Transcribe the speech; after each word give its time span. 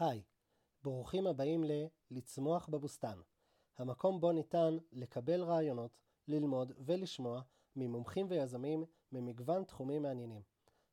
היי, 0.00 0.22
ברוכים 0.82 1.26
הבאים 1.26 1.64
ל-לצמוח 1.64 2.68
בבוסתן, 2.68 3.20
המקום 3.78 4.20
בו 4.20 4.32
ניתן 4.32 4.76
לקבל 4.92 5.42
רעיונות, 5.42 5.98
ללמוד 6.28 6.72
ולשמוע 6.78 7.42
ממומחים 7.76 8.26
ויזמים 8.30 8.84
ממגוון 9.12 9.64
תחומים 9.64 10.02
מעניינים. 10.02 10.42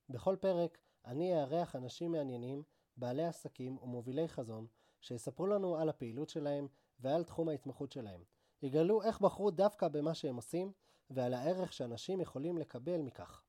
בכל 0.10 0.36
פרק 0.40 0.78
אני 1.06 1.42
אארח 1.42 1.76
אנשים 1.76 2.12
מעניינים, 2.12 2.64
בעלי 2.98 3.26
עסקים 3.26 3.78
ומובילי 3.78 4.28
חזון, 4.28 4.68
שיספרו 5.02 5.48
לנו 5.48 5.78
על 5.78 5.90
הפעילות 5.90 6.30
שלהם 6.30 6.68
ועל 7.00 7.24
תחום 7.24 7.50
ההתמחות 7.50 7.92
שלהם. 7.92 8.24
יגלו 8.62 9.04
איך 9.04 9.22
בחרו 9.22 9.52
דווקא 9.52 9.88
במה 9.88 10.14
שהם 10.14 10.36
עושים 10.36 10.72
ועל 11.10 11.34
הערך 11.34 11.74
שאנשים 11.74 12.22
יכולים 12.22 12.58
לקבל 12.58 13.02
מכך. 13.02 13.44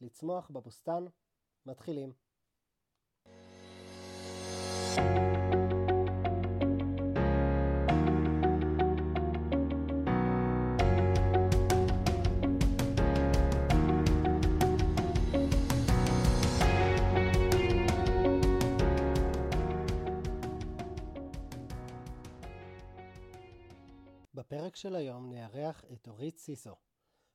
לצמוח 0.00 0.50
בבוסתן, 0.50 1.04
מתחילים. 1.66 2.12
בפרק 24.70 24.76
של 24.76 24.96
היום 24.96 25.32
נארח 25.32 25.84
את 25.92 26.08
אורית 26.08 26.38
סיסו. 26.38 26.76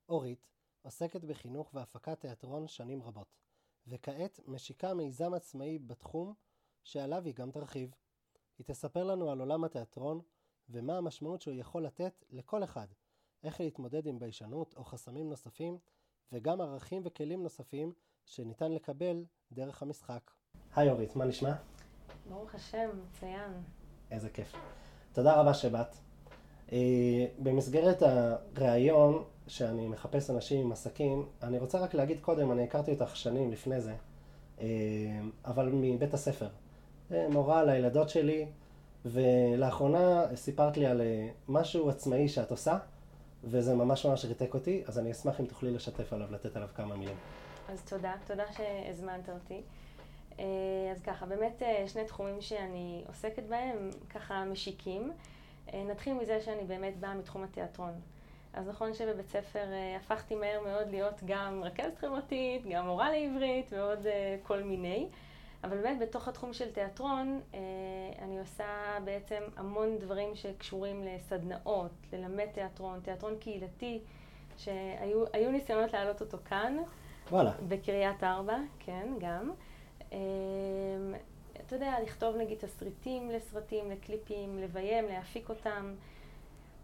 אורית 0.09 0.47
עוסקת 0.81 1.23
בחינוך 1.23 1.73
והפקת 1.73 2.19
תיאטרון 2.19 2.67
שנים 2.67 3.03
רבות, 3.03 3.27
וכעת 3.87 4.39
משיקה 4.47 4.93
מיזם 4.93 5.33
עצמאי 5.33 5.79
בתחום 5.79 6.33
שעליו 6.85 7.25
היא 7.25 7.33
גם 7.33 7.51
תרחיב. 7.51 7.95
היא 8.57 8.65
תספר 8.65 9.03
לנו 9.03 9.31
על 9.31 9.39
עולם 9.39 9.63
התיאטרון 9.63 10.21
ומה 10.69 10.97
המשמעות 10.97 11.41
שהוא 11.41 11.53
יכול 11.53 11.85
לתת 11.85 12.23
לכל 12.29 12.63
אחד, 12.63 12.87
איך 13.43 13.61
להתמודד 13.61 14.07
עם 14.07 14.19
ביישנות 14.19 14.73
או 14.77 14.83
חסמים 14.83 15.29
נוספים, 15.29 15.77
וגם 16.31 16.61
ערכים 16.61 17.01
וכלים 17.05 17.43
נוספים 17.43 17.93
שניתן 18.25 18.71
לקבל 18.71 19.25
דרך 19.51 19.81
המשחק. 19.81 20.31
היי 20.75 20.89
אורית, 20.89 21.15
מה 21.15 21.25
נשמע? 21.25 21.53
ברוך 22.29 22.55
השם, 22.55 22.89
מצוין. 23.03 23.51
איזה 24.11 24.29
כיף. 24.29 24.55
תודה 25.13 25.41
רבה 25.41 25.53
שבאת. 25.53 25.95
אה, 26.71 27.25
במסגרת 27.39 28.01
הראיון 28.01 29.23
שאני 29.47 29.87
מחפש 29.87 30.29
אנשים 30.29 30.65
עם 30.65 30.71
עסקים, 30.71 31.29
אני 31.43 31.57
רוצה 31.57 31.79
רק 31.79 31.93
להגיד 31.93 32.19
קודם, 32.19 32.51
אני 32.51 32.63
הכרתי 32.63 32.91
אותך 32.91 33.15
שנים 33.15 33.51
לפני 33.51 33.81
זה, 33.81 33.95
אה, 34.59 34.65
אבל 35.45 35.69
מבית 35.73 36.13
הספר. 36.13 36.49
אה, 37.11 37.27
מורה 37.29 37.63
לילדות 37.63 38.09
שלי, 38.09 38.45
ולאחרונה 39.05 40.23
סיפרת 40.35 40.77
לי 40.77 40.85
על 40.85 41.01
משהו 41.47 41.89
עצמאי 41.89 42.27
שאת 42.27 42.51
עושה, 42.51 42.77
וזה 43.43 43.75
ממש 43.75 44.05
ממש 44.05 44.25
ריתק 44.25 44.53
אותי, 44.53 44.83
אז 44.87 44.99
אני 44.99 45.11
אשמח 45.11 45.39
אם 45.39 45.45
תוכלי 45.45 45.71
לשתף 45.71 46.13
עליו, 46.13 46.27
לתת 46.31 46.55
עליו 46.55 46.67
כמה 46.75 46.95
מילים. 46.95 47.15
אז 47.69 47.81
תודה, 47.89 48.13
תודה 48.27 48.43
שהזמנת 48.57 49.29
אותי. 49.29 49.61
אז 50.91 51.01
ככה, 51.03 51.25
באמת 51.25 51.61
שני 51.87 52.05
תחומים 52.05 52.41
שאני 52.41 53.03
עוסקת 53.07 53.43
בהם, 53.43 53.89
ככה 54.09 54.45
משיקים. 54.45 55.11
אה, 55.73 55.83
נתחיל 55.83 56.13
מזה 56.13 56.41
שאני 56.41 56.63
באמת 56.63 56.97
באה 56.99 57.13
מתחום 57.13 57.43
התיאטרון. 57.43 57.93
אז 58.53 58.67
נכון 58.67 58.93
שבבית 58.93 59.29
ספר 59.29 59.71
אה, 59.71 59.97
הפכתי 59.97 60.35
מהר 60.35 60.61
מאוד 60.65 60.89
להיות 60.89 61.21
גם 61.25 61.63
רכזת 61.63 61.97
חברתית, 61.97 62.65
גם 62.69 62.85
מורה 62.85 63.11
לעברית 63.11 63.73
ועוד 63.73 64.07
אה, 64.07 64.37
כל 64.43 64.63
מיני. 64.63 65.07
אבל 65.65 65.77
באמת 65.81 65.99
בתוך 65.99 66.27
התחום 66.27 66.53
של 66.53 66.71
תיאטרון 66.71 67.41
אני 68.21 68.39
עושה 68.39 68.97
בעצם 69.05 69.43
המון 69.57 69.97
דברים 69.97 70.35
שקשורים 70.35 71.03
לסדנאות, 71.03 71.91
ללמד 72.13 72.45
תיאטרון, 72.53 72.99
תיאטרון 72.99 73.37
קהילתי, 73.39 73.99
שהיו 74.57 75.51
ניסיונות 75.51 75.93
להעלות 75.93 76.21
אותו 76.21 76.37
כאן. 76.45 76.77
וואלה. 77.31 77.51
בקריית 77.67 78.23
ארבע, 78.23 78.57
כן, 78.79 79.07
גם. 79.19 79.51
אתה 81.67 81.75
יודע, 81.75 81.95
לכתוב 82.03 82.35
נגיד 82.35 82.57
תסריטים 82.57 83.29
לסרטים, 83.29 83.91
לקליפים, 83.91 84.59
לביים, 84.59 85.05
להפיק 85.07 85.49
אותם. 85.49 85.93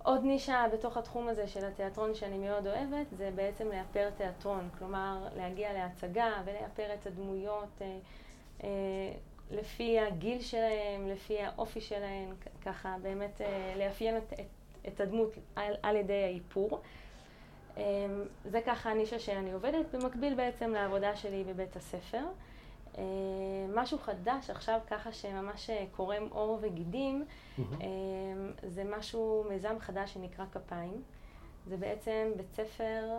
עוד 0.03 0.23
נישה 0.23 0.65
בתוך 0.73 0.97
התחום 0.97 1.27
הזה 1.27 1.47
של 1.47 1.65
התיאטרון 1.65 2.15
שאני 2.15 2.37
מאוד 2.37 2.67
אוהבת, 2.67 3.07
זה 3.17 3.29
בעצם 3.35 3.67
לאפר 3.67 4.09
תיאטרון. 4.17 4.69
כלומר, 4.77 5.27
להגיע 5.35 5.73
להצגה 5.73 6.41
ולאפר 6.45 6.93
את 6.93 7.07
הדמויות 7.07 7.81
אה, 7.81 7.85
אה, 7.85 7.97
לפי 9.51 9.99
הגיל 9.99 10.41
שלהם, 10.41 11.07
לפי 11.07 11.41
האופי 11.41 11.81
שלהם, 11.81 12.33
ככה 12.65 12.95
באמת 13.01 13.41
אה, 13.41 13.73
לאפיין 13.77 14.17
את, 14.17 14.33
את, 14.33 14.87
את 14.87 15.01
הדמות 15.01 15.29
על, 15.55 15.73
על 15.83 15.95
ידי 15.95 16.23
האיפור. 16.23 16.81
אה, 17.77 17.83
זה 18.45 18.61
ככה 18.65 18.91
הנישה 18.91 19.19
שאני 19.19 19.51
עובדת, 19.51 19.95
במקביל 19.95 20.33
בעצם 20.33 20.71
לעבודה 20.71 21.15
שלי 21.15 21.43
בבית 21.43 21.75
הספר. 21.75 22.23
אה, 22.97 23.03
משהו 23.73 23.99
חדש 23.99 24.49
עכשיו, 24.49 24.79
ככה 24.87 25.11
שממש 25.11 25.69
אה, 25.69 25.85
קורם 25.91 26.27
עור 26.29 26.59
וגידים. 26.61 27.25
זה 28.63 28.83
משהו, 28.83 29.45
מיזם 29.49 29.75
חדש 29.79 30.13
שנקרא 30.13 30.45
כפיים. 30.51 31.01
זה 31.67 31.77
בעצם 31.77 32.31
בית 32.37 32.51
ספר 32.51 33.17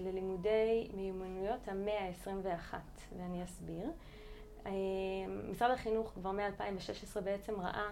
ללימודי 0.00 0.88
מיומנויות 0.94 1.68
המאה 1.68 2.08
ה-21, 2.08 2.74
ואני 3.18 3.44
אסביר. 3.44 3.90
משרד 5.50 5.70
החינוך 5.70 6.12
כבר 6.14 6.30
מ-2016 6.30 7.20
בעצם 7.20 7.60
ראה 7.60 7.88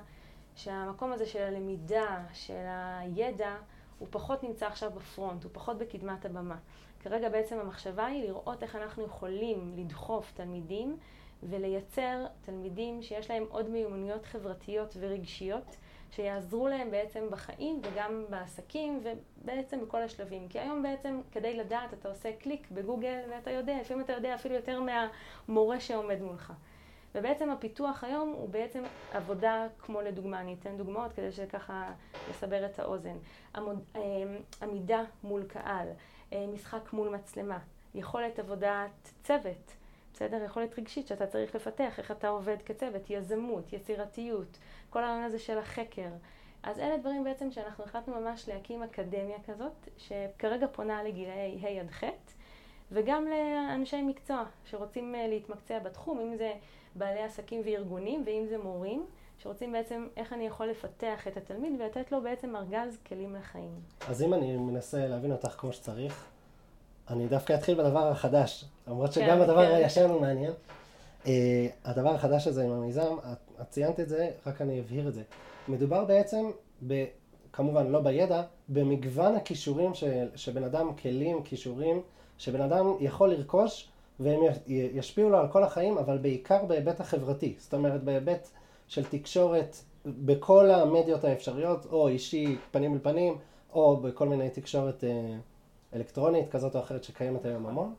שהמקום 0.56 1.12
הזה 1.12 1.26
של 1.26 1.42
הלמידה, 1.42 2.24
של 2.32 2.64
הידע, 3.00 3.56
הוא 3.98 4.08
פחות 4.10 4.42
נמצא 4.42 4.66
עכשיו 4.66 4.90
בפרונט, 4.90 5.44
הוא 5.44 5.50
פחות 5.54 5.78
בקדמת 5.78 6.24
הבמה. 6.24 6.56
כרגע 7.00 7.28
בעצם 7.28 7.58
המחשבה 7.58 8.06
היא 8.06 8.24
לראות 8.24 8.62
איך 8.62 8.76
אנחנו 8.76 9.04
יכולים 9.04 9.74
לדחוף 9.76 10.32
תלמידים 10.34 10.96
ולייצר 11.42 12.26
תלמידים 12.42 13.02
שיש 13.02 13.30
להם 13.30 13.44
עוד 13.50 13.68
מיומנויות 13.68 14.26
חברתיות 14.26 14.96
ורגשיות, 15.00 15.76
שיעזרו 16.14 16.68
להם 16.68 16.90
בעצם 16.90 17.30
בחיים 17.30 17.80
וגם 17.84 18.24
בעסקים 18.30 19.02
ובעצם 19.02 19.80
בכל 19.80 20.02
השלבים. 20.02 20.48
כי 20.48 20.58
היום 20.58 20.82
בעצם 20.82 21.20
כדי 21.32 21.56
לדעת 21.56 21.94
אתה 21.94 22.08
עושה 22.08 22.32
קליק 22.32 22.70
בגוגל 22.70 23.20
ואתה 23.30 23.50
יודע, 23.50 23.80
לפעמים 23.80 24.04
אתה 24.04 24.12
יודע 24.12 24.34
אפילו 24.34 24.54
יותר 24.54 24.80
מהמורה 24.80 25.80
שעומד 25.80 26.22
מולך. 26.22 26.52
ובעצם 27.14 27.50
הפיתוח 27.50 28.04
היום 28.04 28.28
הוא 28.28 28.48
בעצם 28.48 28.82
עבודה 29.12 29.66
כמו 29.78 30.00
לדוגמה, 30.00 30.40
אני 30.40 30.56
אתן 30.60 30.76
דוגמאות 30.76 31.12
כדי 31.12 31.32
שככה 31.32 31.90
לסבר 32.30 32.66
את 32.66 32.78
האוזן. 32.78 33.16
עמוד, 33.54 33.84
אה, 33.96 34.00
עמידה 34.62 35.02
מול 35.24 35.44
קהל, 35.44 35.88
אה, 36.32 36.46
משחק 36.54 36.92
מול 36.92 37.08
מצלמה, 37.08 37.58
יכולת 37.94 38.38
עבודת 38.38 39.10
צוות, 39.22 39.72
בסדר? 40.22 40.44
יכולת 40.44 40.78
רגשית 40.78 41.06
שאתה 41.06 41.26
צריך 41.26 41.54
לפתח, 41.54 41.98
איך 41.98 42.10
אתה 42.10 42.28
עובד 42.28 42.56
כצוות, 42.64 43.10
יזמות, 43.10 43.72
יצירתיות, 43.72 44.58
כל 44.90 45.04
הרעיון 45.04 45.22
הזה 45.22 45.38
של 45.38 45.58
החקר. 45.58 46.08
אז 46.62 46.78
אלה 46.78 46.96
דברים 46.96 47.24
בעצם 47.24 47.50
שאנחנו 47.50 47.84
החלטנו 47.84 48.20
ממש 48.20 48.48
להקים 48.48 48.82
אקדמיה 48.82 49.36
כזאת, 49.46 49.88
שכרגע 49.96 50.66
פונה 50.72 51.02
לגילאי 51.02 51.58
ה' 51.62 51.80
עד 51.80 51.90
ח', 51.90 52.04
וגם 52.92 53.26
לאנשי 53.28 54.02
מקצוע 54.02 54.44
שרוצים 54.64 55.14
אה, 55.14 55.28
להתמקצע 55.28 55.78
בתחום, 55.78 56.20
אם 56.20 56.36
זה 56.36 56.52
בעלי 56.94 57.22
עסקים 57.22 57.60
וארגונים, 57.64 58.22
ואם 58.26 58.46
זה 58.48 58.58
מורים, 58.58 59.06
שרוצים 59.38 59.72
בעצם 59.72 60.06
איך 60.16 60.32
אני 60.32 60.46
יכול 60.46 60.66
לפתח 60.66 61.28
את 61.28 61.36
התלמיד 61.36 61.80
ולתת 61.80 62.12
לו 62.12 62.22
בעצם 62.22 62.56
ארגז 62.56 62.98
כלים 63.06 63.34
לחיים. 63.34 63.80
אז 64.08 64.22
אם 64.22 64.34
אני 64.34 64.56
מנסה 64.56 65.06
להבין 65.06 65.32
אותך 65.32 65.48
כמו 65.48 65.72
שצריך, 65.72 66.31
אני 67.10 67.28
דווקא 67.28 67.52
אתחיל 67.52 67.74
בדבר 67.74 68.08
החדש, 68.08 68.64
למרות 68.88 69.12
שגם 69.12 69.26
כן, 69.26 69.40
הדבר 69.40 69.66
כן. 69.66 69.74
הישן 69.74 70.10
הוא 70.10 70.20
מעניין. 70.20 70.52
Uh, 71.24 71.26
הדבר 71.84 72.14
החדש 72.14 72.46
הזה 72.46 72.64
עם 72.64 72.70
המיזם, 72.70 73.16
את, 73.32 73.60
את 73.60 73.70
ציינת 73.70 74.00
את 74.00 74.08
זה, 74.08 74.30
רק 74.46 74.62
אני 74.62 74.80
אבהיר 74.80 75.08
את 75.08 75.14
זה. 75.14 75.22
מדובר 75.68 76.04
בעצם, 76.04 76.50
ב, 76.86 77.04
כמובן 77.52 77.86
לא 77.86 78.00
בידע, 78.00 78.42
במגוון 78.68 79.34
הכישורים 79.34 79.94
של, 79.94 80.28
שבן 80.34 80.64
אדם, 80.64 80.94
כלים, 81.02 81.42
כישורים, 81.42 82.02
שבן 82.38 82.60
אדם 82.60 82.94
יכול 83.00 83.30
לרכוש 83.30 83.88
והם 84.20 84.40
ישפיעו 84.66 85.30
לו 85.30 85.38
על 85.38 85.48
כל 85.48 85.64
החיים, 85.64 85.98
אבל 85.98 86.18
בעיקר 86.18 86.64
בהיבט 86.64 87.00
החברתי. 87.00 87.54
זאת 87.58 87.74
אומרת, 87.74 88.04
בהיבט 88.04 88.48
של 88.88 89.04
תקשורת 89.04 89.76
בכל 90.06 90.70
המדיות 90.70 91.24
האפשריות, 91.24 91.86
או 91.92 92.08
אישי, 92.08 92.56
פנים 92.70 92.94
אל 92.94 92.98
פנים, 93.02 93.38
או 93.72 93.96
בכל 93.96 94.28
מיני 94.28 94.50
תקשורת 94.50 95.04
אה, 95.04 95.36
אלקטרונית 95.94 96.50
כזאת 96.50 96.74
או 96.74 96.80
אחרת 96.80 97.04
שקיימת 97.04 97.44
היום 97.44 97.66
המון. 97.66 97.94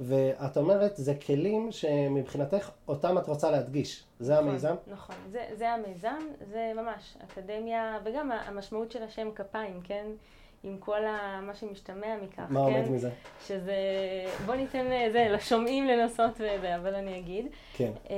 ואת 0.00 0.56
אומרת, 0.56 0.96
זה 0.96 1.14
כלים 1.14 1.72
שמבחינתך 1.72 2.70
אותם 2.88 3.18
את 3.18 3.28
רוצה 3.28 3.50
להדגיש. 3.50 4.04
זה 4.20 4.34
נכון, 4.34 4.48
המיזם? 4.48 4.74
נכון, 4.86 5.16
זה, 5.30 5.46
זה 5.54 5.70
המיזם, 5.70 6.18
זה 6.50 6.72
ממש 6.76 7.16
אקדמיה, 7.24 7.98
וגם 8.04 8.30
המשמעות 8.32 8.92
של 8.92 9.02
השם 9.02 9.28
כפיים, 9.34 9.80
כן? 9.84 10.06
עם 10.62 10.76
כל 10.78 11.04
ה, 11.04 11.40
מה 11.40 11.54
שמשתמע 11.54 12.16
מכך, 12.22 12.42
מה 12.48 12.60
כן? 12.66 12.74
עומד 12.74 12.88
מזה? 12.88 13.10
שזה, 13.46 13.74
בוא 14.46 14.54
ניתן 14.54 14.92
אה, 14.92 15.08
זה, 15.12 15.28
לשומעים 15.30 15.86
לנסות 15.86 16.34
וזה, 16.34 16.76
אבל 16.76 16.94
אני 16.94 17.18
אגיד. 17.18 17.46
כן. 17.72 17.92
אה, 18.10 18.16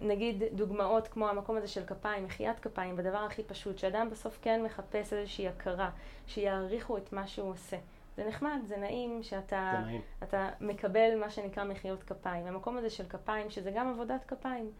נגיד 0.00 0.42
דוגמאות 0.52 1.08
כמו 1.08 1.28
המקום 1.28 1.56
הזה 1.56 1.68
של 1.68 1.84
כפיים, 1.84 2.24
מחיית 2.24 2.58
כפיים, 2.58 2.96
בדבר 2.96 3.18
הכי 3.18 3.42
פשוט, 3.42 3.78
שאדם 3.78 4.08
בסוף 4.10 4.38
כן 4.42 4.62
מחפש 4.62 5.12
איזושהי 5.12 5.48
הכרה, 5.48 5.90
שיעריכו 6.26 6.96
את 6.96 7.12
מה 7.12 7.26
שהוא 7.26 7.50
עושה. 7.50 7.76
זה 8.16 8.24
נחמד, 8.28 8.58
זה 8.64 8.76
נעים 8.76 9.22
שאתה 9.22 9.72
זה 9.78 9.84
נעים. 9.84 10.00
אתה 10.22 10.48
מקבל 10.60 11.20
מה 11.20 11.30
שנקרא 11.30 11.64
מחיאות 11.64 12.02
כפיים. 12.02 12.46
המקום 12.46 12.76
הזה 12.76 12.90
של 12.90 13.08
כפיים, 13.08 13.50
שזה 13.50 13.70
גם 13.70 13.88
עבודת 13.88 14.24
כפיים. 14.24 14.70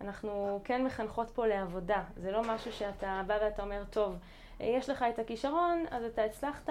אנחנו 0.00 0.60
כן 0.64 0.84
מחנכות 0.84 1.30
פה 1.30 1.46
לעבודה. 1.46 2.04
זה 2.16 2.30
לא 2.30 2.42
משהו 2.42 2.72
שאתה 2.72 3.22
בא 3.26 3.38
ואתה 3.42 3.62
אומר, 3.62 3.82
טוב, 3.90 4.16
יש 4.60 4.90
לך 4.90 5.04
את 5.14 5.18
הכישרון, 5.18 5.84
אז 5.90 6.04
אתה 6.04 6.24
הצלחת, 6.24 6.68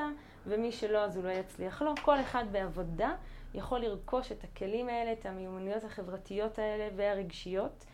ומי 0.48 0.72
שלא, 0.72 1.04
אז 1.04 1.18
הוא 1.18 1.26
לא 1.26 1.32
יצליח. 1.32 1.82
לא, 1.82 1.94
כל 2.02 2.20
אחד 2.20 2.46
בעבודה 2.52 3.16
יכול 3.54 3.80
לרכוש 3.80 4.32
את 4.32 4.44
הכלים 4.44 4.90
האלה, 4.90 5.14
את 5.14 5.26
המיומנויות 5.26 5.84
החברתיות 5.84 6.60
האלה 6.60 6.90
והרגשיות, 6.96 7.86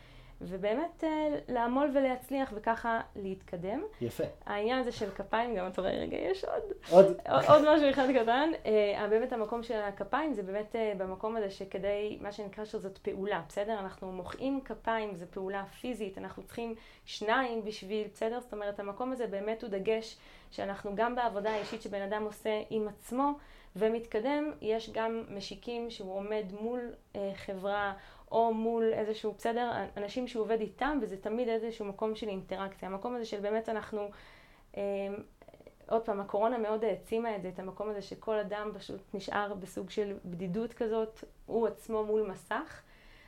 ובאמת 0.42 1.04
אה, 1.04 1.10
לעמול 1.48 1.90
ולהצליח 1.94 2.54
וככה 2.56 3.02
להתקדם. 3.16 3.84
יפה. 4.02 4.24
העניין 4.46 4.80
הזה 4.80 4.92
של 4.92 5.12
כפיים, 5.12 5.56
גם 5.56 5.68
אתה 5.68 5.82
רואה, 5.82 5.94
רגע, 5.94 6.18
יש 6.18 6.46
עוד, 6.46 6.64
עוד, 6.90 7.06
עוד 7.30 7.44
עוד 7.46 7.76
משהו 7.76 7.90
אחד 7.90 8.08
קטן. 8.22 8.50
אה, 8.66 9.08
באמת 9.10 9.34
המקום 9.34 9.64
של 9.64 9.82
הכפיים 9.82 10.34
זה 10.34 10.44
באמת 10.44 10.76
אה, 10.76 10.94
במקום 10.98 11.36
הזה 11.36 11.50
שכדי, 11.50 12.18
מה 12.22 12.32
שנקרא 12.32 12.66
שזאת 12.66 12.98
פעולה, 12.98 13.42
בסדר? 13.48 13.80
אנחנו 13.80 14.12
מוחאים 14.12 14.62
כפיים, 14.66 15.16
זו 15.16 15.26
פעולה 15.32 15.66
פיזית, 15.66 16.18
אנחנו 16.18 16.44
צריכים 16.44 16.76
שניים 17.06 17.66
בשביל, 17.66 18.08
בסדר? 18.14 18.40
זאת 18.40 18.54
אומרת, 18.54 18.80
המקום 18.80 19.12
הזה 19.12 19.28
באמת 19.28 19.62
הוא 19.62 19.70
דגש 19.70 20.18
שאנחנו 20.52 20.96
גם 20.96 21.16
בעבודה 21.16 21.52
האישית 21.52 21.82
שבן 21.82 22.02
אדם 22.02 22.24
עושה 22.24 22.62
עם 22.70 22.88
עצמו 22.88 23.32
ומתקדם, 23.76 24.52
יש 24.62 24.90
גם 24.90 25.24
משיקים 25.30 25.90
שהוא 25.90 26.14
עומד 26.16 26.44
מול 26.62 26.80
אה, 27.16 27.32
חברה 27.36 27.94
או 28.32 28.54
מול 28.54 28.94
איזשהו, 28.94 29.32
בסדר, 29.32 29.72
אנשים 29.98 30.28
שהוא 30.28 30.44
עובד 30.44 30.60
איתם, 30.60 31.00
וזה 31.02 31.18
תמיד 31.18 31.48
איזשהו 31.48 31.86
מקום 31.86 32.16
של 32.16 32.28
אינטראקציה. 32.28 32.90
המקום 32.90 33.16
הזה 33.16 33.26
של 33.26 33.40
באמת 33.40 33.70
אנחנו, 33.70 34.10
אה, 34.78 34.82
עוד 35.90 36.02
פעם, 36.02 36.20
הקורונה 36.20 36.58
מאוד 36.58 36.84
העצימה 36.84 37.36
את 37.36 37.42
זה, 37.42 37.50
את 37.50 37.60
המקום 37.60 37.90
הזה 37.90 38.02
שכל 38.02 38.40
אדם 38.40 38.72
פשוט 38.74 39.02
נשאר 39.14 39.54
בסוג 39.54 39.90
של 39.90 40.18
בדידות 40.26 40.74
כזאת, 40.74 41.24
הוא 41.46 41.68
עצמו 41.68 42.04
מול 42.04 42.32
מסך. 42.32 42.82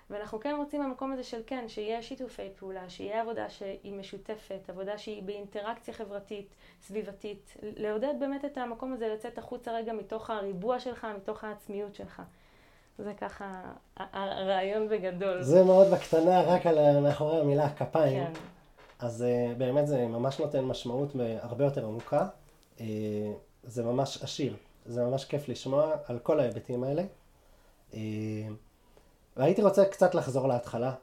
ואנחנו 0.10 0.40
כן 0.40 0.56
רוצים 0.58 0.84
במקום 0.84 1.12
הזה 1.12 1.24
של 1.24 1.42
כן, 1.48 1.68
שיהיה 1.68 2.02
שיתופי 2.02 2.50
פעולה, 2.56 2.90
שיהיה 2.90 3.22
עבודה 3.22 3.50
שהיא 3.50 3.94
משותפת, 3.94 4.70
עבודה 4.70 4.98
שהיא 4.98 5.24
באינטראקציה 5.24 5.94
חברתית, 5.94 6.56
סביבתית, 6.82 7.58
לעודד 7.62 8.14
באמת 8.20 8.46
את 8.46 8.58
המקום 8.58 8.94
הזה 8.94 9.08
לצאת 9.08 9.38
החוצה 9.38 9.72
רגע 9.74 9.94
מתוך 9.94 10.30
הריבוע 10.30 10.80
שלך, 10.80 11.08
מתוך 11.18 11.44
העצמיות 11.44 11.96
שלך. 11.96 12.22
זה 12.98 13.14
ככה 13.22 13.62
הרעיון 13.98 14.90
בגדול. 14.90 15.42
זה 15.42 15.64
מאוד 15.64 15.88
בקטנה, 15.88 16.42
רק 16.42 16.66
על 16.66 17.00
מאחורי 17.00 17.40
המילה 17.40 17.70
כפיים. 17.70 18.26
כן. 18.26 18.32
אז 19.00 19.26
uh, 19.26 19.58
באמת 19.58 19.88
זה 19.88 20.08
ממש 20.08 20.40
נותן 20.40 20.64
משמעות 20.64 21.10
הרבה 21.42 21.66
יותר 21.66 21.86
עמוקה. 21.86 22.28
Uh, 22.78 22.82
זה 23.64 23.84
ממש 23.84 24.24
עשיר. 24.24 24.56
זה 24.86 25.04
ממש 25.04 25.26
כיף 25.26 25.50
לשמוע 25.50 25.96
על 26.06 26.20
כל 26.20 26.40
ההיבטים 26.40 26.84
האלה. 26.84 27.04
Uh, 27.92 27.96
והייתי 29.38 29.62
רוצה 29.62 29.86
קצת 29.86 30.16
לחזור 30.16 30.48
להתחלה. 30.48 30.94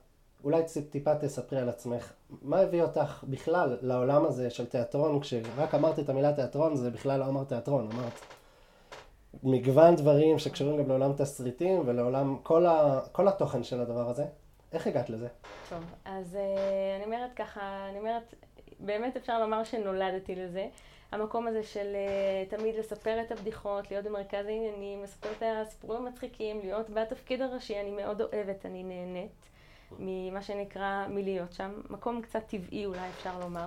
אולי 0.45 0.63
טיפה 0.91 1.15
תספרי 1.15 1.59
על 1.59 1.69
עצמך. 1.69 2.13
מה 2.43 2.59
הביא 2.59 2.83
אותך 2.83 3.25
בכלל 3.29 3.79
לעולם 3.83 4.25
הזה 4.25 4.51
של 4.51 4.67
תיאטרון? 4.67 5.21
כשרק 5.21 5.75
אמרת 5.75 5.99
את 5.99 6.09
המילה 6.09 6.33
תיאטרון, 6.33 6.77
זה 6.77 6.91
בכלל 6.91 7.21
לא 7.21 7.25
אמרת 7.25 7.49
תיאטרון, 7.49 7.89
אמרת 7.93 8.13
מגוון 9.43 9.97
דברים 9.97 10.39
שקשורים 10.39 10.77
גם 10.77 10.89
לעולם 10.89 11.13
תסריטים 11.13 11.83
ולעולם 11.87 12.37
כל, 12.43 12.67
ה, 12.67 13.01
כל 13.13 13.29
התוכן 13.29 13.63
של 13.63 13.81
הדבר 13.81 14.11
הזה. 14.11 14.25
איך 14.73 14.87
הגעת 14.87 15.11
לזה? 15.11 15.29
טוב, 15.69 15.85
אז 16.05 16.35
uh, 16.35 16.97
אני 16.97 17.05
אומרת 17.05 17.31
ככה, 17.37 17.87
אני 17.91 17.99
אומרת, 17.99 18.35
באמת 18.81 19.17
אפשר 19.17 19.41
לומר 19.41 19.65
שנולדתי 19.65 20.35
לזה. 20.35 20.69
המקום 21.13 21.47
הזה 21.47 21.63
של 21.63 21.97
uh, 21.97 22.57
תמיד 22.57 22.75
לספר 22.75 23.21
את 23.21 23.33
הבדיחות, 23.33 23.91
להיות 23.91 24.05
במרכז 24.05 24.47
העניינים, 24.47 25.03
לספר 25.03 25.29
את 25.39 25.43
הסיפורים 25.43 26.07
המצחיקים, 26.07 26.61
להיות 26.61 26.91
בתפקיד 26.91 27.43
הראשי, 27.43 27.81
אני 27.81 27.91
מאוד 27.91 28.21
אוהבת, 28.21 28.67
אני 28.67 28.83
נהנית 28.83 29.51
ממה 29.99 30.43
שנקרא 30.43 31.07
מלהיות 31.09 31.53
שם. 31.53 31.71
מקום 31.91 32.23
קצת 32.23 32.43
טבעי 32.47 32.87
אולי 32.87 33.09
אפשר 33.19 33.39
לומר. 33.41 33.67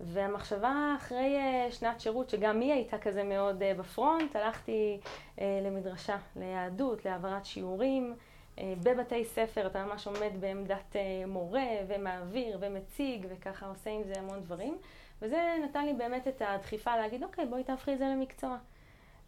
והמחשבה 0.00 0.94
אחרי 0.96 1.38
uh, 1.38 1.72
שנת 1.72 2.00
שירות, 2.00 2.30
שגם 2.30 2.60
היא 2.60 2.72
הייתה 2.72 2.98
כזה 2.98 3.24
מאוד 3.24 3.62
uh, 3.62 3.78
בפרונט, 3.78 4.36
הלכתי 4.36 5.00
uh, 5.36 5.40
למדרשה, 5.62 6.16
ליהדות, 6.36 7.04
להעברת 7.04 7.44
שיעורים. 7.44 8.14
בבתי 8.60 9.24
ספר 9.24 9.66
אתה 9.66 9.84
ממש 9.84 10.06
עומד 10.06 10.30
בעמדת 10.40 10.96
מורה 11.26 11.66
ומעביר 11.88 12.58
ומציג 12.60 13.26
וככה 13.28 13.66
עושה 13.66 13.90
עם 13.90 14.02
זה 14.02 14.12
המון 14.16 14.40
דברים. 14.40 14.78
וזה 15.22 15.54
נתן 15.64 15.86
לי 15.86 15.92
באמת 15.92 16.28
את 16.28 16.42
הדחיפה 16.46 16.96
להגיד, 16.96 17.22
אוקיי, 17.22 17.46
בואי 17.46 17.64
תהפכי 17.64 17.92
את 17.92 17.98
זה 17.98 18.04
למקצוע. 18.04 18.56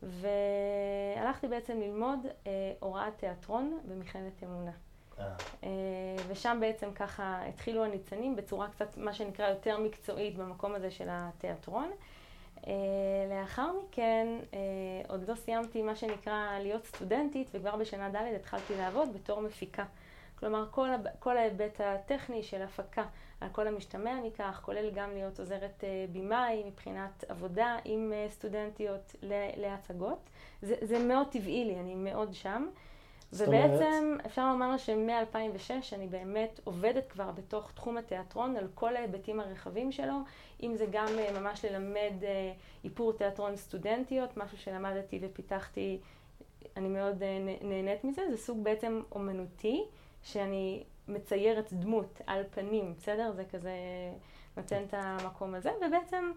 והלכתי 0.02 1.48
בעצם 1.48 1.80
ללמוד 1.80 2.26
הוראת 2.80 3.18
תיאטרון 3.18 3.78
במכללת 3.88 4.42
אמונה. 4.42 4.72
אה, 5.20 5.68
ושם 6.28 6.58
בעצם 6.60 6.92
ככה 6.94 7.40
התחילו 7.48 7.84
הניצנים 7.84 8.36
בצורה 8.36 8.68
קצת, 8.68 8.96
מה 8.96 9.12
שנקרא, 9.12 9.48
יותר 9.48 9.78
מקצועית 9.78 10.36
במקום 10.36 10.74
הזה 10.74 10.90
של 10.90 11.06
התיאטרון. 11.10 11.90
אה, 12.66 12.72
לאחר 13.30 13.70
מכן, 13.82 14.26
אה, 14.54 14.58
עוד 15.08 15.28
לא 15.28 15.34
סיימתי 15.34 15.82
מה 15.82 15.96
שנקרא 15.96 16.58
להיות 16.58 16.84
סטודנטית, 16.84 17.48
וכבר 17.54 17.76
בשנה 17.76 18.08
ד' 18.08 18.34
התחלתי 18.36 18.76
לעבוד 18.76 19.14
בתור 19.14 19.40
מפיקה. 19.40 19.84
כלומר, 20.38 20.66
כל, 20.70 20.88
כל 21.18 21.36
ההיבט 21.36 21.80
הטכני 21.80 22.42
של 22.42 22.62
הפקה, 22.62 23.04
על 23.40 23.48
כל 23.52 23.66
המשתמע 23.66 24.20
מכך, 24.24 24.60
כולל 24.64 24.90
גם 24.90 25.10
להיות 25.10 25.40
עוזרת 25.40 25.84
במאי 26.12 26.64
מבחינת 26.66 27.24
עבודה 27.28 27.76
עם 27.84 28.12
סטודנטיות 28.28 29.14
להצגות. 29.56 30.18
זה, 30.62 30.74
זה 30.82 30.98
מאוד 30.98 31.26
טבעי 31.30 31.64
לי, 31.64 31.80
אני 31.80 31.94
מאוד 31.94 32.34
שם. 32.34 32.66
ובעצם 33.32 34.16
אפשר 34.26 34.52
לומר 34.52 34.76
שמ-2006 34.76 35.70
אני 35.92 36.06
באמת 36.06 36.60
עובדת 36.64 37.06
כבר 37.08 37.30
בתוך 37.30 37.72
תחום 37.72 37.96
התיאטרון 37.96 38.56
על 38.56 38.68
כל 38.74 38.96
ההיבטים 38.96 39.40
הרחבים 39.40 39.92
שלו, 39.92 40.14
אם 40.62 40.76
זה 40.76 40.86
גם 40.90 41.06
אה, 41.18 41.40
ממש 41.40 41.64
ללמד 41.64 42.24
אה, 42.24 42.52
איפור 42.84 43.12
תיאטרון 43.12 43.56
סטודנטיות, 43.56 44.36
משהו 44.36 44.58
שלמדתי 44.58 45.18
ופיתחתי, 45.22 45.98
אני 46.76 46.88
מאוד 46.88 47.22
אה, 47.22 47.38
נהנית 47.62 48.04
מזה, 48.04 48.22
זה 48.30 48.36
סוג 48.36 48.64
בעצם 48.64 49.02
אומנותי, 49.12 49.84
שאני 50.22 50.84
מציירת 51.08 51.72
דמות 51.72 52.20
על 52.26 52.42
פנים, 52.50 52.94
בסדר? 52.98 53.32
זה 53.32 53.44
כזה 53.44 53.72
נותן 54.56 54.82
את 54.88 54.94
המקום 54.94 55.54
הזה, 55.54 55.70
ובעצם 55.86 56.32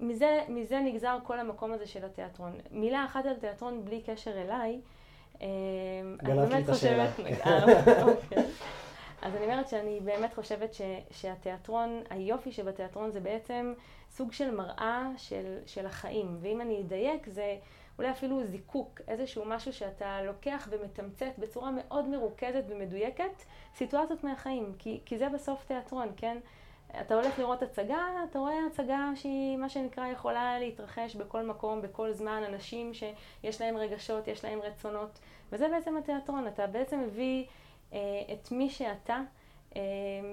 מזה, 0.00 0.40
מזה 0.48 0.80
נגזר 0.80 1.18
כל 1.24 1.38
המקום 1.38 1.72
הזה 1.72 1.86
של 1.86 2.04
התיאטרון. 2.04 2.52
מילה 2.70 3.04
אחת 3.04 3.26
על 3.26 3.34
תיאטרון 3.34 3.84
בלי 3.84 4.02
קשר 4.02 4.42
אליי, 4.42 4.80
גנבת 6.22 6.50
לי 6.50 6.62
את 6.62 6.68
השאלה. 6.68 7.10
אוקיי. 8.02 8.44
אז 9.22 9.36
אני 9.36 9.44
אומרת 9.44 9.68
שאני 9.68 10.00
באמת 10.00 10.34
חושבת 10.34 10.74
ש, 10.74 10.80
שהתיאטרון, 11.10 12.02
היופי 12.10 12.52
שבתיאטרון 12.52 13.10
זה 13.10 13.20
בעצם 13.20 13.74
סוג 14.10 14.32
של 14.32 14.50
מראה 14.50 15.08
של, 15.16 15.58
של 15.66 15.86
החיים. 15.86 16.36
ואם 16.40 16.60
אני 16.60 16.80
אדייק, 16.80 17.26
זה 17.26 17.56
אולי 17.98 18.10
אפילו 18.10 18.44
זיקוק, 18.44 19.00
איזשהו 19.08 19.44
משהו 19.46 19.72
שאתה 19.72 20.22
לוקח 20.22 20.68
ומתמצת 20.70 21.38
בצורה 21.38 21.70
מאוד 21.70 22.08
מרוכזת 22.08 22.64
ומדויקת 22.68 23.42
סיטואציות 23.74 24.24
מהחיים. 24.24 24.72
כי, 24.78 25.00
כי 25.04 25.18
זה 25.18 25.28
בסוף 25.28 25.64
תיאטרון, 25.64 26.08
כן? 26.16 26.38
אתה 27.00 27.14
הולך 27.14 27.38
לראות 27.38 27.62
הצגה, 27.62 28.06
אתה 28.30 28.38
רואה 28.38 28.54
הצגה 28.70 29.10
שהיא 29.14 29.56
מה 29.56 29.68
שנקרא 29.68 30.06
יכולה 30.06 30.58
להתרחש 30.58 31.16
בכל 31.16 31.42
מקום, 31.42 31.82
בכל 31.82 32.12
זמן, 32.12 32.42
אנשים 32.48 32.92
שיש 32.94 33.60
להם 33.60 33.76
רגשות, 33.76 34.28
יש 34.28 34.44
להם 34.44 34.60
רצונות, 34.62 35.18
וזה 35.52 35.68
בעצם 35.68 35.96
התיאטרון, 35.96 36.46
אתה 36.46 36.66
בעצם 36.66 37.00
מביא 37.00 37.44
אה, 37.92 37.98
את 38.32 38.52
מי 38.52 38.70
שאתה 38.70 39.20
אה, 39.76 39.80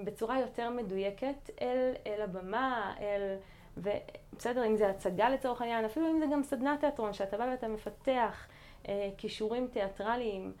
בצורה 0.04 0.40
יותר 0.40 0.70
מדויקת 0.70 1.50
אל, 1.62 1.92
אל 2.06 2.22
הבמה, 2.22 2.94
אל... 3.00 3.36
ובסדר, 3.76 4.66
אם 4.66 4.76
זה 4.76 4.90
הצגה 4.90 5.28
לצורך 5.28 5.60
העניין, 5.60 5.84
אפילו 5.84 6.10
אם 6.10 6.18
זה 6.18 6.26
גם 6.32 6.42
סדנת 6.42 6.80
תיאטרון, 6.80 7.12
שאתה 7.12 7.36
בא 7.36 7.44
ואתה 7.50 7.68
מפתח 7.68 8.46
אה, 8.88 9.10
כישורים 9.18 9.68
תיאטרליים, 9.72 10.52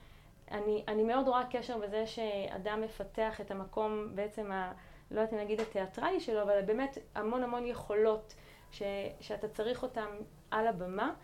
אני, 0.50 0.84
אני 0.88 1.02
מאוד 1.02 1.28
רואה 1.28 1.42
קשר 1.50 1.78
בזה 1.78 2.06
שאדם 2.06 2.80
מפתח 2.80 3.40
את 3.40 3.50
המקום 3.50 4.08
בעצם 4.14 4.52
ה... 4.52 4.72
לא 5.14 5.20
יודעת 5.20 5.32
אם 5.32 5.38
להגיד 5.38 5.60
התיאטרלי 5.60 6.20
שלו, 6.20 6.42
אבל 6.42 6.62
באמת 6.62 6.98
המון 7.14 7.42
המון 7.42 7.66
יכולות 7.66 8.34
ש, 8.70 8.82
שאתה 9.20 9.48
צריך 9.48 9.82
אותם 9.82 10.06
על 10.50 10.66
הבמה, 10.66 11.14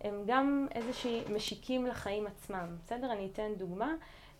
הם 0.00 0.22
גם 0.26 0.66
איזושהי 0.74 1.22
משיקים 1.30 1.86
לחיים 1.86 2.26
עצמם. 2.26 2.76
בסדר? 2.84 3.12
אני 3.12 3.28
אתן 3.32 3.54
דוגמה. 3.56 3.94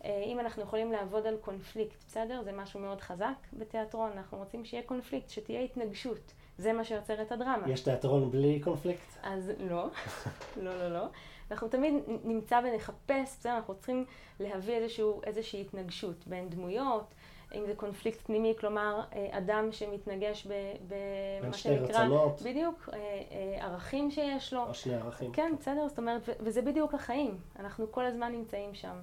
אה, 0.05 0.23
אם 0.25 0.39
אנחנו 0.39 0.63
יכולים 0.63 0.91
לעבוד 0.91 1.27
על 1.27 1.37
קונפליקט, 1.41 2.03
בסדר? 2.07 2.41
זה 2.43 2.51
משהו 2.51 2.79
מאוד 2.79 3.01
חזק 3.01 3.35
בתיאטרון, 3.53 4.11
אנחנו 4.11 4.37
רוצים 4.37 4.65
שיהיה 4.65 4.83
קונפליקט, 4.83 5.29
שתהיה 5.29 5.61
התנגשות. 5.61 6.33
זה 6.57 6.73
מה 6.73 6.83
שיוצר 6.83 7.21
את 7.21 7.31
הדרמה. 7.31 7.69
יש 7.69 7.81
תיאטרון 7.81 8.31
בלי 8.31 8.59
קונפליקט? 8.59 9.17
אז 9.23 9.51
לא, 9.59 9.87
לא, 10.63 10.79
לא, 10.79 10.93
לא. 10.93 11.05
אנחנו 11.51 11.67
תמיד 11.67 11.93
נמצא 12.23 12.61
ונחפש, 12.63 13.37
בסדר? 13.39 13.55
אנחנו 13.55 13.75
צריכים 13.75 14.05
להביא 14.39 14.73
איזשהו, 14.73 15.21
איזושהי 15.23 15.61
התנגשות 15.61 16.27
בין 16.27 16.49
דמויות, 16.49 17.13
אם 17.55 17.65
זה 17.65 17.75
קונפליקט 17.75 18.21
פנימי, 18.21 18.53
כלומר, 18.59 19.01
אה, 19.13 19.37
אדם 19.37 19.71
שמתנגש 19.71 20.47
במה 20.87 21.53
שנקרא... 21.53 21.85
רצונות. 21.85 22.41
בדיוק, 22.41 22.89
אה, 22.93 22.97
אה, 22.97 23.65
ערכים 23.65 24.11
שיש 24.11 24.53
לו. 24.53 24.65
או 24.67 24.73
שני 24.73 24.95
ערכים. 24.95 25.31
כן, 25.31 25.51
בסדר, 25.59 25.87
זאת 25.87 25.97
אומרת, 25.97 26.21
וזה 26.39 26.61
בדיוק 26.61 26.93
החיים. 26.93 27.37
אנחנו 27.59 27.91
כל 27.91 28.05
הזמן 28.05 28.31
נמצאים 28.31 28.73
שם. 28.73 28.95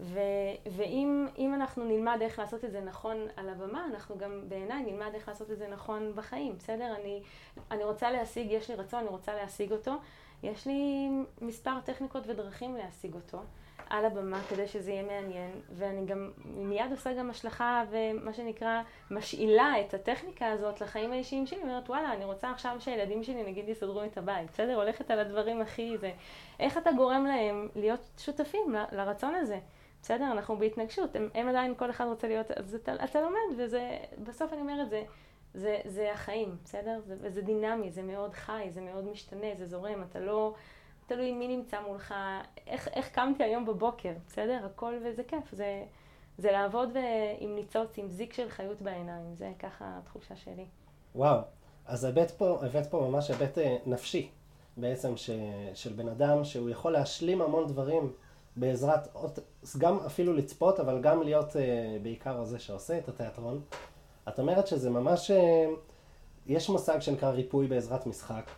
ו- 0.00 0.20
ואם 0.70 1.54
אנחנו 1.54 1.84
נלמד 1.84 2.18
איך 2.20 2.38
לעשות 2.38 2.64
את 2.64 2.72
זה 2.72 2.80
נכון 2.80 3.16
על 3.36 3.48
הבמה, 3.48 3.86
אנחנו 3.86 4.18
גם 4.18 4.42
בעיניי 4.48 4.82
נלמד 4.82 5.14
איך 5.14 5.28
לעשות 5.28 5.50
את 5.50 5.58
זה 5.58 5.68
נכון 5.68 6.12
בחיים, 6.14 6.56
בסדר? 6.58 6.94
אני, 7.00 7.22
אני 7.70 7.84
רוצה 7.84 8.10
להשיג, 8.10 8.50
יש 8.50 8.70
לי 8.70 8.76
רצון, 8.76 9.00
אני 9.00 9.08
רוצה 9.08 9.34
להשיג 9.34 9.72
אותו. 9.72 9.92
יש 10.42 10.66
לי 10.66 11.08
מספר 11.40 11.80
טכניקות 11.84 12.22
ודרכים 12.26 12.76
להשיג 12.76 13.14
אותו. 13.14 13.38
על 13.90 14.04
הבמה 14.04 14.40
כדי 14.48 14.68
שזה 14.68 14.90
יהיה 14.90 15.02
מעניין, 15.02 15.50
ואני 15.70 16.06
גם 16.06 16.30
מיד 16.44 16.90
עושה 16.90 17.12
גם 17.12 17.30
השלכה 17.30 17.84
ומה 17.90 18.32
שנקרא 18.32 18.82
משאילה 19.10 19.74
את 19.80 19.94
הטכניקה 19.94 20.46
הזאת 20.46 20.80
לחיים 20.80 21.12
האישיים 21.12 21.46
שלי, 21.46 21.62
אומרת 21.62 21.90
וואלה, 21.90 22.12
אני 22.12 22.24
רוצה 22.24 22.50
עכשיו 22.50 22.76
שהילדים 22.78 23.24
שלי 23.24 23.42
נגיד 23.42 23.68
יסדרו 23.68 24.04
את 24.04 24.18
הבית, 24.18 24.50
בסדר? 24.50 24.74
הולכת 24.74 25.10
על 25.10 25.18
הדברים 25.18 25.60
הכי 25.60 25.98
זה. 25.98 26.12
איך 26.60 26.78
אתה 26.78 26.90
גורם 26.92 27.26
להם 27.26 27.68
להיות 27.76 28.08
שותפים 28.18 28.74
ל, 28.74 28.84
לרצון 28.92 29.34
הזה? 29.34 29.58
בסדר? 30.02 30.32
אנחנו 30.32 30.56
בהתנגשות, 30.56 31.16
הם, 31.16 31.28
הם 31.34 31.48
עדיין, 31.48 31.74
כל 31.74 31.90
אחד 31.90 32.04
רוצה 32.04 32.28
להיות, 32.28 32.50
אז 32.50 32.74
אתה, 32.74 32.94
אתה 33.04 33.20
לומד, 33.20 33.58
וזה, 33.58 33.98
בסוף 34.24 34.52
אני 34.52 34.60
אומרת, 34.60 34.90
זה, 34.90 35.02
זה, 35.54 35.78
זה 35.84 36.12
החיים, 36.12 36.56
בסדר? 36.64 37.00
זה, 37.06 37.16
וזה 37.20 37.42
דינמי, 37.42 37.90
זה 37.90 38.02
מאוד 38.02 38.34
חי, 38.34 38.66
זה 38.70 38.80
מאוד 38.80 39.04
משתנה, 39.04 39.46
זה 39.54 39.66
זורם, 39.66 40.02
אתה 40.02 40.20
לא... 40.20 40.54
תלוי 41.08 41.32
מי 41.32 41.56
נמצא 41.56 41.80
מולך, 41.86 42.14
איך, 42.66 42.88
איך 42.88 43.08
קמתי 43.08 43.44
היום 43.44 43.66
בבוקר, 43.66 44.12
בסדר? 44.26 44.60
הכל 44.64 44.94
וזה 45.04 45.22
כיף, 45.28 45.52
זה, 45.52 45.84
זה 46.38 46.52
לעבוד 46.52 46.88
עם 47.38 47.54
ניצוץ, 47.54 47.98
עם 47.98 48.08
זיק 48.08 48.32
של 48.32 48.48
חיות 48.48 48.82
בעיניים, 48.82 49.34
זה 49.34 49.52
ככה 49.58 49.84
התחושה 49.98 50.36
שלי. 50.36 50.64
וואו, 51.14 51.40
אז 51.86 52.04
הבאת 52.04 52.30
פה, 52.30 52.58
הבאת 52.62 52.86
פה 52.86 53.08
ממש 53.10 53.30
היבט 53.30 53.58
אה, 53.58 53.76
נפשי, 53.86 54.30
בעצם, 54.76 55.16
ש, 55.16 55.30
של 55.74 55.92
בן 55.92 56.08
אדם, 56.08 56.44
שהוא 56.44 56.70
יכול 56.70 56.92
להשלים 56.92 57.42
המון 57.42 57.66
דברים 57.66 58.12
בעזרת, 58.56 59.16
גם 59.78 59.98
אפילו 60.06 60.32
לצפות, 60.32 60.80
אבל 60.80 61.00
גם 61.00 61.22
להיות 61.22 61.56
אה, 61.56 61.96
בעיקר 62.02 62.40
הזה 62.40 62.58
שעושה 62.58 62.98
את 62.98 63.08
התיאטרון. 63.08 63.60
את 64.28 64.38
אומרת 64.38 64.66
שזה 64.66 64.90
ממש, 64.90 65.30
אה, 65.30 65.66
יש 66.46 66.68
מושג 66.68 67.00
שנקרא 67.00 67.30
ריפוי 67.30 67.66
בעזרת 67.66 68.06
משחק. 68.06 68.50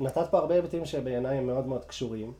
נתת 0.00 0.26
פה 0.30 0.38
הרבה 0.38 0.54
היבטים 0.54 0.84
שבעיניי 0.84 1.38
הם 1.38 1.46
מאוד 1.46 1.66
מאוד 1.66 1.84
קשורים, 1.84 2.32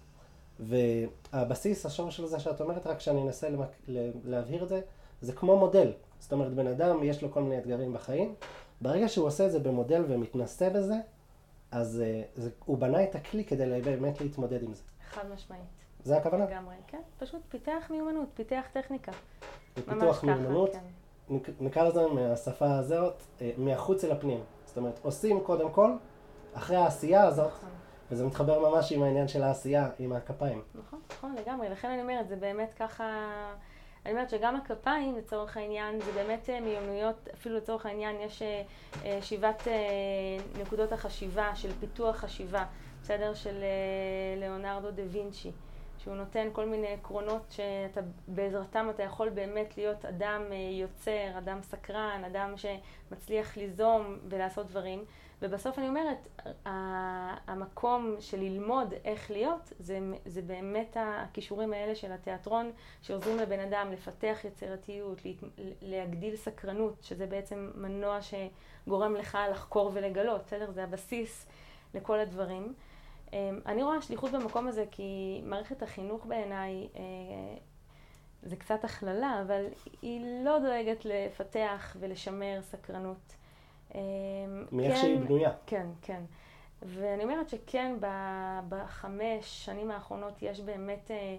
והבסיס, 0.60 1.86
השורש 1.86 2.16
של 2.16 2.26
זה 2.26 2.40
שאת 2.40 2.60
אומרת, 2.60 2.86
רק 2.86 3.00
שאני 3.00 3.22
אנסה 3.22 3.48
למק... 3.48 3.68
להבהיר 4.24 4.62
את 4.62 4.68
זה, 4.68 4.80
זה 5.20 5.32
כמו 5.32 5.56
מודל. 5.56 5.92
זאת 6.18 6.32
אומרת, 6.32 6.54
בן 6.54 6.66
אדם, 6.66 7.02
יש 7.02 7.22
לו 7.22 7.32
כל 7.32 7.42
מיני 7.42 7.58
אתגרים 7.58 7.92
בחיים, 7.92 8.34
ברגע 8.80 9.08
שהוא 9.08 9.26
עושה 9.26 9.46
את 9.46 9.52
זה 9.52 9.58
במודל 9.58 10.04
ומתנסה 10.08 10.70
בזה, 10.70 10.94
אז 11.70 12.02
uh, 12.02 12.40
זה, 12.40 12.50
הוא 12.64 12.78
בנה 12.78 13.04
את 13.04 13.14
הכלי 13.14 13.44
כדי 13.44 13.80
באמת 13.84 14.20
להתמודד 14.20 14.62
עם 14.62 14.74
זה. 14.74 14.82
חד 15.10 15.24
משמעית. 15.34 15.62
זה 16.04 16.16
הכוונה? 16.16 16.44
לגמרי, 16.44 16.74
כן. 16.86 17.00
פשוט 17.18 17.40
פיתח 17.48 17.86
מיומנות, 17.90 18.28
פיתח 18.34 18.64
טכניקה. 18.72 19.12
פיתוח 19.74 20.24
מיומנות, 20.24 20.70
כן. 20.72 21.36
נקרא 21.60 21.88
לזה 21.88 22.06
מהשפה 22.06 22.78
הזאת, 22.78 23.22
אה, 23.40 23.50
מהחוץ 23.58 24.04
אל 24.04 24.12
הפנים. 24.12 24.40
זאת 24.66 24.76
אומרת, 24.76 25.00
עושים 25.02 25.40
קודם 25.40 25.70
כל, 25.70 25.90
אחרי 26.54 26.76
העשייה 26.76 27.24
הזאת, 27.24 27.52
נכון. 27.52 27.68
וזה 28.10 28.26
מתחבר 28.26 28.70
ממש 28.70 28.92
עם 28.92 29.02
העניין 29.02 29.28
של 29.28 29.42
העשייה, 29.42 29.88
עם 29.98 30.12
הכפיים. 30.12 30.62
נכון, 30.74 31.00
נכון, 31.12 31.34
לגמרי. 31.34 31.68
לכן 31.68 31.90
אני 31.90 32.02
אומרת, 32.02 32.28
זה 32.28 32.36
באמת 32.36 32.74
ככה... 32.78 33.04
אני 34.06 34.12
אומרת 34.12 34.30
שגם 34.30 34.56
הכפיים, 34.56 35.16
לצורך 35.16 35.56
העניין, 35.56 36.00
זה 36.00 36.12
באמת 36.12 36.50
אה, 36.50 36.60
מיומנויות, 36.60 37.28
אפילו 37.34 37.56
לצורך 37.56 37.86
העניין, 37.86 38.16
יש 38.20 38.42
אה, 38.42 38.62
אה, 39.04 39.18
שיבת 39.22 39.68
נקודות 40.60 40.92
החשיבה, 40.92 41.54
של 41.54 41.72
פיתוח 41.80 42.16
חשיבה, 42.16 42.64
בסדר? 43.02 43.34
של 43.34 43.64
ליאונרדו 44.36 44.90
דה 44.90 45.02
וינצ'י. 45.10 45.50
שהוא 45.98 46.14
נותן 46.14 46.48
כל 46.52 46.66
מיני 46.66 46.92
עקרונות 46.92 47.54
שבעזרתם 47.56 48.86
אתה 48.90 49.02
יכול 49.02 49.28
באמת 49.28 49.76
להיות 49.76 50.04
אדם 50.04 50.42
יוצר, 50.80 51.38
אדם 51.38 51.62
סקרן, 51.62 52.22
אדם 52.26 52.54
שמצליח 52.56 53.56
ליזום 53.56 54.18
ולעשות 54.28 54.66
דברים. 54.66 55.04
ובסוף 55.42 55.78
אני 55.78 55.88
אומרת, 55.88 56.28
המקום 57.46 58.16
של 58.20 58.40
ללמוד 58.40 58.94
איך 59.04 59.30
להיות, 59.30 59.72
זה, 59.78 59.98
זה 60.26 60.42
באמת 60.42 60.96
הכישורים 61.00 61.72
האלה 61.72 61.94
של 61.94 62.12
התיאטרון, 62.12 62.70
שעוזרים 63.02 63.38
לבן 63.38 63.60
אדם 63.60 63.92
לפתח 63.92 64.38
יצירתיות, 64.44 65.18
להגדיל 65.82 66.36
סקרנות, 66.36 66.94
שזה 67.02 67.26
בעצם 67.26 67.70
מנוע 67.74 68.18
שגורם 68.22 69.14
לך 69.14 69.38
לחקור 69.50 69.90
ולגלות, 69.94 70.42
בסדר? 70.46 70.70
זה 70.70 70.84
הבסיס 70.84 71.46
לכל 71.94 72.20
הדברים. 72.20 72.74
אמ, 73.32 73.60
אני 73.66 73.82
רואה 73.82 74.02
שליחות 74.02 74.32
במקום 74.32 74.66
הזה 74.66 74.84
כי 74.90 75.40
מערכת 75.44 75.82
החינוך 75.82 76.26
בעיניי 76.26 76.88
אה, 76.96 77.00
זה 78.42 78.56
קצת 78.56 78.84
הכללה, 78.84 79.42
אבל 79.42 79.64
היא 80.02 80.44
לא 80.44 80.58
דואגת 80.58 81.04
לפתח 81.04 81.96
ולשמר 82.00 82.58
סקרנות. 82.62 83.39
אמ, 83.94 84.00
מאיך 84.72 84.94
כן, 84.94 85.00
שהיא 85.00 85.18
בנויה. 85.18 85.50
כן, 85.66 85.86
כן. 86.02 86.22
ואני 86.82 87.22
אומרת 87.24 87.48
שכן, 87.48 87.96
בחמש 88.68 89.64
שנים 89.64 89.90
האחרונות 89.90 90.42
יש 90.42 90.60
באמת 90.60 91.10
אה, 91.10 91.36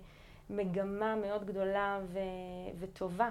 מגמה 0.50 1.16
מאוד 1.16 1.46
גדולה 1.46 2.00
ו, 2.04 2.20
וטובה 2.80 3.30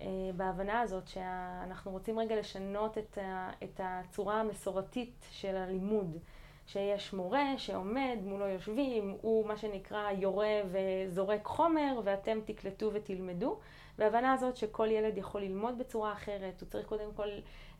אה, 0.00 0.06
בהבנה 0.36 0.80
הזאת 0.80 1.08
שאנחנו 1.08 1.90
רוצים 1.90 2.18
רגע 2.18 2.36
לשנות 2.36 2.98
את, 2.98 3.18
ה, 3.18 3.50
את 3.62 3.80
הצורה 3.84 4.40
המסורתית 4.40 5.26
של 5.30 5.56
הלימוד. 5.56 6.18
שיש 6.66 7.12
מורה 7.12 7.58
שעומד, 7.58 8.18
מולו 8.24 8.46
יושבים, 8.46 9.16
הוא 9.20 9.46
מה 9.46 9.56
שנקרא 9.56 10.10
יורה 10.10 10.60
וזורק 10.70 11.46
חומר 11.46 12.00
ואתם 12.04 12.38
תקלטו 12.44 12.90
ותלמדו. 12.92 13.58
וההבנה 13.98 14.32
הזאת 14.32 14.56
שכל 14.56 14.90
ילד 14.90 15.18
יכול 15.18 15.40
ללמוד 15.40 15.78
בצורה 15.78 16.12
אחרת, 16.12 16.60
הוא 16.60 16.68
צריך 16.68 16.86
קודם 16.86 17.12
כל 17.16 17.28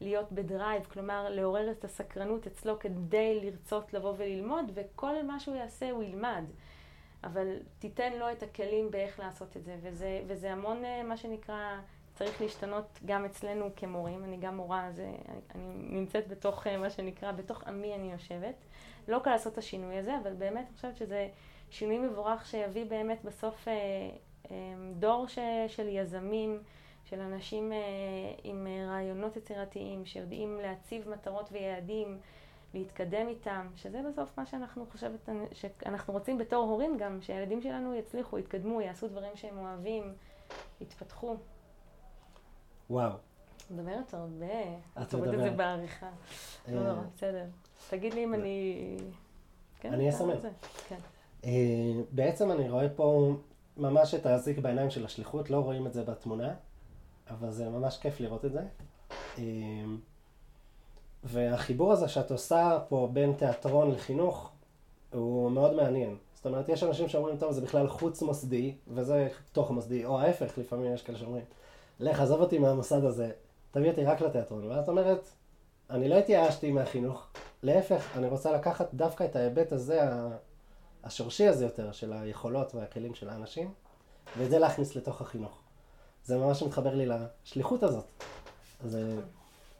להיות 0.00 0.32
בדרייב, 0.32 0.84
כלומר 0.84 1.28
לעורר 1.30 1.70
את 1.70 1.84
הסקרנות 1.84 2.46
אצלו 2.46 2.78
כדי 2.78 3.40
לרצות 3.42 3.94
לבוא 3.94 4.14
וללמוד, 4.16 4.70
וכל 4.74 5.22
מה 5.22 5.40
שהוא 5.40 5.56
יעשה 5.56 5.90
הוא 5.90 6.02
ילמד. 6.02 6.44
אבל 7.24 7.56
תיתן 7.78 8.12
לו 8.12 8.32
את 8.32 8.42
הכלים 8.42 8.90
באיך 8.90 9.20
לעשות 9.20 9.56
את 9.56 9.64
זה, 9.64 9.76
וזה, 9.82 10.22
וזה 10.26 10.52
המון 10.52 10.84
אה, 10.84 11.02
מה 11.02 11.16
שנקרא, 11.16 11.80
צריך 12.14 12.40
להשתנות 12.40 12.98
גם 13.06 13.24
אצלנו 13.24 13.70
כמורים, 13.76 14.24
אני 14.24 14.36
גם 14.36 14.56
מורה, 14.56 14.88
זה, 14.92 15.12
אני, 15.28 15.40
אני 15.54 15.98
נמצאת 16.00 16.28
בתוך 16.28 16.66
אה, 16.66 16.76
מה 16.76 16.90
שנקרא, 16.90 17.32
בתוך 17.32 17.64
עמי 17.64 17.94
אני 17.94 18.12
יושבת. 18.12 18.54
לא 19.08 19.18
קל 19.18 19.30
לעשות 19.30 19.52
את 19.52 19.58
השינוי 19.58 19.96
הזה, 19.96 20.18
אבל 20.22 20.34
באמת 20.34 20.66
אני 20.66 20.76
חושבת 20.76 20.96
שזה 20.96 21.28
שינוי 21.70 21.98
מבורך 21.98 22.46
שיביא 22.46 22.84
באמת 22.84 23.24
בסוף 23.24 23.68
אה, 23.68 23.74
דור 24.98 25.28
ש, 25.28 25.38
של 25.68 25.88
יזמים, 25.88 26.62
של 27.04 27.20
אנשים 27.20 27.72
אה, 27.72 27.78
עם 28.44 28.66
אה, 28.66 28.86
רעיונות 28.88 29.36
יצירתיים, 29.36 30.06
שיודעים 30.06 30.58
להציב 30.62 31.08
מטרות 31.08 31.48
ויעדים, 31.52 32.18
להתקדם 32.74 33.28
איתם, 33.28 33.66
שזה 33.76 34.00
בסוף 34.08 34.38
מה 34.38 34.46
שאנחנו 34.46 34.86
חושבת, 34.92 35.28
שאנחנו 35.52 36.12
רוצים 36.12 36.38
בתור 36.38 36.64
הורים 36.64 36.96
גם, 36.98 37.20
שהילדים 37.20 37.62
שלנו 37.62 37.94
יצליחו, 37.94 38.38
יתקדמו, 38.38 38.80
יעשו 38.80 39.08
דברים 39.08 39.36
שהם 39.36 39.58
אוהבים, 39.58 40.14
יתפתחו. 40.80 41.36
וואו. 42.90 43.12
מדברת 43.70 44.14
הרבה, 44.14 44.62
את 45.02 45.14
אומרת 45.14 45.34
את 45.34 45.40
זה 45.40 45.50
בעריכה. 45.50 46.10
לא 46.68 46.82
נורא, 46.82 47.02
בסדר. 47.14 47.44
תגיד 47.90 48.14
לי 48.14 48.24
אם 48.24 48.34
אני... 48.34 48.96
כן, 49.80 49.92
אני 49.92 50.10
אסמן. 50.10 50.34
כן. 50.88 50.96
בעצם 52.12 52.52
אני 52.52 52.70
רואה 52.70 52.88
פה 52.88 53.34
ממש 53.76 54.14
את 54.14 54.26
האזיק 54.26 54.58
בעיניים 54.58 54.90
של 54.90 55.04
השליחות, 55.04 55.50
לא 55.50 55.60
רואים 55.60 55.86
את 55.86 55.92
זה 55.92 56.04
בתמונה, 56.04 56.54
אבל 57.30 57.50
זה 57.50 57.68
ממש 57.68 57.98
כיף 57.98 58.20
לראות 58.20 58.44
את 58.44 58.52
זה. 58.52 58.62
אמ, 59.38 59.98
והחיבור 61.24 61.92
הזה 61.92 62.08
שאת 62.08 62.30
עושה 62.30 62.78
פה 62.88 63.08
בין 63.12 63.32
תיאטרון 63.32 63.90
לחינוך, 63.90 64.50
הוא 65.12 65.50
מאוד 65.50 65.74
מעניין. 65.74 66.16
זאת 66.34 66.46
אומרת, 66.46 66.68
יש 66.68 66.82
אנשים 66.82 67.08
שאומרים, 67.08 67.36
טוב, 67.36 67.52
זה 67.52 67.60
בכלל 67.60 67.88
חוץ 67.88 68.22
מוסדי, 68.22 68.74
וזה 68.88 69.28
תוך 69.52 69.70
מוסדי, 69.70 70.04
או 70.04 70.20
ההפך, 70.20 70.58
לפעמים 70.58 70.94
יש 70.94 71.02
כאלה 71.02 71.18
שאומרים, 71.18 71.44
לך, 72.00 72.20
עזוב 72.20 72.40
אותי 72.40 72.58
מהמוסד 72.58 73.04
הזה, 73.04 73.30
תביא 73.70 73.90
אותי 73.90 74.04
רק 74.04 74.20
לתיאטרון. 74.20 74.70
ואת 74.70 74.88
אומרת, 74.88 75.28
אני 75.90 76.08
לא 76.08 76.14
התייאשתי 76.14 76.72
מהחינוך, 76.72 77.26
להפך, 77.62 78.16
אני 78.16 78.28
רוצה 78.28 78.52
לקחת 78.52 78.94
דווקא 78.94 79.24
את 79.24 79.36
ההיבט 79.36 79.72
הזה, 79.72 80.00
השורשי 81.06 81.48
הזה 81.48 81.64
יותר, 81.64 81.92
של 81.92 82.12
היכולות 82.12 82.74
והכלים 82.74 83.14
של 83.14 83.28
האנשים, 83.28 83.72
ואת 84.38 84.50
זה 84.50 84.58
להכניס 84.58 84.96
לתוך 84.96 85.20
החינוך. 85.20 85.58
זה 86.24 86.38
ממש 86.38 86.62
מתחבר 86.62 86.94
לי 86.94 87.06
לשליחות 87.06 87.82
הזאת. 87.82 88.04
אז 88.84 88.90
זה 88.90 89.20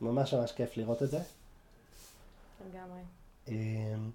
ממש 0.01 0.35
ממש 0.35 0.53
כיף 0.53 0.77
לראות 0.77 1.03
את 1.03 1.11
זה. 1.11 1.19
לגמרי. 2.69 3.01
אמ, 3.49 4.11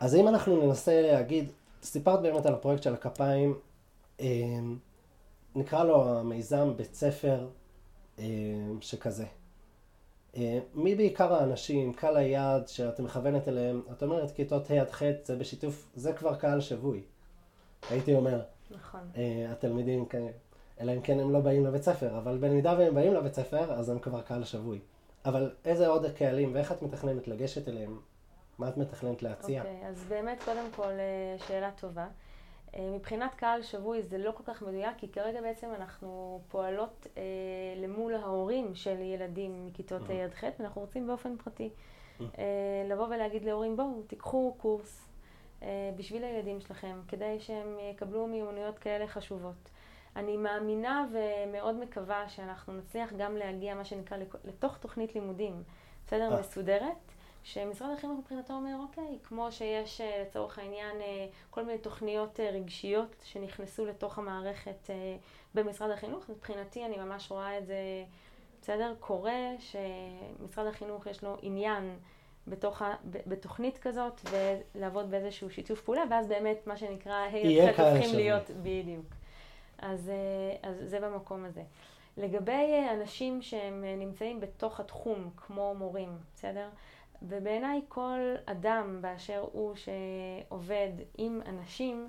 אז 0.00 0.14
אם 0.14 0.28
אנחנו 0.28 0.66
ננסה 0.66 1.02
להגיד, 1.02 1.48
סיפרת 1.82 2.22
באמת 2.22 2.46
על 2.46 2.54
הפרויקט 2.54 2.82
של 2.82 2.94
הכפיים, 2.94 3.58
אמ, 4.20 4.78
נקרא 5.54 5.84
לו 5.84 6.18
המיזם 6.18 6.76
בית 6.76 6.94
ספר 6.94 7.48
אמ, 8.18 8.78
שכזה. 8.80 9.26
מי 10.74 10.94
בעיקר 10.94 11.34
האנשים, 11.34 11.92
קהל 11.92 12.16
היעד 12.16 12.68
שאת 12.68 13.00
מכוונת 13.00 13.48
אליהם? 13.48 13.82
את 13.92 14.02
אומרת 14.02 14.30
כיתות 14.30 14.70
ה' 14.70 14.80
עד 14.80 14.90
ח' 14.90 15.02
זה 15.24 15.36
בשיתוף, 15.36 15.90
זה 15.94 16.12
כבר 16.12 16.34
קהל 16.34 16.60
שבוי, 16.60 17.02
הייתי 17.90 18.14
אומר. 18.14 18.42
נכון. 18.70 19.00
התלמידים, 19.48 20.04
אלא 20.80 20.92
אם 20.92 21.00
כן 21.00 21.20
הם 21.20 21.30
לא 21.30 21.40
באים 21.40 21.66
לבית 21.66 21.82
ספר, 21.82 22.18
אבל 22.18 22.38
במידה 22.38 22.74
והם 22.78 22.94
באים 22.94 23.14
לבית 23.14 23.34
ספר, 23.34 23.72
אז 23.72 23.88
הם 23.88 23.98
כבר 23.98 24.20
קהל 24.20 24.44
שבוי. 24.44 24.78
אבל 25.24 25.50
איזה 25.64 25.88
עוד 25.88 26.06
קהלים 26.16 26.54
ואיך 26.54 26.72
את 26.72 26.82
מתכננת 26.82 27.28
לגשת 27.28 27.68
אליהם? 27.68 28.00
מה 28.58 28.68
את 28.68 28.76
מתכננת 28.76 29.22
להציע? 29.22 29.60
אוקיי, 29.60 29.80
okay, 29.82 29.86
אז 29.86 30.04
באמת 30.08 30.42
קודם 30.44 30.64
כל 30.76 30.90
אה, 30.90 31.36
שאלה 31.48 31.70
טובה. 31.80 32.06
אה, 32.76 32.90
מבחינת 32.90 33.34
קהל 33.34 33.62
שבוי 33.62 34.02
זה 34.02 34.18
לא 34.18 34.30
כל 34.30 34.42
כך 34.46 34.62
מדויק, 34.62 34.96
כי 34.98 35.08
כרגע 35.08 35.40
בעצם 35.40 35.68
אנחנו 35.74 36.40
פועלות 36.48 37.06
אה, 37.16 37.22
למול 37.76 38.14
ההורים 38.14 38.74
של 38.74 39.00
ילדים 39.00 39.66
מכיתות 39.66 40.02
ה' 40.10 40.24
עד 40.24 40.34
ח', 40.34 40.44
ואנחנו 40.58 40.80
רוצים 40.80 41.06
באופן 41.06 41.36
פרטי 41.36 41.70
אה, 42.20 42.84
לבוא 42.90 43.06
ולהגיד 43.06 43.44
להורים, 43.44 43.76
בואו, 43.76 44.02
תיקחו 44.06 44.54
קורס 44.58 45.08
אה, 45.62 45.90
בשביל 45.96 46.24
הילדים 46.24 46.60
שלכם, 46.60 47.00
כדי 47.08 47.40
שהם 47.40 47.76
יקבלו 47.90 48.26
מיומנויות 48.26 48.78
כאלה 48.78 49.06
חשובות. 49.06 49.70
אני 50.16 50.36
מאמינה 50.36 51.06
ומאוד 51.12 51.74
מקווה 51.74 52.28
שאנחנו 52.28 52.72
נצליח 52.72 53.12
גם 53.12 53.36
להגיע, 53.36 53.74
מה 53.74 53.84
שנקרא, 53.84 54.16
לתוך 54.44 54.78
תוכנית 54.78 55.14
לימודים, 55.14 55.62
בסדר? 56.06 56.32
אה. 56.32 56.40
מסודרת. 56.40 57.11
שמשרד 57.42 57.90
החינוך 57.98 58.18
מבחינתו 58.18 58.52
אומר, 58.52 58.76
אוקיי, 58.80 59.18
כמו 59.24 59.52
שיש 59.52 60.00
אה, 60.00 60.22
לצורך 60.22 60.58
העניין 60.58 61.00
אה, 61.00 61.26
כל 61.50 61.64
מיני 61.64 61.78
תוכניות 61.78 62.40
רגשיות 62.40 63.16
שנכנסו 63.24 63.86
לתוך 63.86 64.18
המערכת 64.18 64.90
במשרד 65.54 65.90
החינוך, 65.90 66.24
מבחינתי 66.28 66.84
אני 66.84 66.96
ממש 66.96 67.30
רואה 67.30 67.58
את 67.58 67.66
זה, 67.66 68.04
בסדר? 68.62 68.94
קורה 69.00 69.40
שמשרד 69.58 70.66
החינוך 70.66 71.06
יש 71.06 71.24
לו 71.24 71.36
עניין 71.42 71.96
בתוך 72.46 72.82
ה, 72.82 72.94
בתוכנית 73.04 73.78
כזאת 73.78 74.20
ולעבוד 74.30 75.10
באיזשהו 75.10 75.50
שיתוף 75.50 75.80
פעולה, 75.80 76.02
ואז 76.10 76.28
באמת 76.28 76.66
מה 76.66 76.76
שנקרא, 76.76 77.16
היי, 77.32 77.68
הופכים 77.68 78.16
להיות, 78.16 78.50
בדיוק. 78.62 79.06
אז, 79.78 80.08
אה, 80.08 80.70
אז 80.70 80.76
זה 80.90 81.00
במקום 81.00 81.44
הזה. 81.44 81.62
לגבי 82.16 82.52
אה, 82.52 82.92
אנשים 82.92 83.42
שהם 83.42 83.84
אה, 83.84 83.96
נמצאים 83.96 84.40
בתוך 84.40 84.80
התחום, 84.80 85.30
כמו 85.36 85.74
מורים, 85.78 86.18
בסדר? 86.34 86.68
ובעיניי 87.28 87.80
כל 87.88 88.34
אדם 88.46 88.98
באשר 89.00 89.46
הוא 89.52 89.74
שעובד 89.74 90.90
עם 91.18 91.40
אנשים, 91.46 92.08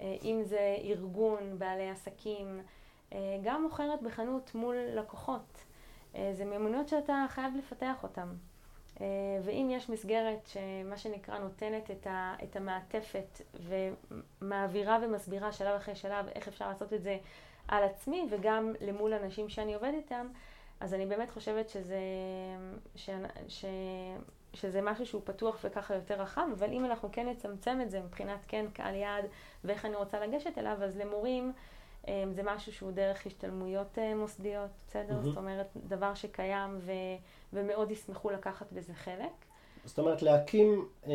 אם 0.00 0.40
זה 0.42 0.76
ארגון, 0.84 1.58
בעלי 1.58 1.90
עסקים, 1.90 2.60
גם 3.42 3.62
מוכרת 3.62 4.02
בחנות 4.02 4.54
מול 4.54 4.76
לקוחות. 4.76 5.64
זה 6.12 6.44
מיומנויות 6.44 6.88
שאתה 6.88 7.26
חייב 7.28 7.56
לפתח 7.56 8.02
אותן. 8.02 8.28
ואם 9.42 9.68
יש 9.70 9.90
מסגרת 9.90 10.46
שמה 10.46 10.96
שנקרא 10.96 11.38
נותנת 11.38 11.90
את, 11.90 12.06
ה, 12.06 12.34
את 12.42 12.56
המעטפת 12.56 13.40
ומעבירה 14.40 14.98
ומסבירה 15.02 15.52
שלב 15.52 15.76
אחרי 15.76 15.94
שלב 15.94 16.26
איך 16.28 16.48
אפשר 16.48 16.68
לעשות 16.68 16.92
את 16.92 17.02
זה 17.02 17.18
על 17.68 17.84
עצמי 17.84 18.26
וגם 18.30 18.72
למול 18.80 19.14
אנשים 19.14 19.48
שאני 19.48 19.74
עובדת 19.74 19.94
איתם, 19.94 20.26
אז 20.80 20.94
אני 20.94 21.06
באמת 21.06 21.30
חושבת 21.30 21.68
שזה, 21.68 22.00
ש, 22.96 23.10
ש, 23.48 23.64
שזה 24.54 24.80
משהו 24.82 25.06
שהוא 25.06 25.22
פתוח 25.24 25.58
וככה 25.64 25.94
יותר 25.94 26.20
רחב, 26.20 26.46
אבל 26.58 26.72
אם 26.72 26.84
אנחנו 26.84 27.08
כן 27.12 27.28
נצמצם 27.28 27.78
את 27.82 27.90
זה 27.90 28.00
מבחינת 28.00 28.44
כן 28.48 28.66
קהל 28.72 28.94
יעד 28.94 29.24
ואיך 29.64 29.84
אני 29.84 29.96
רוצה 29.96 30.26
לגשת 30.26 30.58
אליו, 30.58 30.76
אז 30.82 30.96
למורים 30.96 31.52
אמ, 32.08 32.32
זה 32.32 32.42
משהו 32.42 32.72
שהוא 32.72 32.92
דרך 32.92 33.26
השתלמויות 33.26 33.98
אה, 33.98 34.14
מוסדיות, 34.14 34.70
בסדר? 34.88 35.18
Mm-hmm. 35.18 35.24
זאת 35.24 35.36
אומרת, 35.36 35.66
דבר 35.88 36.14
שקיים 36.14 36.78
ו, 36.78 36.92
ומאוד 37.52 37.90
ישמחו 37.90 38.30
לקחת 38.30 38.72
בזה 38.72 38.94
חלק. 38.94 39.32
זאת 39.84 39.98
אומרת, 39.98 40.22
להקים, 40.22 40.88
אמ, 41.06 41.12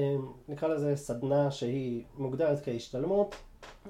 נקרא 0.48 0.68
לזה 0.68 0.96
סדנה 0.96 1.52
שהיא 1.52 2.04
מוגדרת 2.18 2.66
כהשתלמות. 2.66 3.36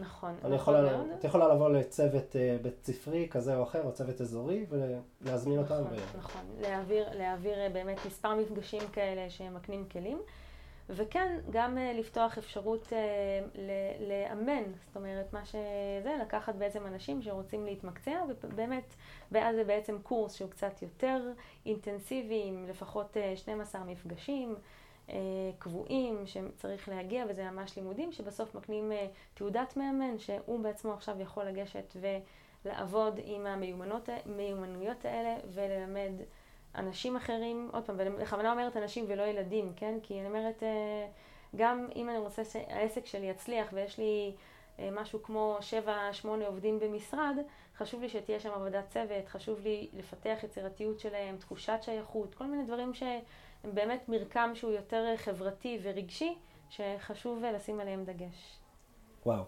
נכון, 0.01 0.35
נכון 0.39 0.53
יכולה, 0.53 0.81
מאוד. 0.81 1.07
את 1.19 1.23
יכולה 1.23 1.53
לבוא 1.53 1.69
לצוות 1.69 2.35
אה, 2.35 2.57
בית 2.61 2.85
ספרי 2.85 3.27
כזה 3.31 3.55
או 3.55 3.63
אחר, 3.63 3.83
או 3.83 3.93
צוות 3.93 4.21
אזורי, 4.21 4.65
ולהזמין 4.69 5.59
נכון, 5.59 5.77
אותם. 5.77 5.95
ו... 5.95 6.17
נכון, 6.17 6.41
להעביר, 6.61 7.07
להעביר 7.13 7.59
אה, 7.59 7.69
באמת 7.69 7.97
מספר 8.05 8.35
מפגשים 8.35 8.81
כאלה 8.93 9.29
שמקנים 9.29 9.85
כלים. 9.91 10.21
וכן, 10.89 11.39
גם 11.49 11.77
uh, 11.77 11.99
לפתוח 11.99 12.37
אפשרות 12.37 12.87
uh, 12.87 13.57
לאמן, 14.09 14.63
זאת 14.87 14.95
אומרת, 14.95 15.33
מה 15.33 15.45
שזה, 15.45 16.17
לקחת 16.21 16.55
בעצם 16.55 16.85
אנשים 16.85 17.21
שרוצים 17.21 17.65
להתמקצע, 17.65 18.19
ובאמת, 18.43 18.95
ואז 19.31 19.55
זה 19.55 19.63
בעצם 19.63 19.97
קורס 20.03 20.33
שהוא 20.33 20.49
קצת 20.49 20.81
יותר 20.81 21.31
אינטנסיבי, 21.65 22.43
עם 22.45 22.65
לפחות 22.69 23.17
uh, 23.17 23.37
12 23.37 23.83
מפגשים 23.83 24.55
uh, 24.55 24.59
קבועים 25.59 26.23
שצריך 26.25 26.89
להגיע, 26.89 27.25
וזה 27.29 27.51
ממש 27.51 27.77
לימודים, 27.77 28.11
שבסוף 28.11 28.55
מקנים 28.55 28.91
uh, 28.91 28.95
תעודת 29.33 29.77
מאמן, 29.77 30.19
שהוא 30.19 30.59
בעצמו 30.59 30.93
עכשיו 30.93 31.21
יכול 31.21 31.43
לגשת 31.43 31.95
ולעבוד 32.65 33.19
עם 33.23 33.45
המיומנויות 33.45 35.05
האלה 35.05 35.35
וללמד 35.53 36.11
אנשים 36.77 37.15
אחרים, 37.15 37.69
עוד 37.73 37.83
פעם, 37.83 37.97
בכוונה 38.19 38.51
אומרת 38.51 38.77
אנשים 38.77 39.05
ולא 39.07 39.23
ילדים, 39.23 39.73
כן? 39.75 39.97
כי 40.03 40.19
אני 40.19 40.27
אומרת, 40.27 40.63
אה, 40.63 41.07
גם 41.55 41.87
אם 41.95 42.09
אני 42.09 42.17
רוצה 42.17 42.45
שהעסק 42.45 43.05
שלי 43.05 43.25
יצליח 43.25 43.67
ויש 43.73 43.97
לי 43.97 44.33
אה, 44.79 44.89
משהו 44.91 45.23
כמו 45.23 45.57
7-8 46.23 46.27
עובדים 46.45 46.79
במשרד, 46.79 47.37
חשוב 47.77 48.01
לי 48.01 48.09
שתהיה 48.09 48.39
שם 48.39 48.51
עבודת 48.51 48.89
צוות, 48.89 49.27
חשוב 49.27 49.59
לי 49.59 49.87
לפתח 49.93 50.37
יצירתיות 50.43 50.99
שלהם, 50.99 51.37
תחושת 51.37 51.79
שייכות, 51.81 52.35
כל 52.35 52.45
מיני 52.45 52.63
דברים 52.63 52.93
שהם 53.65 53.75
באמת 53.75 54.09
מרקם 54.09 54.51
שהוא 54.53 54.71
יותר 54.71 55.13
חברתי 55.17 55.79
ורגשי, 55.83 56.35
שחשוב 56.69 57.43
לשים 57.43 57.79
עליהם 57.79 58.05
דגש. 58.05 58.59
וואו. 59.25 59.43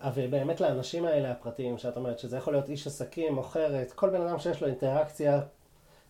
אבל 0.00 0.26
באמת 0.30 0.60
לאנשים 0.60 1.04
האלה 1.04 1.30
הפרטיים, 1.30 1.78
שאת 1.78 1.96
אומרת 1.96 2.18
שזה 2.18 2.36
יכול 2.36 2.52
להיות 2.52 2.68
איש 2.68 2.86
עסקים, 2.86 3.34
מוכרת, 3.34 3.92
כל 3.92 4.10
בן 4.10 4.20
אדם 4.20 4.38
שיש 4.38 4.62
לו 4.62 4.68
אינטראקציה 4.68 5.40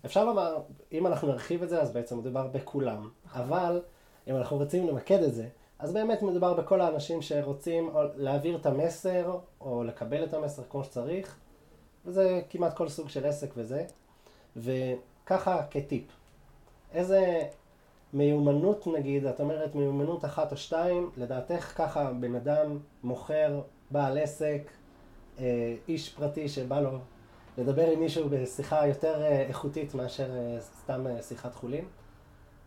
אפשר 0.04 0.24
לומר, 0.24 0.56
אם 0.92 1.06
אנחנו 1.06 1.28
נרחיב 1.28 1.62
את 1.62 1.68
זה, 1.68 1.82
אז 1.82 1.92
בעצם 1.92 2.18
מדובר 2.18 2.46
בכולם. 2.46 3.10
אבל 3.32 3.82
אם 4.28 4.36
אנחנו 4.36 4.56
רוצים 4.56 4.88
למקד 4.88 5.22
את 5.22 5.34
זה, 5.34 5.48
אז 5.78 5.92
באמת 5.92 6.22
מדובר 6.22 6.54
בכל 6.54 6.80
האנשים 6.80 7.22
שרוצים 7.22 7.90
להעביר 8.16 8.56
את 8.56 8.66
המסר, 8.66 9.38
או 9.60 9.84
לקבל 9.84 10.24
את 10.24 10.34
המסר 10.34 10.62
כמו 10.70 10.84
שצריך, 10.84 11.38
וזה 12.04 12.42
כמעט 12.50 12.76
כל 12.76 12.88
סוג 12.88 13.08
של 13.08 13.26
עסק 13.26 13.50
וזה. 13.56 13.84
וככה 14.56 15.66
כטיפ, 15.70 16.04
איזה 16.92 17.42
מיומנות 18.12 18.86
נגיד, 18.86 19.26
את 19.26 19.40
אומרת 19.40 19.74
מיומנות 19.74 20.24
אחת 20.24 20.52
או 20.52 20.56
שתיים, 20.56 21.10
לדעתך 21.16 21.72
ככה 21.76 22.12
בן 22.12 22.34
אדם 22.34 22.78
מוכר, 23.02 23.60
בעל 23.90 24.18
עסק, 24.18 24.70
אה, 25.38 25.74
איש 25.88 26.14
פרטי 26.14 26.48
שבא 26.48 26.80
לו 26.80 26.98
לדבר 27.58 27.90
עם 27.90 28.00
מישהו 28.00 28.28
בשיחה 28.28 28.86
יותר 28.86 29.22
אה, 29.22 29.40
איכותית 29.40 29.94
מאשר 29.94 30.36
אה, 30.36 30.60
סתם 30.60 31.06
שיחת 31.22 31.54
חולין. 31.54 31.84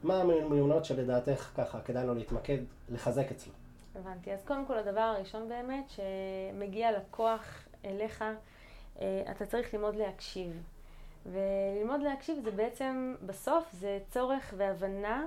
מה 0.04 0.22
המיומנות 0.22 0.86
שלדעתך 0.86 1.52
ככה 1.56 1.82
כדאי 1.82 2.08
לו 2.08 2.14
להתמקד, 2.14 2.58
לחזק 2.90 3.32
אצלו? 3.32 3.54
הבנתי. 3.96 4.34
אז 4.34 4.44
קודם 4.46 4.66
כל 4.66 4.78
הדבר 4.78 5.02
הראשון 5.02 5.50
באמת, 5.50 5.86
שמגיע 5.90 6.92
לקוח 6.92 7.66
אליך, 7.86 8.24
אתה 9.32 9.46
צריך 9.46 9.74
ללמוד 9.74 9.96
להקשיב. 9.96 10.64
וללמוד 11.26 12.02
להקשיב 12.02 12.40
זה 12.44 12.52
בעצם, 12.52 13.16
בסוף 13.26 13.72
זה 13.72 14.00
צורך 14.10 14.54
והבנה 14.58 15.26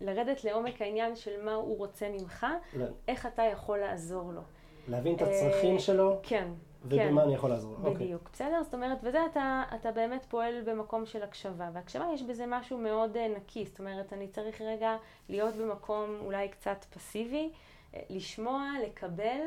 לרדת 0.00 0.44
לעומק 0.44 0.82
העניין 0.82 1.16
של 1.16 1.44
מה 1.44 1.54
הוא 1.54 1.78
רוצה 1.78 2.08
ממך, 2.08 2.46
לא. 2.76 2.86
איך 3.08 3.26
אתה 3.26 3.42
יכול 3.42 3.78
לעזור 3.78 4.32
לו. 4.32 4.40
להבין 4.88 5.16
את 5.16 5.22
הצרכים 5.22 5.78
שלו. 5.78 6.18
כן. 6.22 6.48
ובמה 6.84 6.98
כן, 6.98 7.18
אני 7.18 7.34
יכול 7.34 7.50
לעזור. 7.50 7.76
אוקיי. 7.84 7.94
בדיוק, 7.94 8.22
okay. 8.26 8.32
בסדר? 8.32 8.62
זאת 8.62 8.74
אומרת, 8.74 8.98
וזה 9.02 9.18
אתה, 9.30 9.62
אתה 9.74 9.92
באמת 9.92 10.26
פועל 10.28 10.62
במקום 10.64 11.06
של 11.06 11.22
הקשבה. 11.22 11.70
והקשבה 11.72 12.04
יש 12.14 12.22
בזה 12.22 12.44
משהו 12.48 12.78
מאוד 12.78 13.16
uh, 13.16 13.36
נקי, 13.36 13.64
זאת 13.66 13.78
אומרת, 13.78 14.12
אני 14.12 14.28
צריך 14.28 14.60
רגע 14.60 14.96
להיות 15.28 15.54
במקום 15.56 16.16
אולי 16.20 16.48
קצת 16.48 16.84
פסיבי, 16.90 17.50
uh, 17.92 17.96
לשמוע, 18.10 18.70
לקבל, 18.86 19.40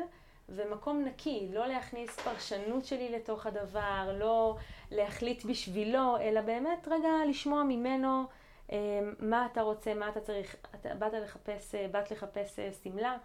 ומקום 0.48 1.04
נקי, 1.04 1.48
לא 1.52 1.66
להכניס 1.66 2.20
פרשנות 2.20 2.84
שלי 2.84 3.12
לתוך 3.12 3.46
הדבר, 3.46 4.16
לא 4.18 4.56
להחליט 4.90 5.44
בשבילו, 5.44 6.16
אלא 6.20 6.40
באמת 6.40 6.88
רגע 6.90 7.08
לשמוע 7.28 7.62
ממנו 7.62 8.24
uh, 8.68 8.72
מה 9.18 9.48
אתה 9.52 9.62
רוצה, 9.62 9.94
מה 9.94 10.08
אתה 10.08 10.20
צריך. 10.20 10.56
אתה 10.80 10.94
באת 10.94 11.12
לחפש, 11.12 11.74
uh, 11.74 11.92
באת 11.92 12.10
לחפש 12.10 12.58
שמלה. 12.82 13.16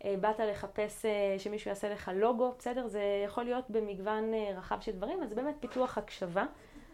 Uh, 0.00 0.04
באת 0.20 0.40
לחפש 0.40 1.06
שמישהו 1.38 1.68
יעשה 1.68 1.88
לך 1.88 2.10
לוגו, 2.14 2.54
בסדר? 2.58 2.86
זה 2.86 3.02
יכול 3.24 3.44
להיות 3.44 3.70
במגוון 3.70 4.32
רחב 4.56 4.80
של 4.80 4.92
דברים, 4.92 5.22
אז 5.22 5.34
באמת 5.34 5.54
פיתוח 5.60 5.98
הקשבה. 5.98 6.44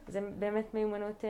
זה 0.08 0.20
באמת 0.38 0.74
מיומנות 0.74 1.24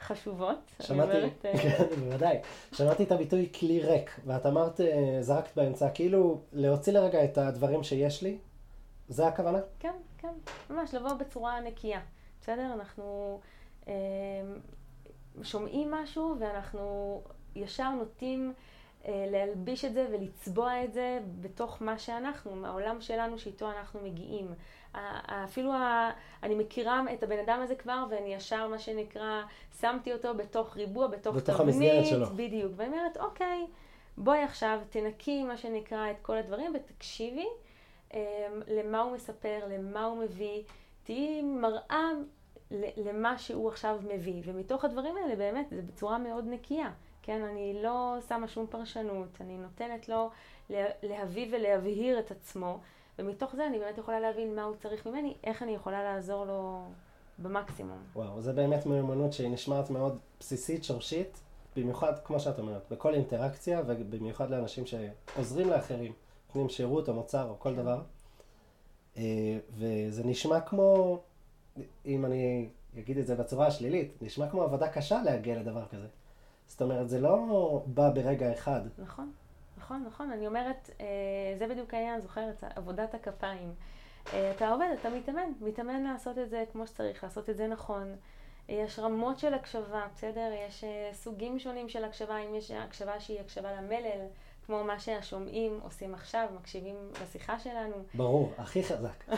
חשובות. 0.00 0.58
שמעתי, 0.80 1.30
כן, 1.42 1.84
בוודאי. 2.00 2.38
שמעתי 2.72 3.02
את 3.02 3.12
הביטוי 3.12 3.52
כלי 3.58 3.80
ריק, 3.80 4.20
ואת 4.26 4.46
אמרת, 4.46 4.80
זרקת 5.20 5.56
באמצע, 5.56 5.90
כאילו 5.90 6.40
להוציא 6.52 6.92
לרגע 6.92 7.24
את 7.24 7.38
הדברים 7.38 7.82
שיש 7.82 8.22
לי, 8.22 8.38
זה 9.08 9.26
הכוונה? 9.26 9.58
כן, 9.78 9.94
כן. 10.18 10.32
ממש 10.70 10.94
לבוא 10.94 11.12
בצורה 11.12 11.60
נקייה. 11.60 12.00
בסדר? 12.40 12.72
אנחנו 12.74 13.40
אה, 13.88 13.92
שומעים 15.42 15.90
משהו 15.90 16.36
ואנחנו 16.38 17.20
ישר 17.56 17.90
נוטים 17.90 18.52
אה, 19.04 19.26
להלביש 19.30 19.84
את 19.84 19.94
זה 19.94 20.06
ולצבוע 20.12 20.84
את 20.84 20.92
זה 20.92 21.18
בתוך 21.40 21.82
מה 21.82 21.98
שאנחנו, 21.98 22.56
מהעולם 22.56 23.00
שלנו 23.00 23.38
שאיתו 23.38 23.70
אנחנו 23.70 24.00
מגיעים. 24.00 24.54
אפילו 25.44 25.72
ה, 25.72 26.10
אני 26.42 26.54
מכירה 26.54 27.02
את 27.12 27.22
הבן 27.22 27.38
אדם 27.38 27.60
הזה 27.62 27.74
כבר 27.74 28.04
ואני 28.10 28.34
ישר 28.34 28.68
מה 28.68 28.78
שנקרא 28.78 29.42
שמתי 29.80 30.12
אותו 30.12 30.34
בתוך 30.34 30.76
ריבוע, 30.76 31.06
בתוך, 31.06 31.36
בתוך 31.36 31.56
תבנית, 31.56 31.74
המסגרת 31.74 32.06
שלו. 32.06 32.26
בדיוק, 32.36 32.72
ואני 32.76 32.98
אומרת 32.98 33.16
אוקיי, 33.16 33.66
בואי 34.16 34.42
עכשיו 34.42 34.80
תנקי 34.90 35.44
מה 35.44 35.56
שנקרא 35.56 36.10
את 36.10 36.16
כל 36.22 36.36
הדברים 36.36 36.72
ותקשיבי 36.74 37.46
אה, 38.14 38.48
למה 38.68 39.00
הוא 39.00 39.12
מספר, 39.12 39.58
למה 39.68 40.04
הוא 40.04 40.18
מביא, 40.18 40.62
תהיי 41.02 41.42
מראה 41.42 42.10
למה 42.96 43.38
שהוא 43.38 43.68
עכשיו 43.68 44.00
מביא. 44.14 44.42
ומתוך 44.44 44.84
הדברים 44.84 45.16
האלה 45.16 45.36
באמת 45.36 45.66
זה 45.70 45.82
בצורה 45.82 46.18
מאוד 46.18 46.44
נקייה. 46.46 46.90
כן, 47.22 47.42
אני 47.42 47.82
לא 47.82 48.16
שמה 48.28 48.48
שום 48.48 48.66
פרשנות, 48.66 49.28
אני 49.40 49.58
נותנת 49.58 50.08
לו 50.08 50.30
להביא 51.02 51.48
ולהבהיר 51.52 52.18
את 52.18 52.30
עצמו, 52.30 52.78
ומתוך 53.18 53.56
זה 53.56 53.66
אני 53.66 53.78
באמת 53.78 53.98
יכולה 53.98 54.20
להבין 54.20 54.54
מה 54.54 54.62
הוא 54.62 54.76
צריך 54.76 55.06
ממני, 55.06 55.34
איך 55.44 55.62
אני 55.62 55.72
יכולה 55.74 56.04
לעזור 56.04 56.44
לו 56.44 56.82
במקסימום. 57.38 57.98
וואו, 58.14 58.40
זה 58.42 58.52
באמת 58.52 58.86
מיומנות 58.86 59.32
שהיא 59.32 59.50
נשמעת 59.50 59.90
מאוד 59.90 60.18
בסיסית, 60.40 60.84
שורשית, 60.84 61.40
במיוחד, 61.76 62.12
כמו 62.24 62.40
שאת 62.40 62.58
אומרת, 62.58 62.82
בכל 62.90 63.14
אינטראקציה, 63.14 63.82
ובמיוחד 63.86 64.50
לאנשים 64.50 64.84
שעוזרים 64.86 65.68
לאחרים, 65.68 66.12
נותנים 66.46 66.68
שירות 66.68 67.08
או 67.08 67.14
מוצר 67.14 67.48
או 67.48 67.58
כל. 67.58 67.74
דבר. 67.74 68.00
אה, 69.16 69.58
וזה 69.70 70.24
נשמע 70.24 70.60
כמו, 70.60 71.18
אם 72.06 72.24
אני 72.24 72.68
אגיד 72.98 73.18
את 73.18 73.26
זה 73.26 73.34
בצורה 73.34 73.66
השלילית, 73.66 74.22
נשמע 74.22 74.50
כמו 74.50 74.62
עבודה 74.62 74.88
קשה 74.88 75.22
להגיע 75.22 75.60
לדבר 75.60 75.86
כזה. 75.86 76.06
זאת 76.66 76.82
אומרת, 76.82 77.08
זה 77.08 77.20
לא 77.20 77.82
בא 77.86 78.10
ברגע 78.10 78.52
אחד. 78.52 78.80
נכון, 78.98 79.32
נכון, 79.88 80.04
נכון. 80.06 80.30
אני 80.30 80.46
אומרת, 80.46 80.90
אה, 81.00 81.06
זה 81.58 81.66
בדיוק 81.66 81.94
העניין, 81.94 82.20
זוכרת, 82.20 82.64
עבודת 82.76 83.14
הכפיים. 83.14 83.74
אה, 84.32 84.52
אתה 84.56 84.70
עובד, 84.70 84.88
אתה 85.00 85.10
מתאמן, 85.10 85.52
מתאמן 85.60 86.02
לעשות 86.02 86.38
את 86.38 86.50
זה 86.50 86.64
כמו 86.72 86.86
שצריך, 86.86 87.24
לעשות 87.24 87.50
את 87.50 87.56
זה 87.56 87.66
נכון. 87.66 88.16
יש 88.68 88.98
רמות 88.98 89.38
של 89.38 89.54
הקשבה, 89.54 90.06
בסדר? 90.14 90.50
יש 90.68 90.84
סוגים 91.12 91.58
שונים 91.58 91.88
של 91.88 92.04
הקשבה, 92.04 92.38
אם 92.38 92.54
יש 92.54 92.70
הקשבה 92.70 93.20
שהיא 93.20 93.40
הקשבה 93.40 93.72
למלל, 93.72 94.26
כמו 94.66 94.84
מה 94.84 95.00
שהשומעים 95.00 95.80
עושים 95.82 96.14
עכשיו, 96.14 96.48
מקשיבים 96.60 96.96
לשיחה 97.22 97.58
שלנו. 97.58 97.94
ברור, 98.14 98.52
הכי 98.58 98.84
חזק. 98.84 99.24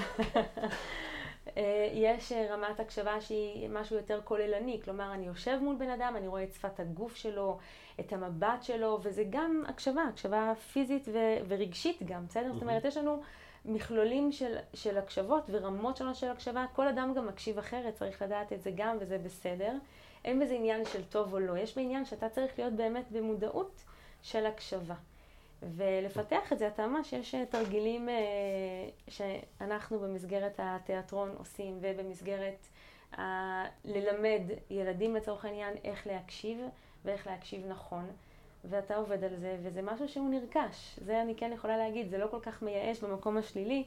אה, 1.56 1.88
יש 1.92 2.32
אה, 2.32 2.54
רמת 2.54 2.80
הקשבה 2.80 3.20
שהיא 3.20 3.68
משהו 3.68 3.96
יותר 3.96 4.20
כוללני, 4.24 4.80
כלומר 4.84 5.14
אני 5.14 5.26
יושב 5.26 5.58
מול 5.62 5.76
בן 5.76 5.90
אדם, 5.90 6.14
אני 6.16 6.28
רואה 6.28 6.42
את 6.42 6.52
שפת 6.52 6.80
הגוף 6.80 7.16
שלו, 7.16 7.58
את 8.00 8.12
המבט 8.12 8.62
שלו, 8.62 8.98
וזה 9.02 9.24
גם 9.30 9.62
הקשבה, 9.68 10.02
הקשבה 10.02 10.52
פיזית 10.72 11.08
ו- 11.12 11.36
ורגשית 11.48 12.02
גם, 12.02 12.26
בסדר? 12.26 12.52
זאת 12.52 12.62
אומרת, 12.62 12.84
יש 12.84 12.96
לנו 12.96 13.22
מכלולים 13.64 14.32
של, 14.32 14.56
של 14.74 14.98
הקשבות 14.98 15.44
ורמות 15.50 15.96
שונות 15.96 16.16
של 16.16 16.30
הקשבה, 16.30 16.64
כל 16.72 16.88
אדם 16.88 17.14
גם 17.16 17.26
מקשיב 17.26 17.58
אחרת, 17.58 17.94
צריך 17.94 18.22
לדעת 18.22 18.52
את 18.52 18.62
זה 18.62 18.70
גם, 18.74 18.96
וזה 19.00 19.18
בסדר. 19.18 19.72
אין 20.24 20.40
בזה 20.40 20.54
עניין 20.54 20.84
של 20.84 21.04
טוב 21.04 21.34
או 21.34 21.38
לא, 21.38 21.58
יש 21.58 21.76
בעניין 21.76 22.04
שאתה 22.04 22.28
צריך 22.28 22.58
להיות 22.58 22.72
באמת 22.72 23.12
במודעות 23.12 23.84
של 24.22 24.46
הקשבה. 24.46 24.94
ולפתח 25.62 26.52
את 26.52 26.58
זה, 26.58 26.68
אתה 26.68 26.86
ממש, 26.86 27.12
יש 27.12 27.34
אה, 27.34 27.46
תרגילים 27.46 28.08
אה, 28.08 28.14
שאנחנו 29.08 29.98
במסגרת 29.98 30.54
התיאטרון 30.58 31.34
עושים, 31.38 31.78
ובמסגרת 31.80 32.66
ה... 33.18 33.22
ללמד 33.84 34.42
ילדים 34.70 35.16
לצורך 35.16 35.44
העניין 35.44 35.74
איך 35.84 36.06
להקשיב, 36.06 36.58
ואיך 37.04 37.26
להקשיב 37.26 37.66
נכון. 37.68 38.06
ואתה 38.64 38.96
עובד 38.96 39.24
על 39.24 39.36
זה, 39.36 39.56
וזה 39.62 39.82
משהו 39.82 40.08
שהוא 40.08 40.30
נרכש. 40.30 40.98
זה 41.04 41.22
אני 41.22 41.34
כן 41.34 41.50
יכולה 41.54 41.76
להגיד, 41.76 42.10
זה 42.10 42.18
לא 42.18 42.26
כל 42.30 42.40
כך 42.42 42.62
מייאש 42.62 43.00
במקום 43.00 43.36
השלילי 43.36 43.84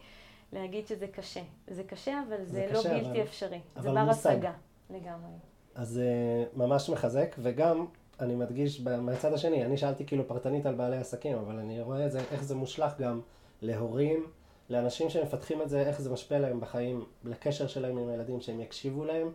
להגיד 0.53 0.87
שזה 0.87 1.07
קשה. 1.07 1.41
זה 1.67 1.83
קשה, 1.83 2.21
אבל 2.27 2.37
זה, 2.43 2.51
זה 2.51 2.67
לא 2.71 2.79
קשה, 2.79 2.93
בלתי 2.93 3.09
אבל... 3.09 3.21
אפשרי. 3.21 3.59
אבל 3.75 3.83
זה 3.83 3.91
בר 3.91 4.09
השגה, 4.09 4.53
לגמרי. 4.89 5.31
אז 5.75 5.89
זה 5.89 6.03
אה, 6.03 6.65
ממש 6.65 6.89
מחזק, 6.89 7.35
וגם 7.39 7.85
אני 8.19 8.35
מדגיש 8.35 8.81
מהצד 8.81 9.33
השני, 9.33 9.65
אני 9.65 9.77
שאלתי 9.77 10.05
כאילו 10.05 10.27
פרטנית 10.27 10.65
על 10.65 10.75
בעלי 10.75 10.97
עסקים, 10.97 11.37
אבל 11.37 11.59
אני 11.59 11.81
רואה 11.81 12.05
את 12.05 12.11
זה, 12.11 12.19
איך 12.31 12.43
זה 12.43 12.55
מושלך 12.55 12.99
גם 12.99 13.21
להורים, 13.61 14.25
לאנשים 14.69 15.09
שמפתחים 15.09 15.61
את 15.61 15.69
זה, 15.69 15.81
איך 15.81 16.01
זה 16.01 16.09
משפיע 16.09 16.39
להם 16.39 16.59
בחיים, 16.59 17.05
לקשר 17.23 17.67
שלהם 17.67 17.97
עם 17.97 18.09
הילדים, 18.09 18.41
שהם 18.41 18.59
יקשיבו 18.59 19.05
להם, 19.05 19.31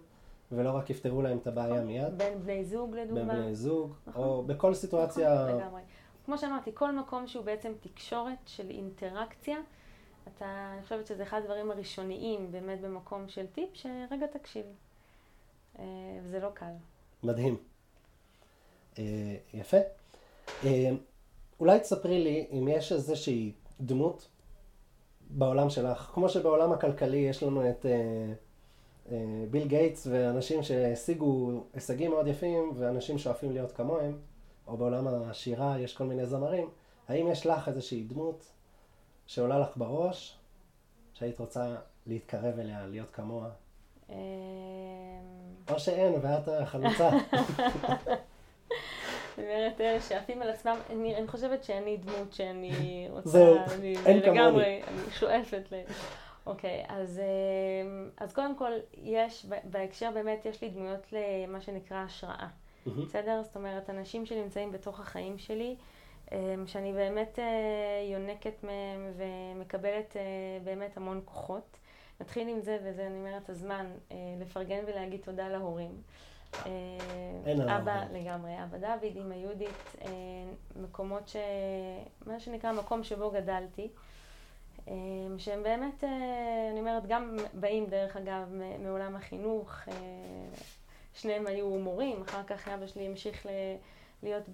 ולא 0.52 0.70
רק 0.70 0.90
יפתרו 0.90 1.22
להם 1.22 1.38
את 1.38 1.46
הבעיה 1.46 1.74
נכון. 1.74 1.86
מיד. 1.86 2.18
בין 2.18 2.42
בני 2.42 2.64
זוג 2.64 2.96
לדוגמה. 2.96 3.34
בין 3.34 3.42
בני 3.42 3.54
זוג, 3.54 3.94
נכון. 4.06 4.22
או 4.24 4.42
בכל 4.42 4.74
סיטואציה. 4.74 5.44
נכון, 5.44 5.60
לגמרי. 5.60 5.82
כמו 6.24 6.38
שאמרתי, 6.38 6.70
כל 6.74 6.96
מקום 6.96 7.26
שהוא 7.26 7.44
בעצם 7.44 7.72
תקשורת 7.80 8.38
של 8.46 8.70
אינטראקציה, 8.70 9.56
אתה, 10.28 10.72
אני 10.74 10.82
חושבת 10.82 11.06
שזה 11.06 11.22
אחד 11.22 11.40
הדברים 11.42 11.70
הראשוניים 11.70 12.52
באמת 12.52 12.80
במקום 12.80 13.28
של 13.28 13.46
טיפ, 13.46 13.68
שרגע 13.72 14.26
תקשיב. 14.26 14.66
אה, 15.78 15.84
וזה 16.24 16.40
לא 16.40 16.48
קל. 16.54 16.72
מדהים. 17.22 17.56
אה, 18.98 19.36
יפה. 19.54 19.76
אה, 20.64 20.90
אולי 21.60 21.80
תספרי 21.80 22.24
לי 22.24 22.46
אם 22.52 22.68
יש 22.68 22.92
איזושהי 22.92 23.52
דמות 23.80 24.28
בעולם 25.30 25.70
שלך, 25.70 26.10
כמו 26.14 26.28
שבעולם 26.28 26.72
הכלכלי 26.72 27.16
יש 27.16 27.42
לנו 27.42 27.70
את 27.70 27.86
ביל 29.50 29.68
גייטס 29.68 30.06
ואנשים 30.10 30.62
שהשיגו 30.62 31.62
הישגים 31.74 32.10
מאוד 32.10 32.26
יפים 32.26 32.72
ואנשים 32.76 33.18
שואפים 33.18 33.52
להיות 33.52 33.72
כמוהם, 33.72 34.18
או 34.66 34.76
בעולם 34.76 35.06
השירה 35.08 35.78
יש 35.78 35.96
כל 35.96 36.04
מיני 36.04 36.26
זמרים, 36.26 36.68
האם 37.08 37.28
יש 37.28 37.46
לך 37.46 37.68
איזושהי 37.68 38.02
דמות 38.02 38.52
שעולה 39.26 39.58
לך 39.58 39.76
בראש, 39.76 40.38
שהיית 41.14 41.38
רוצה 41.40 41.76
להתקרב 42.06 42.58
אליה, 42.58 42.86
להיות 42.86 43.10
כמוה? 43.10 43.48
או 45.70 45.78
שאין, 45.78 46.14
ואת 46.22 46.48
החלוצה. 46.48 47.10
אומרת, 49.38 49.80
אלה 49.80 50.00
שעפים 50.00 50.42
על 50.42 50.50
עצמם, 50.50 50.76
אני, 50.90 51.16
אני 51.16 51.28
חושבת 51.28 51.64
שאני 51.64 51.96
דמות 51.96 52.32
שאני 52.32 53.06
רוצה, 53.10 53.28
זהו, 53.28 53.56
אין 54.06 54.22
כמוני. 54.22 54.38
לגמרי, 54.38 54.82
אני 54.88 55.10
שואפת 55.10 55.62
ל... 55.72 55.74
אוקיי, 56.48 56.84
אז, 56.88 57.20
אמ, 57.20 58.10
אז 58.16 58.32
קודם 58.32 58.56
כל, 58.56 58.72
יש, 59.02 59.46
בהקשר 59.64 60.10
באמת, 60.14 60.44
יש 60.44 60.62
לי 60.62 60.68
דמויות 60.68 61.12
למה 61.12 61.60
שנקרא 61.60 61.96
השראה. 61.96 62.48
בסדר? 62.86 63.42
זאת 63.42 63.56
אומרת, 63.56 63.90
אנשים 63.90 64.26
שנמצאים 64.26 64.72
בתוך 64.72 65.00
החיים 65.00 65.38
שלי, 65.38 65.76
אמ, 66.32 66.66
שאני 66.66 66.92
באמת 66.92 67.38
אה, 67.38 67.44
יונקת 68.12 68.64
מהם 68.64 69.12
ומקבלת 69.16 70.16
אה, 70.16 70.22
באמת 70.64 70.96
המון 70.96 71.20
כוחות. 71.24 71.78
נתחיל 72.20 72.48
עם 72.48 72.60
זה, 72.60 72.78
וזה, 72.84 73.06
אני 73.06 73.18
אומרת, 73.18 73.50
הזמן 73.50 73.86
אה, 74.12 74.16
לפרגן 74.40 74.84
ולהגיד 74.86 75.20
תודה 75.20 75.48
להורים. 75.48 75.90
אין. 77.46 77.60
אבא 77.60 78.04
לגמרי, 78.12 78.52
אבא 78.64 78.78
דוד, 78.78 79.16
אמא 79.16 79.34
יהודית, 79.34 79.96
מקומות 80.76 81.28
ש... 81.28 81.36
מה 82.26 82.40
שנקרא 82.40 82.72
מקום 82.72 83.04
שבו 83.04 83.30
גדלתי, 83.30 83.88
שהם 85.38 85.62
באמת, 85.62 86.04
אה, 86.04 86.68
אני 86.72 86.80
אומרת, 86.80 87.06
גם 87.06 87.36
באים 87.54 87.86
דרך 87.86 88.16
אגב 88.16 88.54
מעולם 88.82 89.16
החינוך, 89.16 89.72
שניהם 91.14 91.46
היו 91.46 91.70
מורים, 91.70 92.22
אחר 92.22 92.42
כך 92.46 92.68
אבא 92.68 92.86
שלי 92.86 93.06
המשיך 93.06 93.46
ל... 93.46 93.48
להיות 94.22 94.44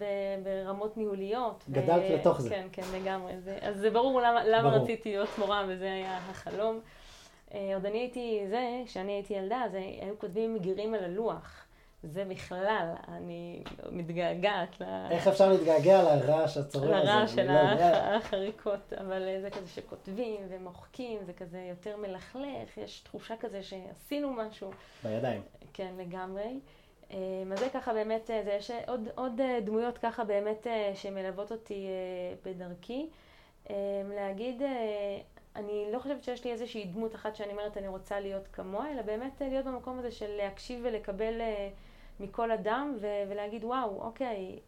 ברמות 0.43 0.97
ניהוליות. 0.97 1.65
גדלת 1.71 2.11
ו... 2.11 2.15
לתוך 2.15 2.41
זה. 2.41 2.49
כן, 2.49 2.67
כן, 2.73 2.83
לגמרי. 2.95 3.41
זה, 3.41 3.59
אז 3.63 3.77
זה 3.77 3.91
ברור 3.91 4.21
למה, 4.21 4.45
למה 4.45 4.71
ברור. 4.71 4.83
רציתי 4.83 5.11
להיות 5.11 5.39
מורה, 5.39 5.65
וזה 5.69 5.93
היה 5.93 6.19
החלום. 6.19 6.81
עוד 7.51 7.87
אני 7.87 7.99
הייתי 7.99 8.45
זה, 8.49 8.83
כשאני 8.87 9.13
הייתי 9.13 9.35
ילדה, 9.35 9.65
אז 9.65 9.75
היו 9.75 10.19
כותבים 10.19 10.55
מגירים 10.55 10.95
על 10.95 11.05
הלוח. 11.05 11.64
זה 12.05 12.25
בכלל, 12.25 12.93
אני 13.09 13.63
מתגעגעת 13.91 14.81
ל... 14.81 14.85
איך 15.11 15.29
אפשר 15.29 15.53
להתגעגע 15.53 16.03
לרעש 16.03 16.57
הצורם 16.57 16.95
הזה? 16.95 17.05
לרעש 17.05 17.35
של 17.35 17.53
לא 17.53 17.59
החריקות, 18.17 18.93
אבל 18.93 19.41
זה 19.41 19.51
כזה 19.51 19.69
שכותבים 19.69 20.41
ומוחקים, 20.49 21.19
זה 21.27 21.33
כזה 21.33 21.67
יותר 21.71 21.97
מלכלך, 21.97 22.77
יש 22.77 23.01
תחושה 23.01 23.37
כזה 23.37 23.63
שעשינו 23.63 24.33
משהו. 24.33 24.71
בידיים. 25.05 25.43
כן, 25.73 25.95
לגמרי. 25.99 26.61
אה, 27.11 27.19
אז 27.53 27.59
זה 27.59 27.69
ככה 27.75 27.93
באמת, 27.93 28.31
אה, 28.31 28.43
זה 28.45 28.53
יש 28.53 28.71
עוד, 28.87 29.09
עוד 29.15 29.41
אה, 29.41 29.59
דמויות 29.65 29.99
ככה 29.99 30.25
באמת 30.25 30.67
שמלוות 30.95 31.53
אותי 31.53 31.87
בדרכי. 32.45 33.07
להגיד, 34.15 34.63
אני 35.57 35.87
לא 35.93 35.99
חושבת 35.99 36.25
שיש 36.25 36.45
לי 36.45 36.53
איזושהי 36.53 36.85
דמות 36.85 37.15
אחת 37.15 37.37
שאני 37.37 37.53
אומרת 37.53 37.77
אני 37.77 37.89
רוצה 37.89 38.21
להיות 38.21 38.49
כמוה, 38.53 38.93
אלא 38.93 39.03
באמת 39.03 39.41
להיות 39.41 39.65
במקום 39.65 39.99
הזה 39.99 40.11
של 40.11 40.37
להקשיב 40.37 40.81
ולקבל 40.83 41.41
מכל 42.21 42.51
אדם 42.51 42.97
ולהגיד 43.29 43.65
וואו, 43.65 44.03
אוקיי, 44.03 44.59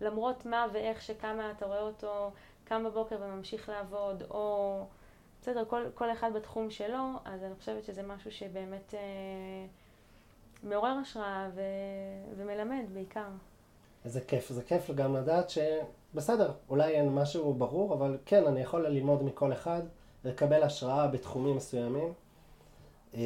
למרות 0.00 0.46
מה 0.46 0.66
ואיך 0.72 1.02
שכמה 1.02 1.50
אתה 1.50 1.66
רואה 1.66 1.80
אותו 1.80 2.30
קם 2.64 2.84
בבוקר 2.84 3.16
וממשיך 3.20 3.68
לעבוד, 3.68 4.22
או 4.30 4.84
בסדר, 5.42 5.64
כל, 5.64 5.84
כל 5.94 6.12
אחד 6.12 6.30
בתחום 6.34 6.70
שלו, 6.70 7.04
אז 7.24 7.44
אני 7.44 7.54
חושבת 7.54 7.84
שזה 7.84 8.02
משהו 8.02 8.32
שבאמת 8.32 8.94
אה, 8.94 9.00
מעורר 10.62 10.98
השראה 11.02 11.48
ו, 11.54 11.60
ומלמד 12.36 12.84
בעיקר. 12.92 13.28
איזה 14.04 14.20
כיף, 14.20 14.48
זה 14.48 14.62
כיף 14.62 14.90
גם 14.90 15.16
לדעת 15.16 15.50
שבסדר, 15.50 16.52
אולי 16.68 16.92
אין 16.92 17.14
משהו 17.14 17.54
ברור, 17.54 17.94
אבל 17.94 18.18
כן, 18.26 18.46
אני 18.46 18.60
יכול 18.60 18.86
ללמוד 18.86 19.22
מכל 19.22 19.52
אחד, 19.52 19.82
לקבל 20.24 20.62
השראה 20.62 21.06
בתחומים 21.06 21.56
מסוימים. 21.56 22.12
אה, 23.14 23.20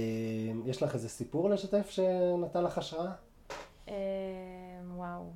יש 0.65 0.83
לך 0.83 0.95
איזה 0.95 1.09
סיפור 1.09 1.51
לשתף 1.51 1.91
שנתן 1.91 2.65
לך 2.65 2.79
השראה? 2.79 3.13
אה, 3.89 3.95
וואו. 4.95 5.31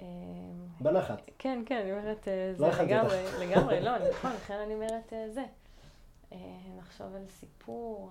אה, 0.00 0.04
בנחת. 0.80 1.22
כן, 1.38 1.62
כן, 1.66 1.80
אני 1.82 1.92
אומרת, 1.92 2.28
אה, 2.28 2.52
זה 2.56 2.66
לא 2.66 2.82
לגמרי, 2.82 3.24
לגמרי, 3.40 3.80
לא, 3.80 4.08
נכון, 4.10 4.32
לכן 4.32 4.54
אני 4.54 4.74
אומרת 4.74 5.12
זה. 5.34 5.44
נחשוב 6.78 7.14
על 7.14 7.24
סיפור. 7.28 8.10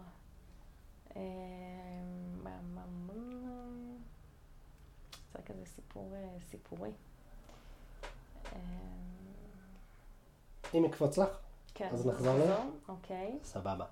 זה 5.33 5.43
כזה 5.45 5.65
סיפור 5.65 6.13
סיפורי. 6.49 6.91
אם 10.73 10.85
יקפוץ 10.85 11.17
לך, 11.17 11.29
כן, 11.73 11.89
אז 11.93 12.07
נחזור 12.07 12.35
לזה. 12.35 12.55
אוקיי. 12.89 13.39
סבבה. 13.43 13.85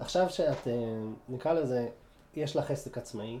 עכשיו 0.00 0.30
שאת, 0.30 0.68
נקרא 1.28 1.52
לזה, 1.52 1.88
יש 2.34 2.56
לך 2.56 2.70
עסק 2.70 2.98
עצמאי, 2.98 3.40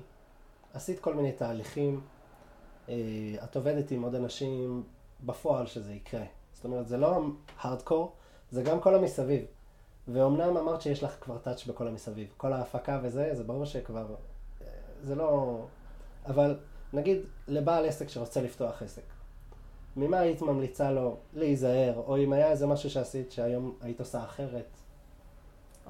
עשית 0.74 1.00
כל 1.00 1.14
מיני 1.14 1.32
תהליכים, 1.32 2.00
אה, 2.88 2.94
את 3.44 3.56
עובדת 3.56 3.90
עם 3.90 4.02
עוד 4.02 4.14
אנשים 4.14 4.82
בפועל 5.24 5.66
שזה 5.66 5.92
יקרה. 5.92 6.24
זאת 6.52 6.64
אומרת, 6.64 6.88
זה 6.88 6.96
לא 6.96 7.20
הארדקור, 7.60 8.12
זה 8.50 8.62
גם 8.62 8.80
כל 8.80 8.94
המסביב. 8.94 9.44
ואומנם 10.08 10.56
אמרת 10.56 10.82
שיש 10.82 11.02
לך 11.02 11.16
כבר 11.20 11.38
טאץ' 11.38 11.66
בכל 11.66 11.88
המסביב. 11.88 12.28
כל 12.36 12.52
ההפקה 12.52 13.00
וזה, 13.02 13.34
זה 13.34 13.44
ברור 13.44 13.64
שכבר... 13.64 14.06
אה, 14.62 14.66
זה 15.02 15.14
לא... 15.14 15.60
אבל 16.26 16.58
נגיד 16.92 17.18
לבעל 17.48 17.86
עסק 17.86 18.08
שרוצה 18.08 18.42
לפתוח 18.42 18.82
עסק, 18.82 19.02
ממה 19.96 20.18
היית 20.18 20.42
ממליצה 20.42 20.90
לו 20.90 21.16
להיזהר, 21.34 22.02
או 22.06 22.18
אם 22.18 22.32
היה 22.32 22.50
איזה 22.50 22.66
משהו 22.66 22.90
שעשית 22.90 23.32
שהיום 23.32 23.76
היית 23.80 24.00
עושה 24.00 24.24
אחרת? 24.24 24.66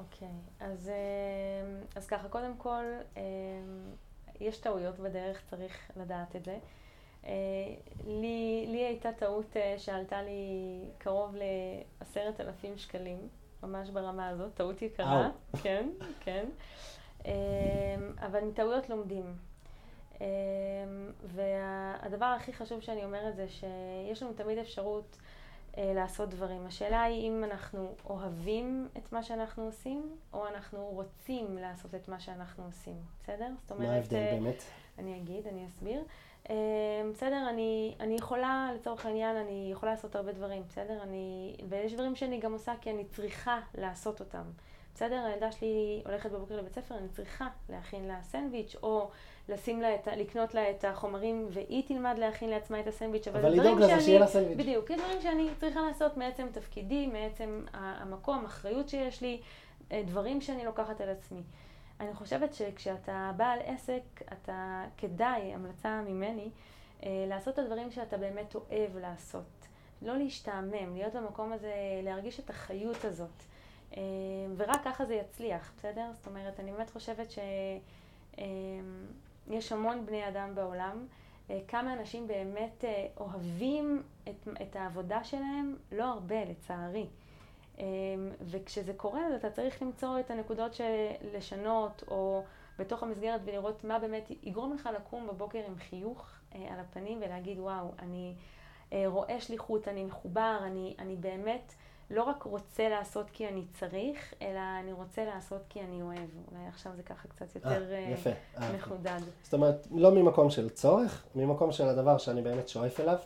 אוקיי, 0.03 0.27
okay, 0.27 0.63
אז, 0.63 0.89
אה, 0.89 1.81
אז 1.95 2.07
ככה, 2.07 2.29
קודם 2.29 2.57
כל, 2.57 2.83
יש 4.39 4.57
טעויות 4.57 4.99
בדרך, 4.99 5.41
צריך 5.49 5.91
לדעת 5.95 6.35
את 6.35 6.45
זה. 6.45 6.57
אה, 7.25 7.31
לי, 8.07 8.65
לי 8.67 8.85
הייתה 8.85 9.11
טעות 9.11 9.57
אה, 9.57 9.75
שעלתה 9.77 10.21
לי 10.21 10.39
קרוב 10.97 11.35
לעשרת 11.35 12.41
אלפים 12.41 12.77
שקלים, 12.77 13.27
ממש 13.63 13.89
ברמה 13.89 14.29
הזאת, 14.29 14.53
טעות 14.53 14.81
יקרה, 14.81 15.29
כן, 15.63 15.89
כן. 16.19 16.45
אה, 17.25 17.31
אבל 18.25 18.43
מטעויות 18.43 18.89
לומדים. 18.89 19.35
והדבר 21.23 22.25
הכי 22.25 22.53
חשוב 22.53 22.79
שאני 22.81 23.05
אומרת 23.05 23.35
זה 23.35 23.47
שיש 23.49 24.23
לנו 24.23 24.33
תמיד 24.33 24.57
אפשרות 24.57 25.17
לעשות 25.77 26.29
דברים. 26.29 26.65
השאלה 26.65 27.03
היא 27.03 27.29
אם 27.29 27.43
אנחנו 27.43 27.95
אוהבים 28.05 28.87
את 28.97 29.11
מה 29.11 29.23
שאנחנו 29.23 29.63
עושים, 29.63 30.15
או 30.33 30.47
אנחנו 30.47 30.85
רוצים 30.85 31.57
לעשות 31.57 31.95
את 31.95 32.07
מה 32.07 32.19
שאנחנו 32.19 32.65
עושים, 32.65 32.95
בסדר? 33.23 33.47
זאת 33.61 33.71
אומרת... 33.71 33.87
מה 33.87 33.95
ההבדל 33.95 34.25
באמת? 34.31 34.63
אני 34.99 35.17
אגיד, 35.17 35.47
אני 35.47 35.65
אסביר. 35.65 36.03
אמ, 36.49 36.55
בסדר, 37.13 37.49
אני, 37.49 37.95
אני 37.99 38.15
יכולה, 38.15 38.69
לצורך 38.75 39.05
העניין, 39.05 39.35
אני 39.35 39.69
יכולה 39.71 39.91
לעשות 39.91 40.15
הרבה 40.15 40.31
דברים, 40.31 40.63
בסדר? 40.67 41.03
אני, 41.03 41.55
ויש 41.69 41.93
דברים 41.93 42.15
שאני 42.15 42.39
גם 42.39 42.53
עושה 42.53 42.73
כי 42.81 42.91
אני 42.91 43.05
צריכה 43.05 43.59
לעשות 43.77 44.19
אותם. 44.19 44.43
בסדר? 44.95 45.25
הילדה 45.25 45.51
שלי 45.51 46.01
הולכת 46.05 46.31
בבוקר 46.31 46.57
לבית 46.57 46.73
ספר, 46.73 46.97
אני 46.97 47.09
צריכה 47.09 47.47
להכין 47.69 48.07
לה 48.07 48.23
סנדוויץ', 48.23 48.75
או 48.83 49.09
לשים 49.49 49.81
לה 49.81 49.95
את, 49.95 50.07
לקנות 50.17 50.53
לה 50.53 50.69
את 50.69 50.85
החומרים, 50.85 51.47
והיא 51.51 51.83
תלמד 51.87 52.17
להכין 52.17 52.49
לעצמה 52.49 52.79
את 52.79 52.87
הסנדוויץ'. 52.87 53.27
אבל, 53.27 53.39
אבל 53.39 53.49
לדאוג 53.49 53.79
לזה 53.79 54.01
שיהיה 54.01 54.19
לה 54.19 54.27
סנדוויץ'. 54.27 54.57
בדיוק, 54.57 54.89
יש 54.89 55.01
דברים 55.01 55.21
שאני 55.21 55.49
צריכה 55.59 55.81
לעשות 55.81 56.17
מעצם 56.17 56.47
תפקידי, 56.51 57.07
מעצם 57.07 57.65
המקום, 57.73 58.43
האחריות 58.43 58.89
שיש 58.89 59.21
לי, 59.21 59.41
אה, 59.91 60.03
דברים 60.05 60.41
שאני 60.41 60.65
לוקחת 60.65 61.01
על 61.01 61.09
עצמי. 61.09 61.41
אני 61.99 62.13
חושבת 62.13 62.53
שכשאתה 62.53 63.31
בעל 63.37 63.59
עסק, 63.65 64.01
אתה 64.33 64.85
כדאי, 64.97 65.53
המלצה 65.53 66.01
ממני, 66.01 66.49
אה, 67.03 67.25
לעשות 67.27 67.53
את 67.53 67.59
הדברים 67.59 67.91
שאתה 67.91 68.17
באמת 68.17 68.55
אוהב 68.55 68.97
לעשות. 68.97 69.67
לא 70.01 70.17
להשתעמם, 70.17 70.93
להיות 70.93 71.15
במקום 71.15 71.53
הזה, 71.53 71.73
להרגיש 72.03 72.39
את 72.39 72.49
החיות 72.49 73.05
הזאת. 73.05 73.43
אה, 73.97 74.01
ורק 74.57 74.81
ככה 74.83 75.05
זה 75.05 75.15
יצליח, 75.15 75.71
בסדר? 75.77 76.05
זאת 76.13 76.27
אומרת, 76.27 76.59
אני 76.59 76.71
באמת 76.71 76.89
חושבת 76.89 77.31
שיש 77.31 77.41
אה, 79.71 79.77
המון 79.77 80.05
בני 80.05 80.27
אדם 80.27 80.55
בעולם. 80.55 81.07
כמה 81.67 81.93
אנשים 81.93 82.27
באמת 82.27 82.83
אוהבים 83.17 84.03
את, 84.23 84.47
את 84.61 84.75
העבודה 84.75 85.23
שלהם? 85.23 85.75
לא 85.91 86.03
הרבה, 86.03 86.45
לצערי. 86.45 87.07
אמ, 87.81 87.83
וכשזה 88.41 88.93
קורה, 88.93 89.27
אז 89.27 89.33
אתה 89.33 89.49
צריך 89.49 89.81
למצוא 89.81 90.19
את 90.19 90.31
הנקודות 90.31 90.73
של 90.73 91.07
לשנות, 91.33 92.03
או 92.07 92.43
בתוך 92.79 93.03
המסגרת 93.03 93.41
ולראות 93.45 93.83
מה 93.83 93.99
באמת 93.99 94.31
יגרום 94.43 94.73
לך 94.73 94.89
לקום 94.95 95.27
בבוקר 95.27 95.59
עם 95.67 95.75
חיוך 95.75 96.31
אה, 96.55 96.73
על 96.73 96.79
הפנים 96.79 97.19
ולהגיד, 97.21 97.59
וואו, 97.59 97.91
אני 97.99 98.33
אה, 98.93 99.03
רואה 99.07 99.41
שליחות, 99.41 99.87
אני 99.87 100.03
מחובר, 100.03 100.59
אני, 100.63 100.95
אני 100.99 101.15
באמת 101.15 101.73
לא 102.11 102.23
רק 102.23 102.43
רוצה 102.43 102.89
לעשות 102.89 103.29
כי 103.29 103.47
אני 103.47 103.65
צריך, 103.73 104.33
אלא 104.41 104.59
אני 104.79 104.93
רוצה 104.93 105.25
לעשות 105.25 105.61
כי 105.69 105.81
אני 105.81 106.01
אוהב. 106.01 106.29
אולי 106.51 106.67
עכשיו 106.67 106.91
זה 106.95 107.03
ככה 107.03 107.27
קצת 107.27 107.65
אה, 107.65 107.73
יותר 107.73 107.91
아, 107.91 108.11
יפה, 108.11 108.29
מחודד. 108.75 109.19
זאת 109.43 109.53
אומרת, 109.53 109.87
לא 109.91 110.11
ממקום 110.11 110.49
של 110.49 110.69
צורך, 110.69 111.25
ממקום 111.35 111.71
של 111.71 111.87
הדבר 111.87 112.17
שאני 112.17 112.41
באמת 112.41 112.69
שואף 112.69 112.99
אליו. 112.99 113.17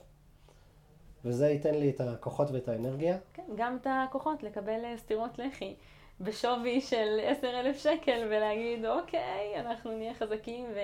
וזה 1.25 1.49
ייתן 1.49 1.75
לי 1.75 1.89
את 1.89 2.01
הכוחות 2.01 2.51
ואת 2.51 2.67
האנרגיה. 2.67 3.17
כן, 3.33 3.43
גם 3.55 3.77
את 3.81 3.87
הכוחות 3.89 4.43
לקבל 4.43 4.85
אה, 4.85 4.97
סטירות 4.97 5.39
לחי 5.39 5.75
בשווי 6.19 6.81
של 6.81 7.19
עשר 7.23 7.59
אלף 7.59 7.77
שקל 7.77 8.27
ולהגיד, 8.27 8.85
אוקיי, 8.85 9.59
אנחנו 9.59 9.97
נהיה 9.97 10.13
חזקים 10.13 10.65
ו... 10.75 10.79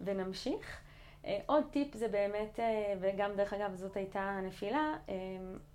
ונמשיך. 0.00 0.80
אה, 1.24 1.38
עוד 1.46 1.64
טיפ 1.70 1.94
זה 1.96 2.08
באמת, 2.08 2.60
אה, 2.60 2.94
וגם 3.00 3.36
דרך 3.36 3.52
אגב 3.52 3.74
זאת 3.74 3.96
הייתה 3.96 4.20
הנפילה, 4.20 4.94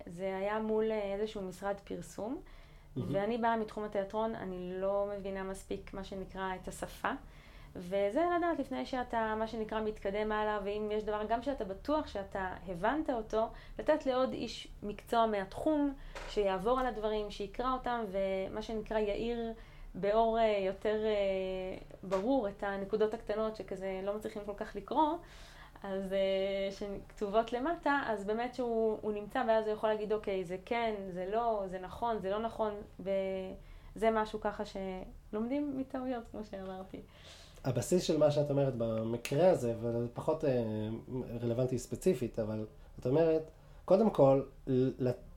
זה 0.06 0.36
היה 0.36 0.58
מול 0.58 0.90
איזשהו 0.92 1.42
משרד 1.42 1.76
פרסום, 1.84 2.36
mm-hmm. 2.36 3.00
ואני 3.12 3.38
באה 3.38 3.56
מתחום 3.56 3.84
התיאטרון, 3.84 4.34
אני 4.34 4.80
לא 4.80 5.08
מבינה 5.16 5.42
מספיק 5.42 5.94
מה 5.94 6.04
שנקרא 6.04 6.54
את 6.62 6.68
השפה. 6.68 7.10
וזה 7.78 8.24
לדעת 8.36 8.58
לפני 8.58 8.86
שאתה, 8.86 9.34
מה 9.38 9.46
שנקרא, 9.46 9.80
מתקדם 9.80 10.32
הלאה, 10.32 10.58
ואם 10.64 10.88
יש 10.92 11.02
דבר, 11.02 11.22
גם 11.28 11.42
שאתה 11.42 11.64
בטוח 11.64 12.06
שאתה 12.06 12.54
הבנת 12.66 13.10
אותו, 13.10 13.48
לתת 13.78 14.06
לעוד 14.06 14.32
איש 14.32 14.68
מקצוע 14.82 15.26
מהתחום, 15.26 15.94
שיעבור 16.28 16.80
על 16.80 16.86
הדברים, 16.86 17.30
שיקרא 17.30 17.72
אותם, 17.72 18.04
ומה 18.10 18.62
שנקרא, 18.62 18.98
יאיר 18.98 19.52
באור 19.96 20.38
אה, 20.38 20.58
יותר 20.66 21.04
אה, 21.04 21.78
ברור 22.02 22.48
את 22.48 22.62
הנקודות 22.62 23.14
הקטנות 23.14 23.56
שכזה 23.56 24.00
לא 24.04 24.16
מצליחים 24.16 24.42
כל 24.46 24.52
כך 24.56 24.76
לקרוא. 24.76 25.16
אז 25.82 26.12
אה, 26.12 26.68
שכתובות 26.70 27.52
למטה, 27.52 28.00
אז 28.06 28.24
באמת 28.24 28.54
שהוא 28.54 29.12
נמצא 29.12 29.42
ואז 29.48 29.66
הוא 29.66 29.74
יכול 29.74 29.88
להגיד, 29.88 30.12
אוקיי, 30.12 30.44
זה 30.44 30.56
כן, 30.64 30.94
זה 31.10 31.28
לא, 31.32 31.64
זה 31.70 31.78
נכון, 31.78 32.18
זה 32.18 32.30
לא 32.30 32.38
נכון, 32.38 32.72
וזה 33.00 34.10
משהו 34.10 34.40
ככה 34.40 34.62
שלומדים 34.64 35.78
מטעויות, 35.78 36.22
כמו 36.30 36.40
שאמרתי. 36.50 37.00
הבסיס 37.64 38.02
של 38.02 38.18
מה 38.18 38.30
שאת 38.30 38.50
אומרת 38.50 38.74
במקרה 38.78 39.50
הזה, 39.50 39.74
ופחות 39.82 40.44
רלוונטי 41.42 41.78
ספציפית, 41.78 42.38
אבל 42.38 42.66
את 43.00 43.06
אומרת, 43.06 43.50
קודם 43.84 44.10
כל, 44.10 44.42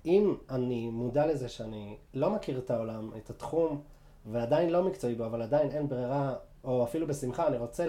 אם 0.06 0.36
אני 0.50 0.90
מודע 0.90 1.26
לזה 1.26 1.50
שאני 1.50 1.98
לא 2.14 2.30
מכיר 2.30 2.58
את 2.58 2.72
העולם, 2.72 3.12
את 3.18 3.30
התחום, 3.30 3.82
ועדיין 4.26 4.70
לא 4.70 4.84
מקצועי 4.84 5.16
בו, 5.16 5.26
אבל 5.26 5.42
עדיין 5.42 5.72
אין 5.72 5.88
ברירה, 5.88 6.36
או 6.64 6.84
אפילו 6.84 7.08
בשמחה, 7.08 7.48
אני 7.48 7.58
רוצה 7.58 7.86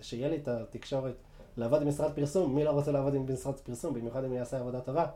שיהיה 0.00 0.28
לי 0.28 0.36
את 0.36 0.48
התקשורת 0.48 1.14
לעבוד 1.56 1.82
עם 1.82 1.88
משרד 1.88 2.12
פרסום, 2.12 2.54
מי 2.54 2.64
לא 2.64 2.70
רוצה 2.70 2.92
לעבוד 2.92 3.14
עם 3.14 3.26
משרד 3.32 3.54
פרסום, 3.54 3.94
במיוחד 3.94 4.24
אם 4.24 4.32
יעשה 4.32 4.58
עבודה 4.58 4.80
טובה. 4.80 5.06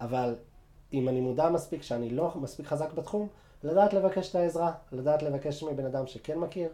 אבל 0.00 0.34
אם 0.92 1.08
אני 1.08 1.20
מודע 1.20 1.50
מספיק 1.50 1.82
שאני 1.82 2.10
לא 2.10 2.32
מספיק 2.36 2.66
חזק 2.66 2.92
בתחום, 2.92 3.28
לדעת 3.62 3.92
לבקש 3.92 4.30
את 4.30 4.34
העזרה, 4.34 4.72
לדעת 4.92 5.22
לבקש 5.22 5.62
מבן 5.62 5.86
אדם 5.86 6.06
שכן 6.06 6.38
מכיר, 6.38 6.68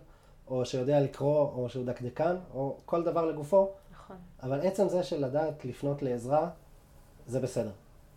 או 0.49 0.65
שיודע 0.65 1.01
לקרוא, 1.01 1.41
או 1.41 1.69
שהוא 1.69 1.87
דקדקן, 1.87 2.37
או 2.55 2.77
כל 2.85 3.05
דבר 3.05 3.27
לגופו. 3.27 3.71
נכון. 3.93 4.17
אבל 4.43 4.61
עצם 4.61 4.89
זה 4.89 5.03
של 5.03 5.25
לדעת 5.27 5.65
לפנות 5.65 6.03
לעזרה, 6.03 6.49
זה 7.27 7.41
בסדר. 7.41 7.71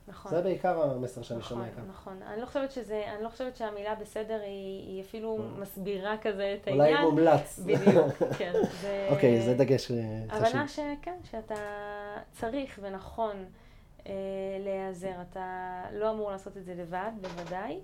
נכון. 0.10 0.32
זה 0.32 0.42
בעיקר 0.42 0.82
המסר 0.82 1.22
שאני 1.22 1.40
נכון, 1.40 1.58
שומע 1.58 1.70
כאן. 1.76 1.84
נכון. 1.90 2.22
אני 2.24 2.42
לא 2.42 2.46
חושבת 2.46 2.72
שזה, 2.72 3.04
אני 3.16 3.24
לא 3.24 3.30
חושבת 3.30 3.56
שהמילה 3.56 3.96
בסדר 3.96 4.42
היא, 4.42 4.88
היא 4.88 5.02
אפילו 5.02 5.38
מסבירה 5.58 6.18
כזה 6.22 6.58
את 6.62 6.68
אולי 6.68 6.84
העניין. 6.84 7.04
מומלץ. 7.06 7.60
בדיוק, 7.60 8.14
כן. 8.40 8.54
זה... 8.82 9.08
אוקיי, 9.12 9.42
זה 9.42 9.54
דגש 9.54 9.92
אה, 9.92 9.98
חשוב. 10.30 10.46
הבנה 10.46 10.68
שכן, 10.68 11.18
שאתה 11.24 11.56
צריך 12.32 12.80
ונכון 12.82 13.46
אה, 14.08 14.14
להיעזר. 14.60 15.14
אתה 15.32 15.82
לא 15.92 16.12
אמור 16.12 16.32
לעשות 16.32 16.58
את 16.58 16.66
זה 16.66 16.74
לבד, 16.76 17.12
בוודאי. 17.22 17.80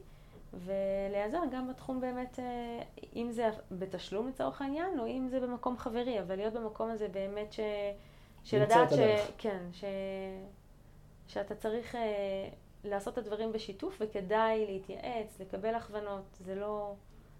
ולהיעזר 0.53 1.41
גם 1.51 1.67
בתחום 1.67 2.01
באמת, 2.01 2.39
אה, 2.39 2.81
אם 3.15 3.31
זה 3.31 3.49
בתשלום 3.71 4.27
לצורך 4.27 4.61
העניין, 4.61 4.99
או 4.99 5.07
אם 5.07 5.27
זה 5.29 5.39
במקום 5.39 5.77
חברי, 5.77 6.19
אבל 6.19 6.35
להיות 6.35 6.53
במקום 6.53 6.89
הזה 6.89 7.07
באמת 7.07 7.53
ש... 7.53 7.59
שלדעת 8.43 8.89
ש... 8.93 8.97
כן, 9.37 9.59
ש... 9.71 9.83
שאתה 11.27 11.55
צריך 11.55 11.95
אה, 11.95 12.49
לעשות 12.83 13.13
את 13.13 13.17
הדברים 13.17 13.51
בשיתוף 13.51 13.97
וכדאי 13.99 14.65
להתייעץ, 14.65 15.39
לקבל 15.39 15.75
הכוונות, 15.75 16.37
זה 16.39 16.55
לא, 16.55 16.95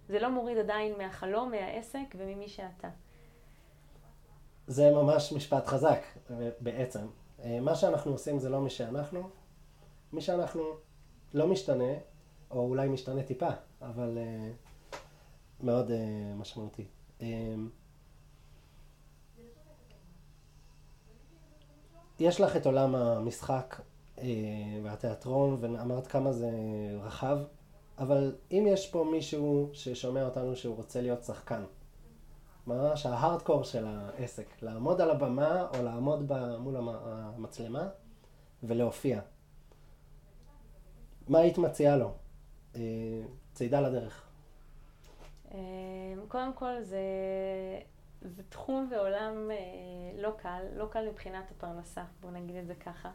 זה 0.08 0.18
לא 0.18 0.30
מוריד 0.30 0.58
עדיין 0.58 0.98
מהחלום, 0.98 1.50
מהעסק 1.50 2.14
וממי 2.16 2.48
שאתה. 2.48 2.88
זה 4.66 4.90
ממש 4.90 5.32
משפט 5.32 5.66
חזק 5.66 6.00
בעצם. 6.60 7.06
אה, 7.44 7.60
מה 7.60 7.74
שאנחנו 7.74 8.12
עושים 8.12 8.38
זה 8.38 8.48
לא 8.48 8.60
מי 8.60 8.70
שאנחנו, 8.70 9.30
מי 10.12 10.20
שאנחנו 10.20 10.62
לא 11.34 11.46
משתנה, 11.46 11.92
או 12.50 12.60
אולי 12.60 12.88
משתנה 12.88 13.22
טיפה, 13.22 13.48
אבל 13.82 14.18
uh, 14.18 14.96
מאוד 15.60 15.88
uh, 15.88 15.92
משמעותי. 16.36 16.86
יש 22.20 22.40
לך 22.40 22.56
את 22.56 22.66
עולם 22.66 22.94
המשחק 22.94 23.80
uh, 24.16 24.20
והתיאטרון, 24.82 25.56
ואמרת 25.60 26.06
כמה 26.06 26.32
זה 26.32 26.50
רחב, 27.02 27.38
אבל 27.98 28.34
אם 28.52 28.64
יש 28.68 28.90
פה 28.90 29.08
מישהו 29.10 29.70
ששומע 29.72 30.24
אותנו 30.24 30.56
שהוא 30.56 30.76
רוצה 30.76 31.00
להיות 31.00 31.24
שחקן, 31.24 31.64
ממש 32.66 33.06
ההארדקור 33.06 33.62
של 33.62 33.86
העסק, 33.86 34.46
לעמוד 34.62 35.00
על 35.00 35.10
הבמה 35.10 35.66
או 35.74 35.82
לעמוד 35.82 36.32
מול 36.58 36.76
המצלמה 36.76 37.88
ולהופיע. 38.62 39.20
מה 41.28 41.38
היית 41.38 41.58
מציעה 41.58 41.96
לו? 41.96 42.12
אה, 42.76 42.80
צעידה 43.52 43.80
לדרך? 43.80 44.22
אה, 45.54 45.58
קודם 46.28 46.52
כל 46.52 46.82
זה, 46.82 47.00
זה 48.22 48.42
תחום 48.48 48.88
ועולם 48.90 49.50
אה, 49.50 49.56
לא 50.22 50.30
קל, 50.36 50.62
לא 50.76 50.86
קל 50.86 51.08
מבחינת 51.08 51.50
הפרנסה, 51.50 52.04
בואו 52.20 52.32
נגיד 52.32 52.56
את 52.56 52.66
זה 52.66 52.74
ככה. 52.74 53.10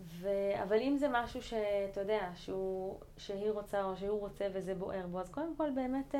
ו... 0.00 0.28
אבל 0.62 0.80
אם 0.80 0.96
זה 0.98 1.06
משהו 1.10 1.42
שאתה 1.42 2.00
יודע, 2.00 2.30
שהוא, 2.34 3.00
שהיא 3.16 3.50
רוצה 3.50 3.84
או 3.84 3.96
שהוא 3.96 4.20
רוצה 4.20 4.46
וזה 4.52 4.74
בוער 4.74 5.06
בו, 5.06 5.20
אז 5.20 5.30
קודם 5.30 5.56
כל 5.56 5.70
באמת 5.70 6.14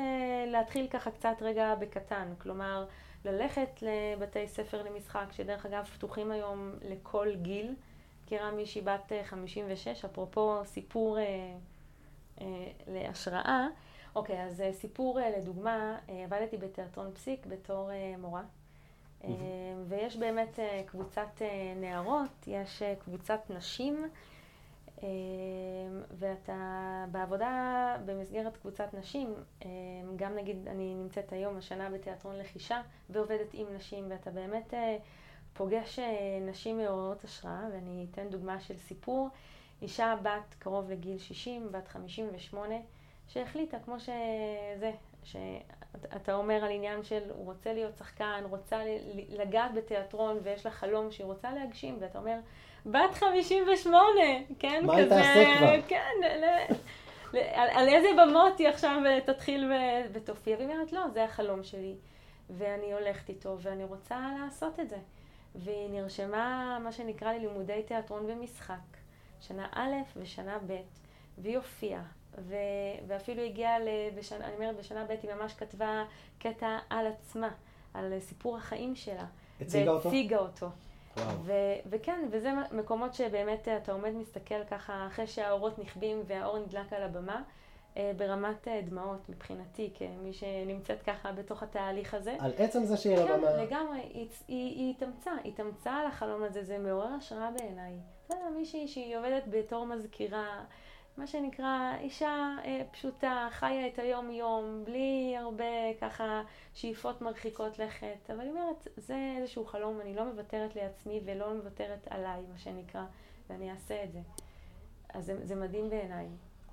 להתחיל 0.46 0.88
ככה 0.88 1.10
קצת 1.10 1.36
רגע 1.40 1.74
בקטן. 1.74 2.32
כלומר, 2.38 2.86
ללכת 3.24 3.82
לבתי 3.82 4.48
ספר 4.48 4.82
למשחק, 4.82 5.26
שדרך 5.32 5.66
אגב 5.66 5.84
פתוחים 5.84 6.30
היום 6.30 6.72
לכל 6.82 7.34
גיל. 7.42 7.74
מכירה 8.26 8.50
מישהי 8.50 8.80
בת 8.80 9.12
56, 9.24 9.88
אה, 9.88 10.10
אפרופו 10.10 10.62
סיפור 10.64 11.18
אה, 11.18 11.24
אה, 12.40 12.46
להשראה. 12.86 13.66
אוקיי, 14.16 14.44
אז 14.44 14.60
אה, 14.60 14.72
סיפור 14.72 15.20
אה, 15.20 15.30
לדוגמה, 15.38 15.98
אה, 16.08 16.24
עבדתי 16.24 16.56
בתיאטרון 16.56 17.12
פסיק 17.14 17.46
בתור 17.46 17.90
מורה. 18.18 18.42
אה, 19.24 19.30
ויש 19.88 20.16
באמת 20.16 20.58
קבוצת 20.86 21.42
נערות, 21.76 22.46
יש 22.46 22.82
קבוצת 22.98 23.40
נשים, 23.50 24.08
ואתה 26.18 27.04
בעבודה 27.12 27.96
במסגרת 28.06 28.56
קבוצת 28.56 28.94
נשים, 28.94 29.34
גם 30.16 30.34
נגיד 30.36 30.68
אני 30.68 30.94
נמצאת 30.94 31.32
היום 31.32 31.56
השנה 31.56 31.90
בתיאטרון 31.90 32.38
לחישה 32.38 32.82
ועובדת 33.10 33.48
עם 33.52 33.66
נשים, 33.76 34.04
ואתה 34.08 34.30
באמת... 34.30 34.74
פוגש 35.58 35.98
נשים 36.46 36.78
מעוררות 36.78 37.24
השראה, 37.24 37.68
ואני 37.72 38.06
אתן 38.10 38.28
דוגמה 38.28 38.60
של 38.60 38.76
סיפור. 38.76 39.28
אישה 39.82 40.14
בת 40.22 40.54
קרוב 40.58 40.90
לגיל 40.90 41.18
60, 41.18 41.72
בת 41.72 41.88
58, 41.88 42.74
שהחליטה, 43.28 43.76
כמו 43.84 44.00
שזה, 44.00 44.92
שאתה 45.24 46.34
אומר 46.34 46.64
על 46.64 46.70
עניין 46.70 47.02
של 47.02 47.22
הוא 47.28 47.44
רוצה 47.44 47.72
להיות 47.72 47.96
שחקן, 47.96 48.42
רוצה 48.50 48.78
לגעת 49.28 49.74
בתיאטרון 49.74 50.38
ויש 50.42 50.66
לה 50.66 50.72
חלום 50.72 51.10
שהיא 51.10 51.26
רוצה 51.26 51.52
להגשים, 51.52 51.96
ואתה 52.00 52.18
אומר, 52.18 52.38
בת 52.86 53.14
58, 53.14 54.20
כן, 54.58 54.86
מה 54.86 54.92
כזה, 54.92 55.14
מה 55.14 55.16
היא 55.16 55.22
תעשה 55.22 55.58
כבר? 55.58 55.88
כן, 55.88 56.10
ל, 56.22 56.44
ל, 56.44 57.38
על, 57.38 57.68
על 57.70 57.88
איזה 57.88 58.08
במות 58.22 58.58
היא 58.58 58.68
עכשיו 58.68 59.02
תתחיל 59.26 59.72
ותופיע, 60.12 60.56
והיא 60.56 60.68
אומרת, 60.68 60.92
לא, 60.92 61.08
זה 61.08 61.24
החלום 61.24 61.64
שלי, 61.64 61.94
ואני 62.50 62.92
הולכת 62.92 63.28
איתו, 63.28 63.56
ואני 63.60 63.84
רוצה 63.84 64.18
לעשות 64.40 64.80
את 64.80 64.88
זה. 64.88 64.98
והיא 65.54 65.90
נרשמה, 65.90 66.78
מה 66.84 66.92
שנקרא 66.92 67.32
ללימודי 67.32 67.82
תיאטרון 67.86 68.24
ומשחק, 68.28 68.96
שנה 69.40 69.66
א' 69.72 69.92
ושנה 70.16 70.58
ב', 70.66 70.76
והיא 71.38 71.56
הופיעה, 71.56 72.02
ו... 72.38 72.54
ואפילו 73.06 73.42
הגיעה, 73.42 73.76
בשנה, 74.14 74.46
אני 74.46 74.54
אומרת, 74.54 74.76
בשנה 74.76 75.04
ב' 75.04 75.10
היא 75.22 75.34
ממש 75.34 75.52
כתבה 75.52 76.04
קטע 76.38 76.78
על 76.90 77.06
עצמה, 77.06 77.50
על 77.94 78.20
סיפור 78.20 78.56
החיים 78.56 78.96
שלה. 78.96 79.26
הציגה 79.60 79.90
אותו? 79.90 80.04
והציגה 80.04 80.38
אותו. 80.38 80.68
ו- 81.18 81.52
וכן, 81.90 82.28
וזה 82.30 82.52
מקומות 82.72 83.14
שבאמת 83.14 83.68
אתה 83.68 83.92
עומד 83.92 84.10
מסתכל 84.10 84.64
ככה 84.70 85.06
אחרי 85.06 85.26
שהאורות 85.26 85.78
נכבים 85.78 86.22
והאור 86.26 86.58
נדלק 86.58 86.92
על 86.92 87.02
הבמה, 87.02 87.42
אה, 87.96 88.12
ברמת 88.16 88.68
אה, 88.68 88.80
דמעות 88.84 89.28
מבחינתי, 89.28 89.90
כמי 89.94 90.32
שנמצאת 90.32 91.02
ככה 91.02 91.32
בתוך 91.32 91.62
התהליך 91.62 92.14
הזה. 92.14 92.36
על 92.40 92.52
עצם 92.56 92.84
זה 92.84 92.96
שהיא 92.96 93.16
על 93.16 93.28
הבמה. 93.28 93.46
כן, 93.46 93.62
לגמרי, 93.62 94.26
היא 94.48 94.94
התאמצה, 94.94 95.30
היא 95.44 95.52
התאמצה 95.52 95.92
על 95.94 96.06
החלום 96.06 96.42
הזה, 96.42 96.64
זה 96.64 96.78
מעורר 96.78 97.08
השראה 97.18 97.50
בעיניי. 97.50 97.92
יודע, 98.30 98.44
מישהי 98.56 98.88
שהיא 98.88 99.16
עובדת 99.16 99.42
בתור 99.50 99.86
מזכירה, 99.86 100.64
מה 101.16 101.26
שנקרא 101.26 101.96
אישה 102.00 102.56
אה, 102.64 102.82
פשוטה, 102.92 103.48
חיה 103.50 103.86
את 103.86 103.98
היום-יום, 103.98 104.82
בלי 104.84 105.36
הרבה 105.38 105.64
ככה 106.00 106.42
שאיפות 106.74 107.22
מרחיקות 107.22 107.78
לכת, 107.78 108.30
אבל 108.30 108.40
היא 108.40 108.50
אומרת, 108.50 108.88
זה 108.96 109.34
איזשהו 109.38 109.66
חלום, 109.66 110.00
אני 110.00 110.14
לא 110.14 110.24
מוותרת 110.24 110.76
לעצמי 110.76 111.20
ולא 111.24 111.54
מוותרת 111.54 112.06
עליי, 112.10 112.42
מה 112.52 112.58
שנקרא, 112.58 113.04
ואני 113.50 113.70
אעשה 113.70 114.04
את 114.04 114.12
זה. 114.12 114.20
אז 115.08 115.26
זה, 115.26 115.46
זה 115.46 115.54
מדהים 115.54 115.90
בעיניי. 115.90 116.26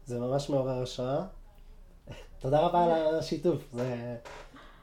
זה 0.06 0.19
ממש 0.19 0.49
מעורר 0.49 0.82
השראה. 0.82 1.25
תודה 2.41 2.60
רבה 2.60 2.84
על 2.84 3.15
השיתוף. 3.15 3.73
זה 3.73 4.17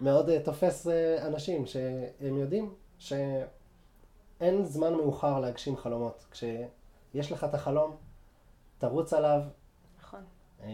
מאוד 0.00 0.28
uh, 0.28 0.32
תופס 0.44 0.86
uh, 0.86 0.90
אנשים 1.26 1.66
שהם 1.66 2.36
יודעים 2.36 2.74
שאין 2.98 4.64
זמן 4.64 4.94
מאוחר 4.94 5.40
להגשים 5.40 5.76
חלומות. 5.76 6.26
כשיש 6.30 7.32
לך 7.32 7.44
את 7.44 7.54
החלום, 7.54 7.96
תרוץ 8.80 9.12
עליו. 9.12 9.40
נכון. 10.00 10.20
Uh, 10.60 10.64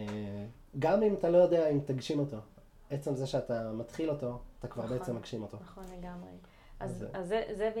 גם 0.79 1.03
אם 1.03 1.13
אתה 1.13 1.29
לא 1.29 1.37
יודע 1.37 1.69
אם 1.69 1.79
תגשים 1.85 2.19
אותו. 2.19 2.37
עצם 2.89 3.15
זה 3.15 3.27
שאתה 3.27 3.71
מתחיל 3.71 4.09
אותו, 4.09 4.39
אתה 4.59 4.67
כבר 4.67 4.83
נכון, 4.83 4.97
בעצם 4.97 5.15
מגשים 5.15 5.41
אותו. 5.41 5.57
נכון 5.61 5.83
לגמרי. 5.97 6.29
אז, 6.79 7.05
אז 7.13 7.27
זה, 7.27 7.43
זה, 7.55 7.71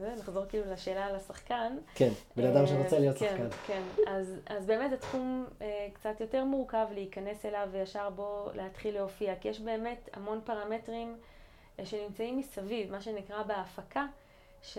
זה, 0.00 0.14
נחזור 0.18 0.44
כאילו 0.48 0.72
לשאלה 0.72 1.06
על 1.06 1.16
השחקן. 1.16 1.76
כן, 1.94 2.10
בן 2.36 2.46
אדם 2.46 2.60
אה, 2.60 2.66
שרוצה 2.66 2.98
להיות 2.98 3.18
כן, 3.18 3.36
שחקן. 3.36 3.56
כן, 3.66 3.82
אז, 4.06 4.36
אז 4.46 4.66
באמת 4.66 4.90
זה 4.90 4.96
תחום 4.96 5.46
אה, 5.62 5.88
קצת 5.92 6.20
יותר 6.20 6.44
מורכב 6.44 6.86
להיכנס 6.94 7.46
אליו 7.46 7.68
וישר 7.72 8.10
בו 8.10 8.48
להתחיל 8.54 8.94
להופיע, 8.94 9.34
כי 9.40 9.48
יש 9.48 9.60
באמת 9.60 10.08
המון 10.12 10.40
פרמטרים 10.44 11.16
אה, 11.78 11.86
שנמצאים 11.86 12.38
מסביב, 12.38 12.92
מה 12.92 13.00
שנקרא 13.00 13.42
בהפקה, 13.42 14.06
ש... 14.66 14.78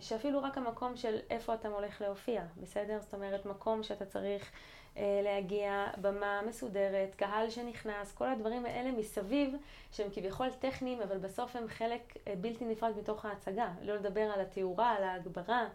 שאפילו 0.00 0.42
רק 0.42 0.58
המקום 0.58 0.96
של 0.96 1.18
איפה 1.30 1.54
אתה 1.54 1.68
הולך 1.68 2.00
להופיע, 2.00 2.42
בסדר? 2.60 2.98
זאת 3.00 3.14
אומרת, 3.14 3.46
מקום 3.46 3.82
שאתה 3.82 4.06
צריך 4.06 4.50
אה, 4.96 5.20
להגיע, 5.24 5.86
במה 6.00 6.40
מסודרת, 6.48 7.14
קהל 7.14 7.50
שנכנס, 7.50 8.12
כל 8.12 8.28
הדברים 8.28 8.66
האלה 8.66 8.92
מסביב, 8.92 9.54
שהם 9.92 10.08
כביכול 10.12 10.50
טכניים, 10.50 11.00
אבל 11.02 11.18
בסוף 11.18 11.56
הם 11.56 11.68
חלק 11.68 12.16
אה, 12.28 12.34
בלתי 12.40 12.64
נפרד 12.64 12.92
מתוך 12.98 13.24
ההצגה. 13.24 13.68
לא 13.82 13.94
לדבר 13.94 14.20
על 14.20 14.40
התאורה, 14.40 14.92
על 14.92 15.04
ההגברה, 15.04 15.68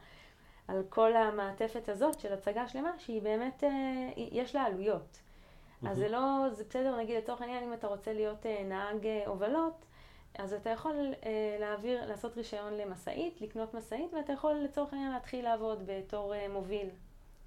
על 0.67 0.84
כל 0.89 1.15
המעטפת 1.15 1.89
הזאת 1.89 2.19
של 2.19 2.34
הצגה 2.34 2.67
שלמה, 2.67 2.91
שהיא 2.99 3.22
באמת, 3.22 3.63
אה, 3.63 3.69
יש 4.17 4.55
לה 4.55 4.63
עלויות. 4.63 5.19
אז 5.88 5.97
זה 5.97 6.09
לא, 6.09 6.45
זה 6.51 6.63
בסדר, 6.69 6.97
נגיד 6.97 7.17
לצורך 7.17 7.41
העניין, 7.41 7.63
אם 7.63 7.74
אתה 7.74 7.88
רוצה 7.88 8.13
להיות 8.13 8.45
נהג 8.65 9.07
הובלות, 9.26 9.86
אז 10.38 10.53
אתה 10.53 10.69
יכול 10.69 11.13
להעביר, 11.59 12.05
לעשות 12.05 12.38
רישיון 12.38 12.73
למשאית, 12.73 13.41
לקנות 13.41 13.73
משאית, 13.73 14.13
ואתה 14.13 14.34
יכול 14.34 14.53
לצורך 14.53 14.93
העניין 14.93 15.11
להתחיל 15.11 15.45
לעבוד 15.45 15.84
בתור 15.86 16.34
מוביל, 16.49 16.89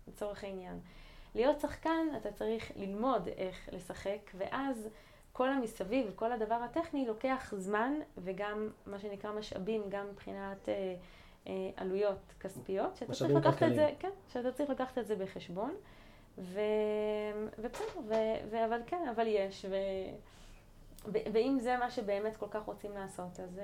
לצורך 0.09 0.45
העניין. 0.45 0.80
להיות 1.35 1.61
שחקן 1.61 2.07
אתה 2.16 2.32
צריך 2.32 2.72
ללמוד 2.76 3.28
איך 3.37 3.68
לשחק, 3.72 4.30
ואז 4.37 4.89
כל 5.32 5.49
המסביב, 5.49 6.12
כל 6.14 6.32
הדבר 6.32 6.55
הטכני 6.55 7.07
לוקח 7.07 7.55
זמן 7.57 7.93
וגם 8.18 8.68
מה 8.87 8.99
שנקרא 8.99 9.32
משאבים, 9.32 9.82
גם 9.89 10.07
מבחינת 10.12 10.68
אה, 11.47 11.70
עלויות 11.76 12.35
כספיות, 12.41 12.97
שאתה 12.97 13.12
צריך 13.12 13.30
לקחת 13.35 13.62
את 13.62 13.74
זה, 13.74 13.91
כן, 13.99 14.11
שאתה 14.32 14.53
צריך 14.53 14.70
לקחת 14.70 14.99
את 14.99 15.07
זה 15.07 15.16
בחשבון. 15.16 15.74
ובסדר. 16.39 17.85
אבל 18.64 18.80
כן, 18.87 19.09
אבל 19.14 19.26
יש, 19.26 19.66
ו... 19.70 19.74
ואם 21.13 21.59
זה 21.61 21.77
מה 21.77 21.91
שבאמת 21.91 22.37
כל 22.37 22.47
כך 22.51 22.63
רוצים 22.63 22.93
לעשות, 22.95 23.41
אז 23.41 23.61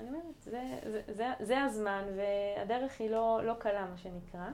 אני 0.00 0.08
אומרת, 0.08 0.42
זה, 0.42 0.78
זה, 0.90 1.02
זה, 1.08 1.26
זה 1.40 1.62
הזמן, 1.62 2.04
והדרך 2.16 3.00
היא 3.00 3.10
לא, 3.10 3.40
לא 3.44 3.54
קלה, 3.58 3.86
מה 3.90 3.98
שנקרא, 3.98 4.48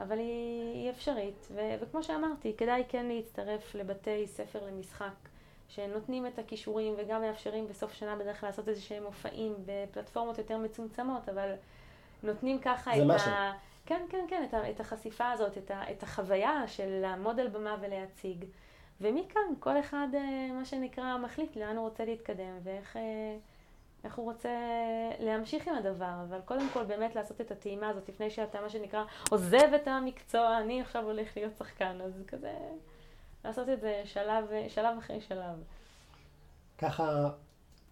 אבל 0.00 0.18
היא, 0.18 0.74
היא 0.74 0.90
אפשרית, 0.90 1.48
ו... 1.50 1.60
וכמו 1.80 2.02
שאמרתי, 2.02 2.56
כדאי 2.56 2.84
כן 2.88 3.06
להצטרף 3.06 3.74
לבתי 3.74 4.26
ספר 4.26 4.66
למשחק. 4.66 5.30
שנותנים 5.70 6.26
את 6.26 6.38
הכישורים 6.38 6.94
וגם 6.98 7.20
מאפשרים 7.20 7.68
בסוף 7.68 7.92
שנה 7.92 8.16
בדרך 8.16 8.40
כלל 8.40 8.48
לעשות 8.48 8.68
איזה 8.68 8.80
שהם 8.80 9.04
מופעים 9.04 9.54
בפלטפורמות 9.66 10.38
יותר 10.38 10.58
מצומצמות, 10.58 11.28
אבל 11.28 11.52
נותנים 12.22 12.58
ככה 12.58 12.96
את 12.96 13.02
משהו. 13.06 13.30
ה... 13.30 13.52
כן, 13.86 14.02
כן, 14.10 14.24
כן, 14.28 14.44
את, 14.48 14.54
ה, 14.54 14.70
את 14.70 14.80
החשיפה 14.80 15.30
הזאת, 15.30 15.58
את, 15.58 15.70
ה, 15.70 15.90
את 15.90 16.02
החוויה 16.02 16.62
של 16.66 17.00
לעמוד 17.00 17.40
על 17.40 17.48
במה 17.48 17.76
ולהציג. 17.80 18.44
ומכאן 19.00 19.42
כל 19.58 19.80
אחד, 19.80 20.08
אה, 20.14 20.52
מה 20.52 20.64
שנקרא, 20.64 21.18
מחליט 21.18 21.56
לאן 21.56 21.76
הוא 21.76 21.88
רוצה 21.88 22.04
להתקדם 22.04 22.58
ואיך 22.62 22.96
אה, 22.96 23.36
איך 24.04 24.14
הוא 24.14 24.24
רוצה 24.24 24.48
להמשיך 25.20 25.68
עם 25.68 25.74
הדבר. 25.74 26.24
אבל 26.28 26.40
קודם 26.44 26.68
כל 26.72 26.84
באמת 26.84 27.14
לעשות 27.14 27.40
את 27.40 27.50
הטעימה 27.50 27.88
הזאת 27.88 28.08
לפני 28.08 28.30
שאתה, 28.30 28.60
מה 28.60 28.68
שנקרא, 28.68 29.04
עוזב 29.30 29.74
את 29.74 29.88
המקצוע, 29.88 30.58
אני 30.58 30.80
עכשיו 30.80 31.04
הולך 31.04 31.36
להיות 31.36 31.56
שחקן. 31.58 32.00
אז 32.00 32.12
כזה, 32.26 32.58
לעשות 33.44 33.68
את 33.68 33.80
זה 33.80 34.02
שלב, 34.04 34.44
שלב 34.68 34.98
אחרי 34.98 35.20
שלב. 35.20 35.62
ככה, 36.78 37.30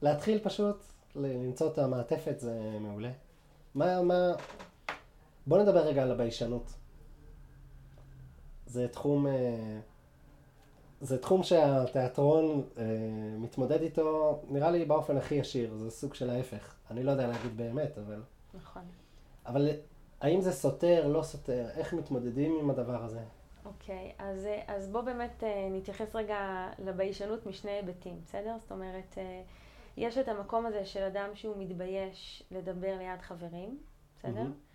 להתחיל 0.02 0.38
פשוט, 0.38 0.84
למצוא 1.16 1.72
את 1.72 1.78
המעטפת 1.78 2.38
זה 2.38 2.78
מעולה. 2.80 3.10
מה, 3.74 4.02
מה, 4.02 4.32
בוא 5.46 5.58
נדבר 5.58 5.80
רגע 5.80 6.02
על 6.02 6.10
הביישנות. 6.10 6.72
זה 8.66 8.88
תחום, 8.88 9.26
אה, 9.26 9.78
זה 11.00 11.18
תחום 11.18 11.42
שהתיאטרון 11.42 12.62
אה, 12.78 12.84
מתמודד 13.38 13.82
איתו, 13.82 14.40
נראה 14.48 14.70
לי 14.70 14.84
באופן 14.84 15.16
הכי 15.16 15.34
ישיר, 15.34 15.74
זה 15.74 15.90
סוג 15.90 16.14
של 16.14 16.30
ההפך. 16.30 16.74
אני 16.90 17.02
לא 17.02 17.10
יודע 17.10 17.26
להגיד 17.26 17.56
באמת, 17.56 17.98
אבל... 17.98 18.22
נכון. 18.54 18.82
אבל 19.46 19.68
האם 20.20 20.40
זה 20.40 20.52
סותר, 20.52 21.08
לא 21.08 21.22
סותר? 21.22 21.66
איך 21.76 21.94
מתמודדים 21.94 22.58
עם 22.60 22.70
הדבר 22.70 23.04
הזה? 23.04 23.20
אוקיי, 23.64 24.12
okay, 24.18 24.22
אז, 24.22 24.48
אז 24.66 24.88
בוא 24.88 25.00
באמת 25.00 25.42
נתייחס 25.70 26.16
רגע 26.16 26.68
לביישנות 26.78 27.46
משני 27.46 27.70
היבטים, 27.70 28.20
בסדר? 28.24 28.56
זאת 28.60 28.72
אומרת, 28.72 29.18
יש 29.96 30.18
את 30.18 30.28
המקום 30.28 30.66
הזה 30.66 30.84
של 30.84 31.02
אדם 31.02 31.28
שהוא 31.34 31.56
מתבייש 31.58 32.42
לדבר 32.50 32.98
ליד 32.98 33.20
חברים, 33.20 33.78
בסדר? 34.18 34.42
Mm-hmm. 34.42 34.67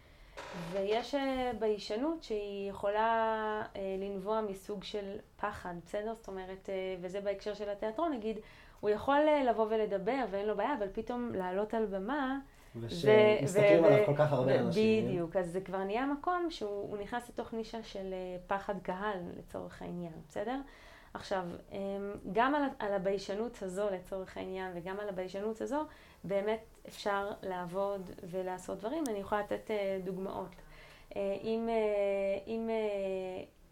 ויש 0.71 1.15
אה, 1.15 1.51
ביישנות 1.59 2.23
שהיא 2.23 2.69
יכולה 2.69 3.61
אה, 3.75 3.95
לנבוע 3.99 4.41
מסוג 4.41 4.83
של 4.83 5.15
פחד, 5.37 5.73
בסדר? 5.85 6.13
זאת 6.13 6.27
אומרת, 6.27 6.69
אה, 6.69 6.95
וזה 7.01 7.21
בהקשר 7.21 7.53
של 7.53 7.69
התיאטרון, 7.69 8.13
נגיד, 8.13 8.37
הוא 8.79 8.89
יכול 8.89 9.19
לבוא 9.49 9.65
ולדבר 9.69 10.25
ואין 10.31 10.47
לו 10.47 10.55
בעיה, 10.57 10.75
אבל 10.79 10.87
פתאום 10.93 11.31
לעלות 11.33 11.73
על 11.73 11.85
במה... 11.85 12.39
ושמסתכלים 12.81 13.83
עליו 13.83 14.05
כל 14.05 14.15
כך 14.15 14.31
הרבה 14.31 14.59
אנשים. 14.59 15.07
בדיוק, 15.07 15.35
אז 15.35 15.51
זה 15.51 15.61
כבר 15.61 15.83
נהיה 15.83 16.05
מקום 16.05 16.47
שהוא 16.49 16.97
נכנס 16.97 17.29
לתוך 17.29 17.53
נישה 17.53 17.83
של 17.83 18.13
פחד 18.47 18.75
קהל 18.83 19.17
לצורך 19.37 19.81
העניין, 19.81 20.13
בסדר? 20.29 20.59
עכשיו, 21.13 21.43
גם 22.31 22.55
על, 22.55 22.63
על 22.79 22.93
הביישנות 22.93 23.63
הזו 23.63 23.89
לצורך 23.89 24.37
העניין 24.37 24.71
וגם 24.75 24.99
על 24.99 25.09
הביישנות 25.09 25.61
הזו, 25.61 25.85
באמת 26.23 26.72
אפשר 26.87 27.31
לעבוד 27.43 28.11
ולעשות 28.23 28.77
דברים. 28.77 29.03
אני 29.09 29.19
יכולה 29.19 29.41
לתת 29.41 29.71
אה, 29.71 29.99
דוגמאות. 30.03 30.55
אה, 31.15 31.37
אם, 31.43 31.69
אה, 31.69 31.73
אם 32.47 32.69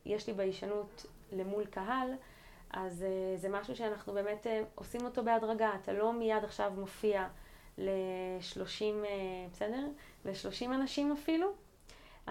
יש 0.06 0.28
לי 0.28 0.34
ביישנות 0.34 1.06
למול 1.32 1.66
קהל, 1.66 2.08
אז 2.74 3.06
זה 3.36 3.50
משהו 3.50 3.76
שאנחנו 3.76 4.14
באמת 4.14 4.48
עושים 4.76 5.06
אותו 5.06 5.24
בהדרגה. 5.24 5.72
אתה 5.84 5.94
לא 5.94 6.14
מיד 6.14 6.44
עכשיו 6.44 6.72
מופיע 6.78 7.28
ל-30, 7.78 8.84
בסדר? 9.52 9.88
ל-30 10.26 10.66
אנשים 10.66 11.12
אפילו. 11.12 11.48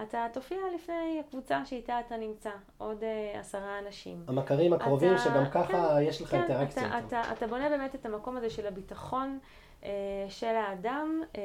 אתה 0.03 0.27
תופיע 0.33 0.57
לפני 0.75 1.21
הקבוצה 1.27 1.65
שאיתה 1.65 1.99
אתה 1.99 2.17
נמצא, 2.17 2.51
עוד 2.77 3.03
עשרה 3.39 3.79
אנשים. 3.79 4.23
המכרים 4.27 4.73
הקרובים 4.73 5.13
אתה, 5.13 5.23
שגם 5.23 5.43
ככה 5.51 5.67
כן, 5.67 6.01
יש 6.01 6.21
לך 6.21 6.29
כן, 6.29 6.37
אינטראקציה. 6.37 6.87
אתה, 6.87 6.99
אתה, 7.07 7.31
אתה 7.31 7.47
בונה 7.47 7.69
באמת 7.69 7.95
את 7.95 8.05
המקום 8.05 8.37
הזה 8.37 8.49
של 8.49 8.67
הביטחון 8.67 9.39
של 10.29 10.55
האדם, 10.55 11.21
uh, 11.33 11.37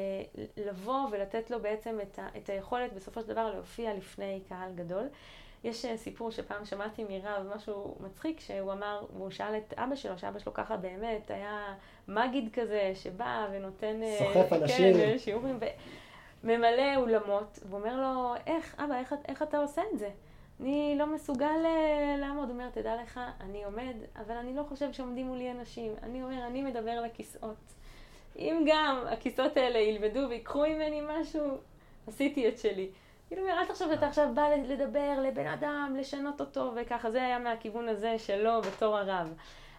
לבוא 0.57 1.09
ולתת 1.11 1.51
לו 1.51 1.61
בעצם 1.61 1.99
את, 2.03 2.18
ה, 2.18 2.28
את 2.37 2.49
היכולת 2.49 2.93
בסופו 2.93 3.20
של 3.20 3.28
דבר 3.28 3.51
להופיע 3.51 3.95
לפני 3.95 4.41
קהל 4.49 4.72
גדול. 4.74 5.07
יש 5.64 5.84
uh, 5.84 5.89
סיפור 5.97 6.30
שפעם 6.30 6.64
שמעתי 6.64 7.05
מרב, 7.09 7.47
משהו 7.57 7.97
מצחיק, 8.01 8.41
שהוא 8.41 8.72
אמר, 8.72 9.05
והוא 9.16 9.30
שאל 9.30 9.57
את 9.57 9.74
אבא 9.76 9.95
שלו, 9.95 10.18
שאבא 10.18 10.39
שלו 10.39 10.55
ככה 10.55 10.76
באמת 10.76 11.30
היה 11.30 11.74
מגיד 12.09 12.49
כזה, 12.53 12.93
שבא 12.95 13.47
ונותן... 13.53 14.01
סוחף 14.18 14.53
אנשים. 14.53 14.95
כן, 14.95 15.18
שיעורים. 15.18 15.59
ו... 15.61 15.64
ממלא 16.45 16.97
אולמות, 16.97 17.59
ואומר 17.70 17.97
לו, 17.97 18.34
איך, 18.47 18.74
אבא, 18.78 18.99
איך, 18.99 19.14
איך 19.28 19.43
אתה 19.43 19.59
עושה 19.59 19.82
את 19.93 19.99
זה? 19.99 20.11
אני 20.61 20.95
לא 20.99 21.07
מסוגל 21.07 21.57
לעמוד. 22.18 22.49
הוא 22.49 22.53
אומר, 22.53 22.70
תדע 22.70 23.03
לך, 23.03 23.20
אני 23.41 23.64
עומד, 23.64 23.95
אבל 24.16 24.34
אני 24.34 24.57
לא 24.57 24.62
חושב 24.68 24.93
שעומדים 24.93 25.26
מולי 25.26 25.51
אנשים. 25.51 25.93
אני 26.03 26.22
אומר, 26.22 26.47
אני 26.47 26.62
מדבר 26.62 27.01
לכיסאות. 27.01 27.76
אם 28.39 28.64
גם 28.66 29.05
הכיסאות 29.09 29.57
האלה 29.57 29.78
ילמדו 29.78 30.20
ויקחו 30.28 30.62
ממני 30.68 31.03
משהו, 31.09 31.59
עשיתי 32.07 32.49
את 32.49 32.59
שלי. 32.59 32.89
כאילו 33.28 33.49
אל 33.49 33.66
תחשוב 33.66 33.89
שאתה 33.95 34.07
עכשיו 34.07 34.28
בא 34.34 34.49
לדבר 34.66 35.20
לבן 35.28 35.47
אדם, 35.47 35.97
לשנות 35.99 36.41
אותו, 36.41 36.72
וככה. 36.76 37.11
זה 37.11 37.22
היה 37.22 37.39
מהכיוון 37.39 37.89
הזה 37.89 38.18
שלו 38.18 38.61
בתור 38.62 38.99
הרב. 38.99 39.34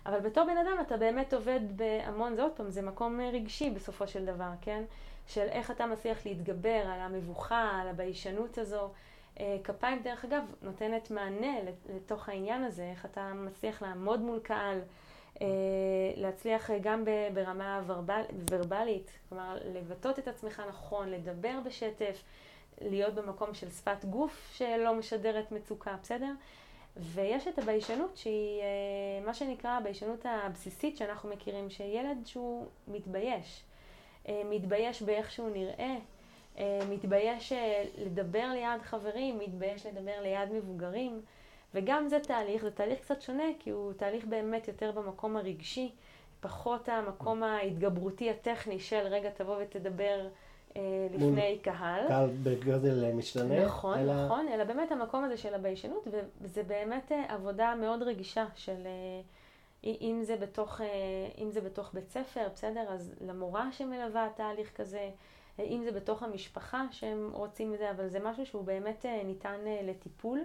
אבל 0.05 0.19
בתור 0.19 0.43
בן 0.43 0.57
אדם 0.57 0.77
אתה 0.81 0.97
באמת 0.97 1.33
עובד 1.33 1.59
בהמון, 1.75 2.35
זה 2.35 2.43
עוד 2.43 2.51
פעם, 2.51 2.69
זה 2.69 2.81
מקום 2.81 3.21
רגשי 3.33 3.69
בסופו 3.69 4.07
של 4.07 4.25
דבר, 4.25 4.49
כן? 4.61 4.83
של 5.27 5.47
איך 5.51 5.71
אתה 5.71 5.85
מצליח 5.85 6.25
להתגבר 6.25 6.81
על 6.85 6.99
המבוכה, 6.99 7.79
על 7.81 7.87
הביישנות 7.87 8.57
הזו. 8.57 8.89
אה, 9.39 9.57
כפיים, 9.63 10.01
דרך 10.03 10.25
אגב, 10.25 10.43
נותנת 10.61 11.11
מענה 11.11 11.57
לתוך 11.95 12.29
העניין 12.29 12.63
הזה, 12.63 12.83
איך 12.91 13.05
אתה 13.05 13.33
מצליח 13.35 13.81
לעמוד 13.81 14.19
מול 14.19 14.39
קהל, 14.39 14.79
להצליח 16.15 16.69
גם 16.81 17.03
ברמה 17.33 17.81
ורבל, 17.87 18.21
ורבלית, 18.51 19.11
כלומר, 19.29 19.57
לבטא 19.73 20.09
את 20.19 20.27
עצמך 20.27 20.61
נכון, 20.69 21.09
לדבר 21.09 21.59
בשטף, 21.65 22.23
להיות 22.81 23.13
במקום 23.13 23.53
של 23.53 23.69
שפת 23.69 24.05
גוף 24.05 24.51
שלא 24.53 24.95
משדרת 24.95 25.51
מצוקה, 25.51 25.95
בסדר? 26.01 26.31
ויש 26.97 27.47
את 27.47 27.59
הביישנות 27.59 28.17
שהיא 28.17 28.61
אה, 28.61 29.25
מה 29.25 29.33
שנקרא 29.33 29.69
הביישנות 29.69 30.25
הבסיסית 30.25 30.97
שאנחנו 30.97 31.29
מכירים, 31.29 31.69
שילד 31.69 32.17
שהוא 32.25 32.65
מתבייש. 32.87 33.63
אה, 34.27 34.41
מתבייש 34.49 35.01
באיך 35.01 35.31
שהוא 35.31 35.49
נראה, 35.49 35.95
אה, 36.57 36.79
מתבייש 36.89 37.51
אה, 37.51 37.83
לדבר 37.97 38.49
ליד 38.53 38.81
חברים, 38.81 39.39
מתבייש 39.39 39.85
לדבר 39.85 40.21
ליד 40.21 40.51
מבוגרים, 40.51 41.21
וגם 41.73 42.07
זה 42.07 42.19
תהליך, 42.19 42.61
זה 42.61 42.71
תהליך 42.71 42.99
קצת 42.99 43.21
שונה, 43.21 43.43
כי 43.59 43.69
הוא 43.69 43.93
תהליך 43.93 44.25
באמת 44.25 44.67
יותר 44.67 44.91
במקום 44.91 45.37
הרגשי, 45.37 45.91
פחות 46.39 46.89
המקום 46.89 47.43
ההתגברותי 47.43 48.29
הטכני 48.29 48.79
של 48.79 49.07
רגע 49.09 49.29
תבוא 49.29 49.55
ותדבר 49.61 50.27
לפני 51.13 51.59
קהל. 51.61 52.07
קהל 52.07 52.29
בגודל 52.43 53.11
משתנה. 53.13 53.65
נכון, 53.65 53.99
אלא... 53.99 54.25
נכון, 54.25 54.47
אלא 54.47 54.63
באמת 54.63 54.91
המקום 54.91 55.23
הזה 55.23 55.37
של 55.37 55.53
הביישנות, 55.53 56.07
וזה 56.41 56.63
באמת 56.63 57.11
עבודה 57.29 57.75
מאוד 57.75 58.03
רגישה 58.03 58.45
של... 58.55 58.87
אם 59.83 60.19
זה 60.23 60.35
בתוך, 60.35 60.81
אה, 60.81 60.87
אם 61.37 61.51
זה 61.51 61.61
בתוך 61.61 61.89
בית 61.93 62.09
ספר, 62.09 62.47
בסדר? 62.53 62.85
אז 62.89 63.13
למורה 63.21 63.71
שמלווה 63.71 64.29
תהליך 64.35 64.71
כזה, 64.75 65.09
אה, 65.59 65.63
אם 65.63 65.81
זה 65.83 65.91
בתוך 65.91 66.23
המשפחה 66.23 66.85
שהם 66.91 67.29
רוצים 67.33 67.73
את 67.73 67.79
זה, 67.79 67.91
אבל 67.91 68.07
זה 68.07 68.19
משהו 68.19 68.45
שהוא 68.45 68.63
באמת 68.63 69.05
אה, 69.05 69.23
ניתן 69.23 69.59
לטיפול. 69.83 70.39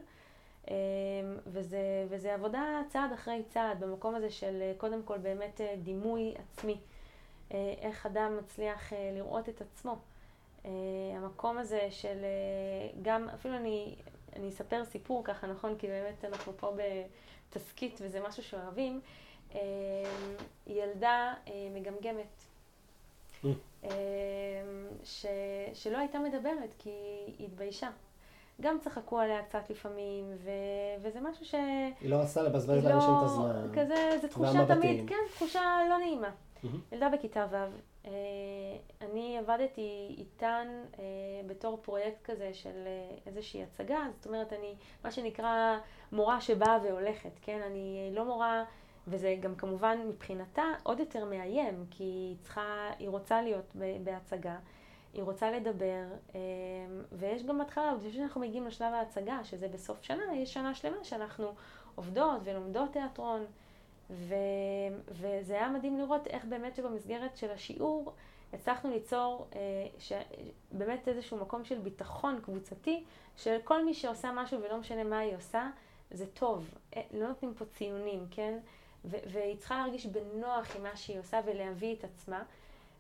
וזה, 1.47 2.07
וזה 2.09 2.35
עבודה 2.35 2.83
צעד 2.89 3.13
אחרי 3.13 3.43
צעד, 3.49 3.81
במקום 3.81 4.15
הזה 4.15 4.31
של 4.31 4.73
קודם 4.79 5.03
כל 5.03 5.19
באמת 5.19 5.61
דימוי 5.83 6.35
עצמי. 6.39 6.77
איך 7.51 8.07
אדם 8.07 8.37
מצליח 8.37 8.93
לראות 9.15 9.49
את 9.49 9.61
עצמו. 9.61 9.97
המקום 11.17 11.59
הזה 11.59 11.89
של 11.91 12.25
גם, 13.03 13.29
אפילו 13.29 13.57
אני, 13.57 13.95
אני 14.37 14.49
אספר 14.49 14.85
סיפור 14.85 15.25
ככה, 15.25 15.47
נכון? 15.47 15.77
כי 15.79 15.87
באמת 15.87 16.25
אנחנו 16.25 16.53
פה 16.57 16.73
בתסכית 17.51 18.01
וזה 18.03 18.21
משהו 18.21 18.43
שאוהבים. 18.43 19.01
אמ, 19.55 19.61
ילדה 20.67 21.35
אה, 21.49 21.69
מגמגמת. 21.75 22.45
אמ, 23.45 23.91
ש, 25.05 25.27
שלא 25.75 25.99
הייתה 25.99 26.19
מדברת 26.19 26.75
כי 26.79 26.91
היא 27.39 27.47
התביישה. 27.47 27.91
גם 28.63 28.79
צחקו 28.81 29.19
עליה 29.19 29.43
קצת 29.43 29.71
לפעמים, 29.71 30.25
ו, 30.45 30.51
וזה 31.03 31.21
משהו 31.21 31.45
ש... 31.45 31.55
היא 32.01 32.11
לא 32.11 32.17
רצתה 32.17 32.43
לבזבז 32.43 32.85
לאנשים 32.85 33.11
לא, 33.11 33.19
את 33.19 33.25
הזמן. 33.25 33.71
כזה, 33.75 34.19
זו 34.23 34.29
תחושה 34.29 34.67
תמיד, 34.67 35.09
כן, 35.09 35.17
תחושה 35.35 35.61
לא 35.91 35.99
נעימה. 35.99 36.31
ילדה 36.93 37.09
בכיתה 37.09 37.47
ו', 37.51 37.57
אה, 38.07 38.11
אני 39.01 39.39
עבדתי 39.39 40.15
איתן 40.19 40.69
אה, 40.99 41.05
בתור 41.47 41.79
פרויקט 41.83 42.23
כזה 42.25 42.55
של 42.55 42.87
אה, 42.87 43.17
איזושהי 43.27 43.63
הצגה, 43.63 44.07
זאת 44.17 44.27
אומרת, 44.27 44.53
אני, 44.53 44.75
מה 45.05 45.11
שנקרא 45.11 45.79
מורה 46.13 46.41
שבאה 46.41 46.79
והולכת, 46.83 47.39
כן? 47.43 47.61
אני 47.67 48.11
לא 48.13 48.25
מורה, 48.25 48.65
וזה 49.09 49.37
גם 49.41 49.55
כמובן 49.55 49.99
מבחינתה 50.09 50.65
עוד 50.83 51.01
יותר 51.01 51.25
מאיים, 51.25 51.85
כי 51.91 52.05
היא 52.05 52.37
צריכה, 52.41 52.91
היא 52.99 53.09
רוצה 53.09 53.43
להיות 53.43 53.77
בהצגה. 54.05 54.57
היא 55.15 55.23
רוצה 55.23 55.51
לדבר, 55.51 56.03
ויש 57.13 57.43
גם 57.43 57.61
התחלה, 57.61 57.95
לפני 57.95 58.13
שאנחנו 58.13 58.41
מגיעים 58.41 58.67
לשלב 58.67 58.95
ההצגה, 58.95 59.45
שזה 59.45 59.69
בסוף 59.69 60.03
שנה, 60.03 60.37
יש 60.37 60.53
שנה 60.53 60.75
שלמה 60.75 61.05
שאנחנו 61.05 61.55
עובדות 61.95 62.41
ולומדות 62.45 62.93
תיאטרון, 62.93 63.45
ו, 64.11 64.35
וזה 65.09 65.55
היה 65.55 65.69
מדהים 65.69 65.99
לראות 65.99 66.27
איך 66.27 66.45
באמת 66.45 66.77
שבמסגרת 66.77 67.37
של 67.37 67.51
השיעור 67.51 68.13
הצלחנו 68.53 68.91
ליצור 68.91 69.47
אה, 69.55 69.59
ש, 69.99 70.13
באמת 70.73 71.09
איזשהו 71.09 71.37
מקום 71.37 71.65
של 71.65 71.79
ביטחון 71.79 72.41
קבוצתי, 72.43 73.05
של 73.37 73.57
כל 73.65 73.85
מי 73.85 73.95
שעושה 73.95 74.33
משהו 74.35 74.61
ולא 74.63 74.79
משנה 74.79 75.05
מה 75.05 75.19
היא 75.19 75.37
עושה, 75.37 75.71
זה 76.11 76.27
טוב, 76.27 76.75
אה, 76.97 77.03
לא 77.13 77.29
נותנים 77.29 77.55
פה 77.55 77.65
ציונים, 77.65 78.27
כן? 78.31 78.59
והיא 79.05 79.57
צריכה 79.59 79.77
להרגיש 79.77 80.07
בנוח 80.07 80.77
עם 80.77 80.83
מה 80.83 80.97
שהיא 80.97 81.19
עושה 81.19 81.41
ולהביא 81.45 81.95
את 81.95 82.05
עצמה. 82.05 82.43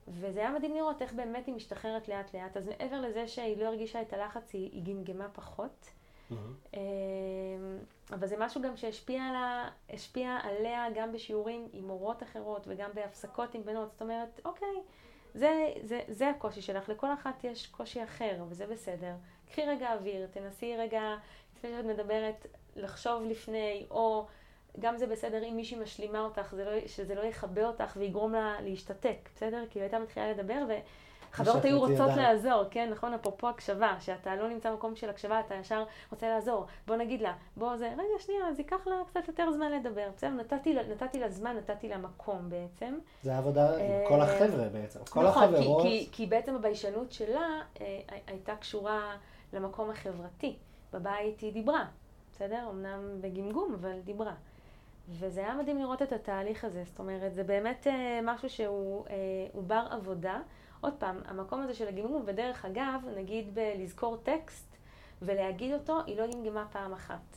וזה 0.08 0.40
היה 0.40 0.50
מדהים 0.50 0.74
לראות 0.74 1.02
איך 1.02 1.12
באמת 1.12 1.46
היא 1.46 1.54
משתחררת 1.54 2.08
לאט 2.08 2.34
לאט. 2.34 2.56
אז 2.56 2.68
מעבר 2.68 3.00
לזה 3.00 3.28
שהיא 3.28 3.56
לא 3.56 3.64
הרגישה 3.64 4.02
את 4.02 4.12
הלחץ, 4.12 4.52
היא, 4.52 4.70
היא 4.72 4.82
גמגמה 4.82 5.28
פחות. 5.28 5.90
Mm-hmm. 6.30 6.74
אבל 8.12 8.26
זה 8.26 8.36
משהו 8.38 8.62
גם 8.62 8.76
שהשפיע 8.76 9.22
עליה, 9.22 10.38
עליה 10.42 10.86
גם 10.94 11.12
בשיעורים 11.12 11.68
עם 11.72 11.86
מורות 11.86 12.22
אחרות 12.22 12.64
וגם 12.66 12.90
בהפסקות 12.94 13.54
עם 13.54 13.64
בנות. 13.64 13.92
זאת 13.92 14.02
אומרת, 14.02 14.40
אוקיי, 14.44 14.82
זה, 15.34 15.72
זה, 15.82 16.00
זה 16.08 16.30
הקושי 16.30 16.62
שלך, 16.62 16.88
לכל 16.88 17.12
אחת 17.12 17.44
יש 17.44 17.66
קושי 17.66 18.04
אחר, 18.04 18.44
וזה 18.48 18.66
בסדר. 18.66 19.14
קחי 19.50 19.62
רגע 19.62 19.92
אוויר, 19.92 20.26
תנסי 20.26 20.76
רגע, 20.76 21.16
לפני 21.56 21.70
שאת 21.70 21.84
מדברת, 21.84 22.46
לחשוב 22.76 23.22
לפני, 23.22 23.86
או 23.90 24.26
גם 24.80 24.96
זה 24.96 25.06
בסדר 25.06 25.44
אם 25.44 25.56
מישהי 25.56 25.78
משלימה 25.78 26.20
אותך, 26.20 26.54
לא, 26.58 26.86
שזה 26.86 27.14
לא 27.14 27.20
יכבה 27.20 27.66
אותך 27.66 27.96
ויגרום 27.96 28.32
לה 28.32 28.56
להשתתק, 28.60 29.28
בסדר? 29.34 29.64
כי 29.70 29.78
היא 29.78 29.82
הייתה 29.82 29.98
מתחילה 29.98 30.30
לדבר, 30.30 30.64
ו... 30.68 30.72
חברות 31.32 31.64
היו 31.64 31.78
רוצות 31.78 32.10
ידע. 32.12 32.16
לעזור, 32.16 32.64
כן, 32.70 32.88
נכון, 32.92 33.14
אפרופו 33.14 33.48
הקשבה, 33.48 33.96
שאתה 34.00 34.36
לא 34.36 34.48
נמצא 34.48 34.70
במקום 34.70 34.96
של 34.96 35.10
הקשבה, 35.10 35.40
אתה 35.40 35.54
ישר 35.54 35.84
רוצה 36.10 36.28
לעזור. 36.28 36.66
בוא 36.86 36.96
נגיד 36.96 37.20
לה, 37.20 37.32
בוא 37.56 37.76
זה, 37.76 37.88
רגע, 37.92 38.18
שנייה, 38.18 38.48
אז 38.48 38.58
ייקח 38.58 38.86
לה 38.86 38.96
קצת 39.06 39.28
יותר 39.28 39.52
זמן 39.52 39.72
לדבר. 39.72 40.08
בסדר, 40.16 40.30
נתתי, 40.30 40.74
נתתי 40.74 41.20
לה 41.20 41.30
זמן, 41.30 41.56
נתתי 41.56 41.88
לה 41.88 41.98
מקום 41.98 42.48
בעצם. 42.48 42.98
זה 43.22 43.38
עבודה 43.38 43.74
עם 43.74 43.80
אה, 43.80 44.04
כל 44.08 44.20
החבר'ה 44.20 44.68
בעצם, 44.68 45.00
כל 45.10 45.26
נכון, 45.26 45.42
החברות. 45.42 45.82
כי, 45.82 45.88
כי, 45.88 46.08
כי 46.12 46.26
בעצם 46.26 46.54
הביישנות 46.54 47.12
שלה 47.12 47.60
אה, 47.80 48.00
הייתה 48.26 48.56
קשורה 48.56 49.16
למקום 49.52 49.90
החברתי. 49.90 50.56
בבית 50.92 51.40
היא 51.40 51.52
דיברה, 51.52 51.84
בסדר? 52.32 52.66
אמנם 52.70 53.20
בגמגום, 53.20 53.74
אבל 53.80 54.00
דיברה. 54.04 54.34
וזה 55.08 55.40
היה 55.40 55.54
מדהים 55.54 55.78
לראות 55.78 56.02
את 56.02 56.12
התהליך 56.12 56.64
הזה, 56.64 56.84
זאת 56.84 56.98
אומרת, 56.98 57.34
זה 57.34 57.44
באמת 57.44 57.86
אה, 57.86 58.20
משהו 58.22 58.50
שהוא 58.50 59.04
אה, 59.10 59.14
בר 59.54 59.86
עבודה. 59.90 60.40
עוד 60.80 60.92
פעם, 60.98 61.20
המקום 61.24 61.62
הזה 61.62 61.74
של 61.74 61.88
הגמגום, 61.88 62.22
ודרך 62.26 62.64
אגב, 62.64 63.00
נגיד 63.16 63.54
בלזכור 63.54 64.16
טקסט 64.16 64.76
ולהגיד 65.22 65.72
אותו, 65.72 65.98
היא 66.06 66.16
לא 66.20 66.26
גמגמה 66.26 66.66
פעם 66.72 66.92
אחת. 66.92 67.36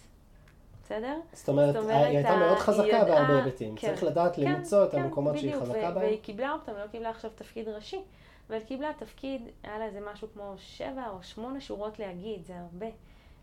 בסדר? 0.83 1.19
זאת 1.33 1.49
אומרת, 1.49 1.73
זאת 1.73 1.83
אומרת 1.83 2.07
היא 2.07 2.17
הייתה 2.17 2.37
מאוד 2.37 2.57
חזקה 2.57 3.05
בהרבה 3.05 3.43
היבטים. 3.43 3.75
כן, 3.75 3.87
צריך 3.87 4.03
לדעת 4.03 4.35
כן, 4.35 4.41
למצוא 4.41 4.85
את 4.85 4.91
כן, 4.91 5.01
המקומות 5.01 5.35
בדיוק, 5.35 5.53
שהיא 5.53 5.63
חזקה 5.63 5.91
בהם. 5.91 6.03
והיא 6.03 6.19
קיבלה 6.21 6.51
אותם, 6.51 6.71
לא 6.71 6.87
קיבלה 6.87 7.09
עכשיו 7.09 7.31
תפקיד 7.35 7.69
ראשי, 7.69 8.01
אבל 8.49 8.59
קיבלה 8.59 8.91
תפקיד, 8.97 9.41
היה 9.63 9.79
לה 9.79 9.85
איזה 9.85 9.99
משהו 10.13 10.27
כמו 10.33 10.53
שבע 10.57 11.09
או 11.09 11.23
שמונה 11.23 11.61
שורות 11.61 11.99
להגיד, 11.99 12.45
זה 12.45 12.53
הרבה. 12.59 12.87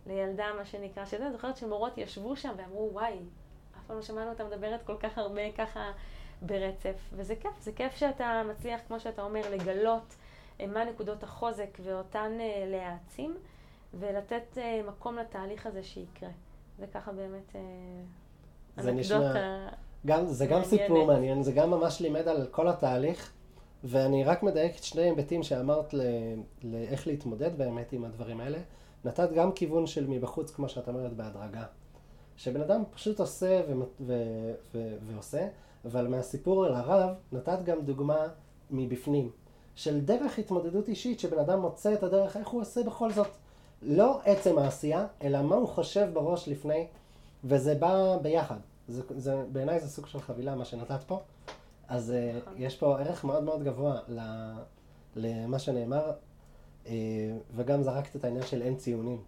לילדה, 0.07 0.45
מה 0.59 0.65
שנקרא, 0.65 1.05
שזה, 1.05 1.33
זוכרת 1.33 1.57
שמורות 1.57 1.99
ישבו 1.99 2.37
שם 2.37 2.53
ואמרו, 2.57 2.91
וואי, 2.93 3.19
פעם 3.93 3.99
לא 3.99 4.07
שמענו 4.07 4.31
אותה 4.31 4.45
מדברת 4.45 4.83
כל 4.83 4.97
כך 5.01 5.19
הרבה 5.19 5.53
ככה 5.59 5.93
ברצף, 6.43 6.97
וזה 7.13 7.37
כיף, 7.37 7.53
זה 7.61 7.73
כיף 7.73 7.97
שאתה 7.97 8.43
מצליח, 8.51 8.81
כמו 8.89 9.01
שאתה 9.01 9.23
אומר, 9.23 9.41
לגלות 9.51 10.15
אה, 10.61 10.67
מה 10.67 10.85
נקודות 10.85 11.23
החוזק 11.23 11.79
ואותן 11.83 12.33
אה, 12.41 12.65
להעצים, 12.67 13.37
ולתת 13.95 14.59
אה, 14.59 14.81
מקום 14.89 15.17
לתהליך 15.17 15.67
הזה 15.67 15.83
שיקרה. 15.83 16.29
זה 16.79 16.87
ככה 16.87 17.13
באמת 17.13 17.57
זה 18.77 18.93
נשמע, 18.93 19.35
גם, 20.07 20.27
זה 20.27 20.47
גם 20.47 20.65
סיפור 20.65 21.07
מעניין, 21.07 21.43
זה 21.43 21.53
גם 21.53 21.71
ממש 21.71 22.01
לימד 22.01 22.29
על 22.29 22.47
כל 22.51 22.69
התהליך, 22.69 23.33
ואני 23.85 24.25
רק 24.25 24.43
מדייק 24.43 24.77
את 24.77 24.85
שני 24.85 25.03
היבטים 25.03 25.43
שאמרת 25.43 25.95
לאיך 26.63 27.07
להתמודד 27.07 27.59
באמת 27.59 27.93
עם 27.93 28.05
הדברים 28.05 28.41
האלה. 28.41 28.59
נתת 29.05 29.33
גם 29.33 29.53
כיוון 29.53 29.87
של 29.87 30.07
מבחוץ, 30.07 30.51
כמו 30.51 30.69
שאת 30.69 30.89
אומרת, 30.89 31.13
בהדרגה. 31.13 31.65
שבן 32.37 32.61
אדם 32.61 32.83
פשוט 32.95 33.21
עושה 33.21 33.63
ו- 33.69 33.83
ו- 34.01 34.53
ו- 34.75 34.97
ועושה, 35.03 35.49
אבל 35.85 36.07
מהסיפור 36.07 36.65
על 36.65 36.75
הרב 36.75 37.11
נתת 37.33 37.59
גם 37.65 37.81
דוגמה 37.81 38.29
מבפנים, 38.71 39.31
של 39.75 40.01
דרך 40.01 40.39
התמודדות 40.39 40.89
אישית, 40.89 41.21
שבן 41.21 41.39
אדם 41.39 41.61
מוצא 41.61 41.95
את 41.95 42.03
הדרך, 42.03 42.37
איך 42.37 42.49
הוא 42.49 42.61
עושה 42.61 42.83
בכל 42.83 43.13
זאת. 43.13 43.29
לא 43.83 44.21
עצם 44.25 44.59
העשייה, 44.59 45.07
אלא 45.23 45.43
מה 45.43 45.57
הוא 45.57 45.69
חושב 45.69 46.09
בראש 46.13 46.49
לפני, 46.49 46.87
וזה 47.45 47.75
בא 47.75 48.17
ביחד. 48.23 48.57
זה, 48.89 49.03
זה, 49.17 49.45
בעיניי 49.53 49.81
זה 49.81 49.89
סוג 49.89 50.07
של 50.07 50.21
חבילה, 50.21 50.55
מה 50.55 50.65
שנתת 50.65 51.03
פה. 51.07 51.21
אז 51.89 52.13
uh, 52.13 52.49
יש 52.57 52.77
פה 52.77 53.01
ערך 53.01 53.25
מאוד 53.25 53.43
מאוד 53.45 53.63
גבוה 53.63 53.99
למה 55.17 55.59
שנאמר, 55.59 56.13
uh, 56.85 56.89
וגם 57.57 57.83
זרקת 57.83 58.17
את 58.17 58.25
העניין 58.25 58.47
של 58.47 58.63
אין 58.63 58.77
ציונים. 58.77 59.23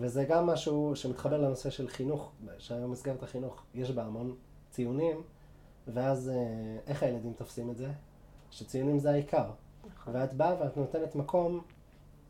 וזה 0.00 0.24
גם 0.24 0.46
משהו 0.46 0.96
שמתחבר 0.96 1.38
לנושא 1.38 1.70
של 1.70 1.88
חינוך, 1.88 2.32
שהיום 2.58 2.90
מסגרת 2.90 3.22
החינוך 3.22 3.62
יש 3.74 3.90
בה 3.90 4.04
המון 4.04 4.36
ציונים, 4.70 5.22
ואז 5.88 6.28
אה, 6.28 6.78
איך 6.86 7.02
הילדים 7.02 7.32
תופסים 7.32 7.70
את 7.70 7.76
זה? 7.76 7.92
שציונים 8.50 8.98
זה 8.98 9.10
העיקר. 9.10 9.50
נכון. 9.94 10.16
ואת 10.16 10.34
באה 10.34 10.60
ואת 10.60 10.76
נותנת 10.76 11.14
מקום 11.14 11.64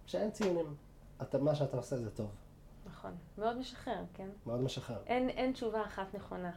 שאין 0.07 0.31
ציונים. 0.31 0.75
אתה, 1.23 1.39
מה 1.39 1.55
שאתה 1.55 1.77
עושה 1.77 1.97
זה 1.97 2.11
טוב. 2.11 2.31
נכון. 2.87 3.11
מאוד 3.39 3.59
משחרר, 3.59 4.05
כן? 4.15 4.29
מאוד 4.47 4.61
משחרר. 4.61 5.03
אין, 5.07 5.29
אין 5.29 5.53
תשובה 5.53 5.83
אחת 5.83 6.15
נכונה. 6.15 6.53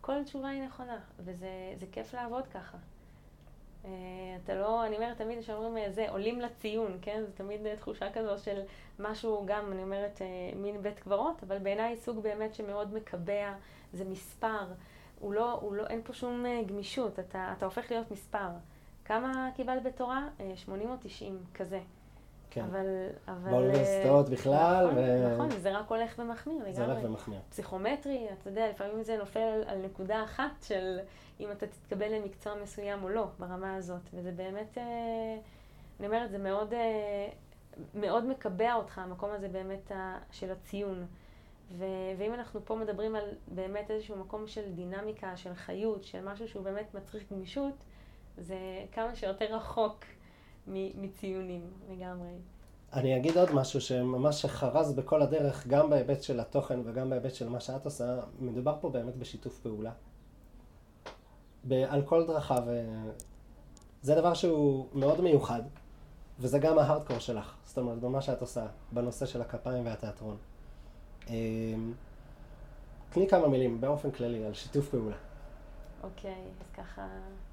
כל 0.00 0.24
תשובה 0.24 0.48
היא 0.48 0.62
נכונה, 0.62 0.98
וזה 1.18 1.86
כיף 1.92 2.14
לעבוד 2.14 2.46
ככה. 2.46 2.78
אה, 3.86 3.90
אתה 4.44 4.54
לא, 4.54 4.86
אני 4.86 4.96
אומרת 4.96 5.18
תמיד 5.18 5.38
כשאומרים 5.40 5.78
אה, 5.78 5.90
זה, 5.90 6.10
עולים 6.10 6.40
לציון, 6.40 6.98
כן? 7.02 7.22
זה 7.26 7.32
תמיד 7.32 7.74
תחושה 7.74 8.12
כזו 8.12 8.38
של 8.38 8.60
משהו 8.98 9.42
גם, 9.46 9.72
אני 9.72 9.82
אומרת, 9.82 10.20
מין 10.56 10.82
בית 10.82 10.98
קברות, 10.98 11.42
אבל 11.42 11.58
בעיניי 11.58 11.96
סוג 11.96 12.18
באמת 12.22 12.54
שמאוד 12.54 12.94
מקבע, 12.94 13.52
זה 13.92 14.04
מספר. 14.04 14.66
הוא 15.20 15.32
לא, 15.32 15.52
הוא 15.52 15.74
לא, 15.74 15.86
אין 15.86 16.00
פה 16.04 16.12
שום 16.12 16.46
אה, 16.46 16.62
גמישות, 16.66 17.18
אתה, 17.18 17.52
אתה 17.56 17.64
הופך 17.64 17.90
להיות 17.90 18.10
מספר. 18.10 18.48
כמה 19.04 19.50
קיבלת 19.56 19.82
בתורה? 19.82 20.28
80 20.54 20.88
אה, 20.88 20.92
או 20.92 20.98
90, 21.02 21.38
כזה. 21.54 21.80
כן. 22.56 22.64
אבל... 22.64 22.86
אבל 23.28 23.50
באוניברסיטאות 23.50 24.28
בכלל. 24.28 24.86
נכון, 24.86 24.98
ו... 24.98 25.34
נכון, 25.34 25.50
זה 25.50 25.78
רק 25.78 25.90
הולך 25.90 26.18
ומחמיר 26.18 26.56
לגמרי. 26.56 26.74
זה 26.74 26.84
הולך 26.84 26.98
ומחמיר. 27.04 27.40
פסיכומטרי, 27.48 28.26
אתה 28.40 28.48
יודע, 28.48 28.70
לפעמים 28.70 29.02
זה 29.02 29.16
נופל 29.16 29.62
על, 29.66 29.78
נקודה 29.82 30.24
אחת 30.24 30.62
של 30.62 30.98
אם 31.40 31.50
אתה 31.50 31.66
תתקבל 31.66 32.12
למקצוע 32.12 32.54
מסוים 32.62 33.02
או 33.02 33.08
לא, 33.08 33.26
ברמה 33.38 33.74
הזאת. 33.74 34.00
וזה 34.14 34.32
באמת, 34.32 34.78
אה, 34.78 34.82
אני 36.00 36.06
אומרת, 36.06 36.30
זה 36.30 36.38
מאוד, 36.38 36.74
מאוד 37.94 38.24
מקבע 38.24 38.74
אותך, 38.74 38.98
המקום 38.98 39.30
הזה 39.30 39.48
באמת 39.48 39.92
של 40.30 40.50
הציון. 40.50 41.06
ו- 41.72 42.12
ואם 42.18 42.34
אנחנו 42.34 42.60
פה 42.64 42.74
מדברים 42.74 43.16
על 43.16 43.24
באמת 43.48 43.90
איזשהו 43.90 44.16
מקום 44.16 44.46
של 44.46 44.72
דינמיקה, 44.74 45.36
של 45.36 45.54
חיות, 45.54 46.04
של 46.04 46.24
משהו 46.24 46.48
שהוא 46.48 46.64
באמת 46.64 46.94
מצריך 46.94 47.32
גמישות, 47.32 47.74
זה 48.38 48.56
כמה 48.92 49.16
שיותר 49.16 49.56
רחוק 49.56 50.04
מציונים 50.66 51.70
לגמרי. 51.90 52.30
אני 52.92 53.16
אגיד 53.16 53.38
עוד 53.38 53.54
משהו 53.54 53.80
שממש 53.80 54.46
חרז 54.46 54.92
בכל 54.92 55.22
הדרך, 55.22 55.66
גם 55.66 55.90
בהיבט 55.90 56.22
של 56.22 56.40
התוכן 56.40 56.80
וגם 56.84 57.10
בהיבט 57.10 57.34
של 57.34 57.48
מה 57.48 57.60
שאת 57.60 57.84
עושה, 57.84 58.20
מדובר 58.40 58.76
פה 58.80 58.90
באמת 58.90 59.16
בשיתוף 59.16 59.58
פעולה. 59.58 59.92
על 61.70 62.02
כל 62.02 62.26
דרכיו. 62.26 62.62
זה 64.02 64.14
דבר 64.14 64.34
שהוא 64.34 64.86
מאוד 64.94 65.20
מיוחד, 65.20 65.62
וזה 66.38 66.58
גם 66.58 66.78
ההארדקור 66.78 67.18
שלך, 67.18 67.54
זאת 67.64 67.78
אומרת, 67.78 67.98
במה 67.98 68.22
שאת 68.22 68.40
עושה, 68.40 68.66
בנושא 68.92 69.26
של 69.26 69.40
הכפיים 69.40 69.86
והתיאטרון. 69.86 70.36
אמ, 71.28 71.92
תני 73.10 73.28
כמה 73.28 73.48
מילים 73.48 73.80
באופן 73.80 74.10
כללי 74.10 74.44
על 74.44 74.54
שיתוף 74.54 74.88
פעולה. 74.88 75.16
אוקיי, 76.02 76.44
אז 76.60 76.70
ככה, 76.70 77.06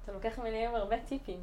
אתה 0.04 0.12
לוקח 0.12 0.38
ממני 0.38 0.66
עם 0.66 0.74
הרבה 0.74 0.96
טיפים. 1.00 1.40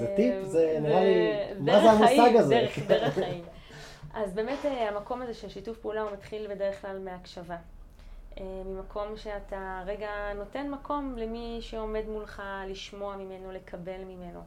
זה 0.00 0.12
טיפ? 0.16 0.44
זה 0.44 0.78
נראה 0.82 1.04
לי, 1.04 1.32
מה 1.60 1.80
זה 1.80 1.90
המושג 1.90 2.36
הזה? 2.36 2.54
דרך, 2.54 2.78
דרך 2.78 3.14
חיים. 3.14 3.44
אז 4.14 4.34
באמת 4.34 4.58
אה, 4.64 4.88
המקום 4.88 5.22
הזה 5.22 5.34
של 5.34 5.48
שיתוף 5.48 5.78
פעולה 5.78 6.02
הוא 6.02 6.10
מתחיל 6.12 6.54
בדרך 6.54 6.80
כלל 6.80 6.98
מהקשבה. 6.98 7.56
ממקום 8.40 9.16
שאתה 9.16 9.82
רגע 9.86 10.10
נותן 10.34 10.70
מקום 10.70 11.14
למי 11.16 11.58
שעומד 11.60 12.02
מולך, 12.08 12.42
לשמוע 12.68 13.16
ממנו, 13.16 13.52
לקבל 13.52 14.04
ממנו. 14.04 14.40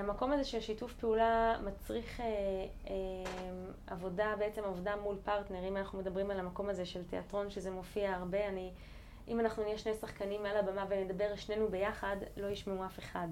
המקום 0.00 0.32
הזה 0.32 0.44
של 0.44 0.60
שיתוף 0.60 0.92
פעולה 0.92 1.56
מצריך 1.64 2.22
עבודה, 3.86 4.34
בעצם 4.38 4.64
עבודה 4.64 4.96
מול 4.96 5.16
פרטנר. 5.24 5.68
אם 5.68 5.76
אנחנו 5.76 5.98
מדברים 5.98 6.30
על 6.30 6.38
המקום 6.38 6.68
הזה 6.68 6.86
של 6.86 7.04
תיאטרון, 7.04 7.50
שזה 7.50 7.70
מופיע 7.70 8.12
הרבה, 8.12 8.48
אני, 8.48 8.70
אם 9.28 9.40
אנחנו 9.40 9.62
נהיה 9.62 9.78
שני 9.78 9.94
שחקנים 9.94 10.42
מעל 10.42 10.56
הבמה 10.56 10.84
ונדבר 10.88 11.36
שנינו 11.36 11.68
ביחד, 11.68 12.16
לא 12.36 12.46
ישמעו 12.46 12.86
אף 12.86 12.98
אחד. 12.98 13.28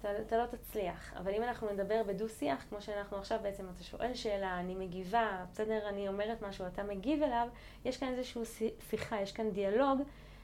אתה, 0.00 0.08
אתה 0.20 0.38
לא 0.38 0.46
תצליח. 0.46 1.14
אבל 1.16 1.34
אם 1.34 1.42
אנחנו 1.42 1.72
נדבר 1.72 2.02
בדו-שיח, 2.06 2.64
כמו 2.68 2.82
שאנחנו 2.82 3.16
עכשיו 3.16 3.38
בעצם, 3.42 3.64
אתה 3.74 3.84
שואל 3.84 4.14
שאלה, 4.14 4.60
אני 4.60 4.74
מגיבה, 4.74 5.44
בסדר, 5.52 5.88
אני 5.88 6.08
אומרת 6.08 6.42
משהו, 6.42 6.66
אתה 6.66 6.82
מגיב 6.82 7.22
אליו, 7.22 7.48
יש 7.84 7.96
כאן 7.96 8.08
איזושהי 8.08 8.70
שיחה, 8.90 9.20
יש 9.20 9.32
כאן 9.32 9.50
דיאלוג 9.50 10.00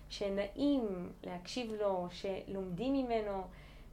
שנעים 0.09 1.13
להקשיב 1.25 1.73
לו, 1.81 2.09
שלומדים 2.11 2.93
ממנו. 2.95 3.43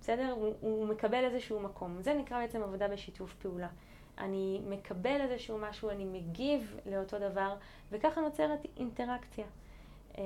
בסדר? 0.02 0.32
הוא, 0.32 0.54
הוא 0.62 0.88
מקבל 0.88 1.24
איזשהו 1.24 1.60
מקום. 1.60 2.02
זה 2.02 2.14
נקרא 2.14 2.40
בעצם 2.40 2.64
עבודה 2.64 2.88
בשיתוף 2.88 3.34
פעולה. 3.34 3.68
אני 4.18 4.62
מקבל 4.70 5.22
איזשהו 5.22 5.58
משהו, 5.58 5.90
אני 5.90 6.06
מגיב 6.06 6.80
לאותו 6.86 7.20
דבר, 7.20 7.56
וככה 7.92 8.22
נוצרת 8.22 8.60
אינטראקציה. 8.78 9.46
אמ, 10.18 10.24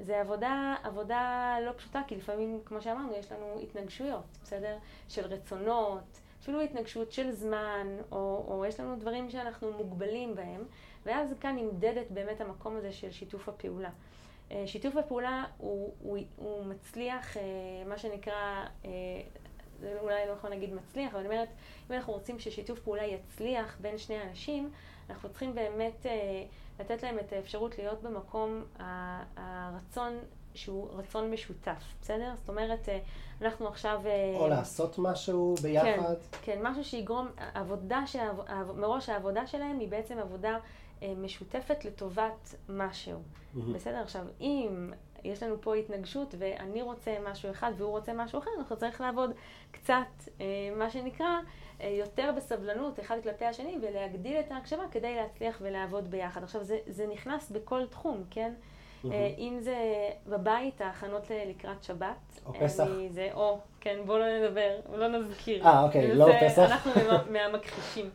זה 0.00 0.20
עבודה, 0.20 0.74
עבודה 0.82 1.56
לא 1.66 1.72
פשוטה, 1.76 2.02
כי 2.06 2.16
לפעמים, 2.16 2.60
כמו 2.64 2.82
שאמרנו, 2.82 3.12
יש 3.14 3.32
לנו 3.32 3.60
התנגשויות, 3.62 4.24
בסדר? 4.42 4.76
של 5.08 5.26
רצונות, 5.26 6.20
אפילו 6.42 6.60
התנגשות 6.60 7.12
של 7.12 7.32
זמן, 7.32 7.86
או, 8.12 8.44
או 8.48 8.64
יש 8.66 8.80
לנו 8.80 8.96
דברים 8.96 9.30
שאנחנו 9.30 9.72
מוגבלים 9.72 10.34
בהם, 10.34 10.64
ואז 11.06 11.34
כאן 11.40 11.56
נמדדת 11.56 12.10
באמת 12.10 12.40
המקום 12.40 12.76
הזה 12.76 12.92
של 12.92 13.10
שיתוף 13.10 13.48
הפעולה. 13.48 13.90
אה, 14.50 14.62
שיתוף 14.66 14.96
הפעולה 14.96 15.44
הוא, 15.58 15.92
הוא, 16.02 16.18
הוא 16.36 16.64
מצליח, 16.64 17.36
אה, 17.36 17.42
מה 17.86 17.98
שנקרא, 17.98 18.64
אה, 18.84 18.90
זה 19.80 19.96
אולי 20.00 20.26
לא 20.26 20.32
יכול 20.32 20.50
להגיד 20.50 20.74
מצליח, 20.74 21.10
אבל 21.14 21.20
אני 21.20 21.28
אומרת, 21.28 21.48
אם 21.90 21.94
אנחנו 21.94 22.12
רוצים 22.12 22.38
ששיתוף 22.38 22.80
פעולה 22.80 23.04
יצליח 23.04 23.76
בין 23.80 23.98
שני 23.98 24.22
אנשים, 24.22 24.70
אנחנו 25.10 25.28
צריכים 25.28 25.54
באמת 25.54 26.06
לתת 26.80 27.02
להם 27.02 27.18
את 27.18 27.32
האפשרות 27.32 27.78
להיות 27.78 28.02
במקום 28.02 28.64
הרצון 29.36 30.18
שהוא 30.54 30.88
רצון 30.92 31.30
משותף, 31.30 31.82
בסדר? 32.02 32.32
זאת 32.36 32.48
אומרת, 32.48 32.88
אנחנו 33.42 33.68
עכשיו... 33.68 34.00
או 34.34 34.48
לעשות 34.48 34.98
משהו 34.98 35.54
ביחד. 35.62 36.14
כן, 36.30 36.38
כן, 36.42 36.58
משהו 36.62 36.84
שיגרום, 36.84 37.28
עבודה, 37.54 38.04
מראש 38.74 39.08
העבודה 39.08 39.46
שלהם 39.46 39.78
היא 39.78 39.88
בעצם 39.88 40.18
עבודה 40.18 40.58
אה, 41.02 41.14
משותפת 41.16 41.84
לטובת 41.84 42.54
משהו. 42.68 43.14
Mm-hmm. 43.14 43.58
בסדר? 43.74 43.98
עכשיו, 44.02 44.22
אם 44.40 44.92
יש 45.32 45.42
לנו 45.42 45.56
פה 45.60 45.74
התנגשות 45.74 46.34
ואני 46.38 46.82
רוצה 46.82 47.16
משהו 47.24 47.50
אחד 47.50 47.72
והוא 47.76 47.90
רוצה 47.90 48.12
משהו 48.12 48.38
אחר, 48.38 48.50
אנחנו 48.58 48.76
צריכים 48.76 49.06
לעבוד 49.06 49.30
קצת, 49.70 49.94
אה, 50.40 50.46
מה 50.76 50.90
שנקרא, 50.90 51.38
אה, 51.80 51.88
יותר 51.88 52.30
בסבלנות 52.36 53.00
אחד 53.00 53.16
כלפי 53.22 53.44
השני 53.44 53.78
ולהגדיל 53.82 54.40
את 54.40 54.52
ההקשבה 54.52 54.82
כדי 54.90 55.14
להצליח 55.14 55.58
ולעבוד 55.60 56.10
ביחד. 56.10 56.42
עכשיו, 56.42 56.64
זה, 56.64 56.78
זה 56.86 57.06
נכנס 57.06 57.50
בכל 57.50 57.86
תחום, 57.86 58.24
כן? 58.30 58.52
Mm-hmm. 59.04 59.08
אם 59.38 59.58
זה 59.60 59.76
בבית, 60.26 60.80
ההכנות 60.80 61.30
לקראת 61.46 61.84
שבת. 61.84 62.40
או 62.46 62.52
פסח. 62.54 62.84
זה 63.10 63.28
או, 63.34 63.58
כן, 63.80 63.98
בואו 64.06 64.18
לא 64.18 64.38
נדבר, 64.38 64.70
לא 64.94 65.08
נזכיר. 65.08 65.66
אה, 65.66 65.82
אוקיי, 65.82 66.14
לא 66.14 66.28
פסח. 66.40 66.62
אנחנו 66.62 66.92
מהמכחישים, 67.30 68.10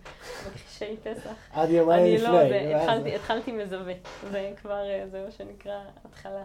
מכחישי 0.47 0.97
פסח. 1.03 1.33
עד 1.53 1.69
יומיים 1.69 2.15
לפני. 2.15 2.39
אני 2.39 2.73
לא, 2.73 2.77
התחלתי, 2.77 3.15
התחלתי 3.15 3.51
מזווה. 3.51 3.93
זה 4.31 4.51
כבר, 4.61 4.89
אה, 4.89 5.07
זה 5.11 5.23
מה 5.25 5.31
שנקרא 5.31 5.79
התחלה. 6.05 6.43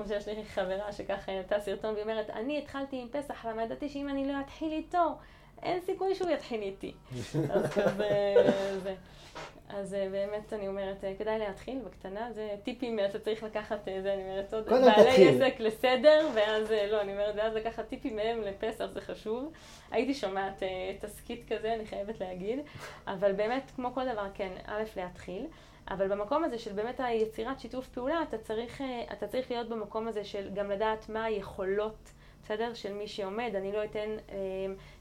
כמו 0.00 0.08
שיש 0.08 0.28
לי 0.28 0.44
חברה 0.44 0.92
שככה 0.92 1.32
העלתה 1.32 1.60
סרטון 1.60 1.92
והיא 1.92 2.02
אומרת, 2.02 2.30
אני 2.30 2.58
התחלתי 2.58 3.00
עם 3.00 3.08
פסח, 3.10 3.46
למה 3.46 3.62
ידעתי 3.62 3.88
שאם 3.88 4.08
אני 4.08 4.28
לא 4.28 4.40
אתחיל 4.40 4.72
איתו, 4.72 5.18
אין 5.62 5.80
סיכוי 5.80 6.14
שהוא 6.14 6.30
יתחיל 6.30 6.62
איתי. 6.62 6.92
אז 7.54 7.72
כזה, 7.72 8.34
זה. 8.82 8.94
אז 9.68 9.94
אה, 9.94 10.08
באמת 10.10 10.52
אני 10.52 10.68
אומרת, 10.68 11.04
אה, 11.04 11.12
כדאי 11.18 11.38
להתחיל 11.38 11.78
בקטנה, 11.78 12.32
זה 12.32 12.54
טיפים, 12.62 12.98
אתה 13.10 13.18
צריך 13.18 13.42
לקחת, 13.42 13.88
אה, 13.88 14.02
זה 14.02 14.14
אני 14.14 14.22
אומרת, 14.22 14.54
עוד 14.54 14.68
בעלי 14.68 15.28
עסק 15.28 15.60
לסדר, 15.60 16.28
ואז, 16.34 16.70
לא, 16.90 17.00
אני 17.00 17.12
אומרת, 17.12 17.34
ואז 17.36 17.54
לקחת 17.54 17.88
טיפים 17.88 18.16
מהם 18.16 18.42
לפסח, 18.42 18.86
זה 18.86 19.00
חשוב. 19.00 19.52
הייתי 19.90 20.14
שומעת 20.14 20.62
תסכית 21.00 21.52
כזה, 21.52 21.74
אני 21.74 21.86
חייבת 21.86 22.20
להגיד, 22.20 22.58
אבל 23.06 23.32
באמת, 23.32 23.70
כמו 23.76 23.94
כל 23.94 24.12
דבר, 24.12 24.26
כן, 24.34 24.52
א', 24.66 24.82
להתחיל. 24.96 25.46
אבל 25.88 26.08
במקום 26.08 26.44
הזה 26.44 26.58
של 26.58 26.72
באמת 26.72 27.00
היצירת 27.00 27.60
שיתוף 27.60 27.88
פעולה, 27.88 28.22
אתה 28.22 28.38
צריך, 28.38 28.80
אתה 29.12 29.26
צריך 29.26 29.50
להיות 29.50 29.68
במקום 29.68 30.08
הזה 30.08 30.24
של 30.24 30.50
גם 30.54 30.70
לדעת 30.70 31.08
מה 31.08 31.24
היכולות 31.24 32.12
בסדר? 32.50 32.74
של 32.74 32.92
מי 32.92 33.08
שעומד. 33.08 33.52
אני 33.54 33.72
לא 33.72 33.84
אתן 33.84 34.16
אה, 34.28 34.36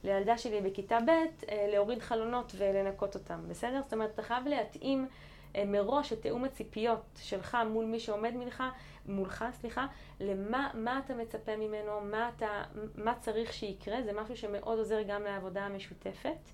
לילדה 0.04 0.38
שלי 0.38 0.62
בכיתה 0.62 0.98
ב' 1.08 1.10
אה, 1.10 1.68
להוריד 1.72 2.00
חלונות 2.00 2.52
ולנקות 2.58 3.16
אותם, 3.16 3.40
בסדר? 3.48 3.82
זאת 3.84 3.94
אומרת, 3.94 4.14
אתה 4.14 4.22
חייב 4.22 4.48
להתאים 4.48 5.08
אה, 5.56 5.66
מראש 5.66 6.14
את 6.14 6.22
תיאום 6.22 6.44
הציפיות 6.46 7.04
שלך 7.16 7.58
מול 7.70 7.86
מי 7.86 8.00
שעומד 8.00 8.34
מולך, 8.34 8.64
מולך, 9.06 9.46
סליחה, 9.52 9.88
למה 10.20 10.70
מה 10.74 11.02
אתה 11.06 11.16
מצפה 11.16 11.56
ממנו, 11.56 12.02
מה, 12.02 12.32
אתה, 12.36 12.64
מה 12.96 13.14
צריך 13.20 13.54
שיקרה, 13.54 14.02
זה 14.02 14.14
משהו 14.14 14.38
שמאוד 14.38 14.80
עוזר 14.80 15.02
גם 15.02 15.24
לעבודה 15.24 15.66
המשותפת. 15.66 16.50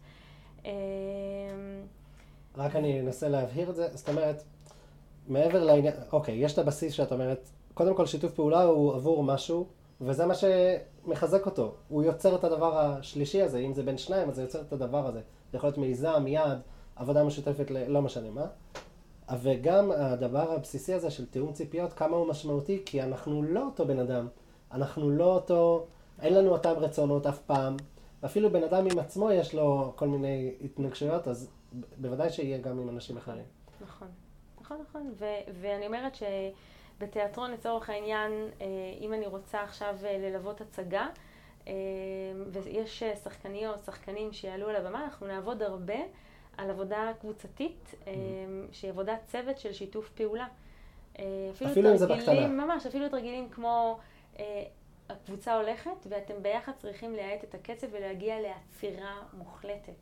אה, 0.65 0.71
רק 2.57 2.75
אני 2.75 2.99
אנסה 2.99 3.29
להבהיר 3.29 3.69
את 3.69 3.75
זה, 3.75 3.87
זאת 3.93 4.09
אומרת, 4.09 4.43
מעבר 5.27 5.63
לעניין, 5.63 5.93
אוקיי, 6.11 6.35
יש 6.35 6.53
את 6.53 6.57
הבסיס 6.57 6.93
שאת 6.93 7.11
אומרת, 7.11 7.49
קודם 7.73 7.95
כל 7.95 8.05
שיתוף 8.05 8.33
פעולה 8.33 8.63
הוא 8.63 8.95
עבור 8.95 9.23
משהו 9.23 9.67
וזה 10.01 10.25
מה 10.25 10.33
שמחזק 10.35 11.45
אותו. 11.45 11.73
הוא 11.87 12.03
יוצר 12.03 12.35
את 12.35 12.43
הדבר 12.43 12.77
השלישי 12.77 13.41
הזה, 13.41 13.57
אם 13.59 13.73
זה 13.73 13.83
בין 13.83 13.97
שניים, 13.97 14.29
אז 14.29 14.35
זה 14.35 14.41
יוצר 14.41 14.61
את 14.61 14.73
הדבר 14.73 15.07
הזה. 15.07 15.21
זה 15.51 15.57
יכול 15.57 15.67
להיות 15.67 15.77
מיזם, 15.77 16.27
יעד, 16.27 16.59
עבודה 16.95 17.23
משותפת, 17.23 17.71
ל... 17.71 17.87
לא 17.87 18.01
משנה 18.01 18.29
מה. 18.29 18.45
וגם 19.41 19.91
הדבר 19.91 20.51
הבסיסי 20.51 20.93
הזה 20.93 21.11
של 21.11 21.25
תיאום 21.25 21.53
ציפיות, 21.53 21.93
כמה 21.93 22.17
הוא 22.17 22.27
משמעותי, 22.27 22.81
כי 22.85 23.03
אנחנו 23.03 23.43
לא 23.43 23.65
אותו 23.65 23.85
בן 23.85 23.99
אדם. 23.99 24.27
אנחנו 24.71 25.09
לא 25.09 25.33
אותו, 25.33 25.85
אין 26.21 26.33
לנו 26.33 26.49
אותם 26.49 26.73
רצונות 26.77 27.25
אף 27.27 27.39
פעם. 27.39 27.77
אפילו 28.25 28.49
בן 28.49 28.63
אדם 28.63 28.87
עם 28.91 28.99
עצמו 28.99 29.31
יש 29.31 29.55
לו 29.55 29.93
כל 29.95 30.07
מיני 30.07 30.53
התנגשויות, 30.61 31.27
אז 31.27 31.49
בוודאי 31.97 32.29
שיהיה 32.29 32.57
גם 32.57 32.79
עם 32.79 32.89
אנשים 32.89 33.17
אחרים. 33.17 33.45
נכון, 33.81 34.07
נכון, 34.61 34.77
נכון. 34.81 35.13
ו- 35.19 35.51
ואני 35.61 35.87
אומרת 35.87 36.15
ש... 36.15 36.23
בתיאטרון 36.99 37.51
לצורך 37.51 37.89
העניין, 37.89 38.31
אה, 38.61 38.67
אם 39.01 39.13
אני 39.13 39.27
רוצה 39.27 39.63
עכשיו 39.63 39.95
אה, 40.05 40.17
ללוות 40.17 40.61
הצגה, 40.61 41.07
אה, 41.67 41.73
ויש 42.51 43.03
שחקניות, 43.23 43.83
שחקנים 43.85 44.33
שיעלו 44.33 44.69
על 44.69 44.75
הבמה, 44.75 45.03
אנחנו 45.03 45.27
נעבוד 45.27 45.61
הרבה 45.61 45.97
על 46.57 46.69
עבודה 46.69 47.11
קבוצתית, 47.19 47.91
mm-hmm. 47.91 48.07
שהיא 48.71 48.91
עבודת 48.91 49.19
צוות 49.27 49.59
של 49.59 49.73
שיתוף 49.73 50.09
פעולה. 50.09 50.47
אפילו, 51.13 51.71
אפילו 51.71 51.91
אם 51.91 51.97
זה 51.97 52.07
בקטנה. 52.07 52.47
ממש, 52.47 52.85
אפילו 52.85 53.09
תרגילים 53.09 53.49
כמו 53.49 53.99
הקבוצה 55.09 55.55
הולכת 55.55 56.07
ואתם 56.09 56.33
ביחד 56.41 56.71
צריכים 56.77 57.13
להאט 57.13 57.43
את 57.43 57.55
הקצב 57.55 57.87
ולהגיע 57.91 58.35
לעצירה 58.41 59.21
מוחלטת. 59.33 59.93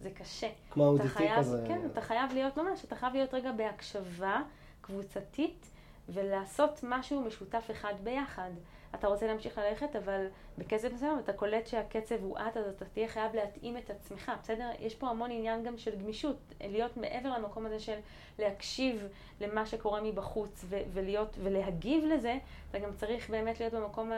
זה 0.00 0.10
קשה. 0.10 0.48
כמו 0.70 0.86
אודיטי 0.86 1.28
כזה. 1.36 1.64
כן, 1.68 1.80
אתה 1.92 2.00
חייב 2.00 2.32
להיות 2.32 2.56
ממש, 2.56 2.84
אתה 2.84 2.96
חייב 2.96 3.12
להיות 3.12 3.34
רגע 3.34 3.52
בהקשבה 3.52 4.42
קבוצתית. 4.80 5.70
ולעשות 6.12 6.80
משהו 6.82 7.20
משותף 7.20 7.68
אחד 7.70 7.94
ביחד. 8.04 8.50
אתה 8.94 9.08
רוצה 9.08 9.26
להמשיך 9.26 9.58
ללכת, 9.58 9.96
אבל 9.96 10.26
בקצב 10.58 10.94
מסוים 10.94 11.18
אתה 11.18 11.32
קולט 11.32 11.66
שהקצב 11.66 12.22
הוא 12.22 12.38
את, 12.38 12.56
אז 12.56 12.66
אתה 12.66 12.84
תהיה 12.84 13.08
חייב 13.08 13.34
להתאים 13.34 13.76
את 13.76 13.90
עצמך, 13.90 14.32
בסדר? 14.42 14.70
יש 14.78 14.94
פה 14.94 15.08
המון 15.08 15.30
עניין 15.30 15.62
גם 15.62 15.78
של 15.78 15.98
גמישות, 15.98 16.36
להיות 16.60 16.96
מעבר 16.96 17.28
למקום 17.38 17.66
הזה 17.66 17.80
של 17.80 17.98
להקשיב 18.38 19.06
למה 19.40 19.66
שקורה 19.66 20.00
מבחוץ 20.00 20.64
ו- 20.68 20.82
ולהיות, 20.92 21.36
ולהגיב 21.42 22.04
לזה, 22.04 22.38
אתה 22.70 22.78
גם 22.78 22.90
צריך 22.96 23.30
באמת 23.30 23.60
להיות 23.60 23.74
במקום 23.74 24.12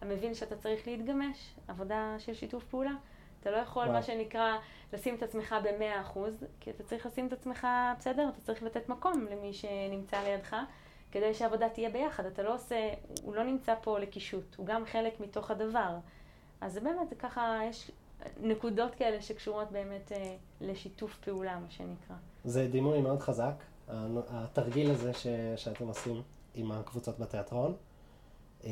המבין 0.00 0.34
שאתה 0.34 0.56
צריך 0.56 0.86
להתגמש, 0.86 1.54
עבודה 1.68 2.16
של 2.18 2.34
שיתוף 2.34 2.64
פעולה. 2.64 2.92
אתה 3.42 3.50
לא 3.50 3.56
יכול, 3.56 3.82
וואו. 3.82 3.94
מה 3.94 4.02
שנקרא, 4.02 4.56
לשים 4.92 5.14
את 5.14 5.22
עצמך 5.22 5.54
במאה 5.62 6.00
אחוז, 6.00 6.44
כי 6.60 6.70
אתה 6.70 6.82
צריך 6.82 7.06
לשים 7.06 7.26
את 7.26 7.32
עצמך, 7.32 7.66
בסדר? 7.98 8.28
אתה 8.28 8.40
צריך 8.40 8.62
לתת 8.62 8.88
מקום 8.88 9.26
למי 9.30 9.52
שנמצא 9.52 10.22
לידך. 10.22 10.56
כדי 11.12 11.34
שהעבודה 11.34 11.68
תהיה 11.68 11.90
ביחד. 11.90 12.26
אתה 12.26 12.42
לא 12.42 12.54
עושה, 12.54 12.90
הוא 13.22 13.34
לא 13.34 13.44
נמצא 13.44 13.74
פה 13.82 13.98
לקישוט, 13.98 14.54
הוא 14.56 14.66
גם 14.66 14.84
חלק 14.86 15.20
מתוך 15.20 15.50
הדבר. 15.50 15.96
אז 16.60 16.72
זה 16.72 16.80
באמת, 16.80 17.08
זה 17.08 17.14
ככה, 17.14 17.60
יש 17.70 17.90
נקודות 18.40 18.94
כאלה 18.94 19.22
שקשורות 19.22 19.72
באמת 19.72 20.12
אה, 20.12 20.36
לשיתוף 20.60 21.16
פעולה, 21.16 21.58
מה 21.58 21.70
שנקרא. 21.70 22.16
זה 22.44 22.68
דימוי 22.68 23.00
מאוד 23.00 23.20
חזק, 23.20 23.54
התרגיל 24.28 24.90
הזה 24.90 25.12
ש, 25.12 25.26
שאתם 25.56 25.86
עושים 25.86 26.22
עם 26.54 26.72
הקבוצות 26.72 27.18
בתיאטרון. 27.18 27.74
אה, 28.64 28.70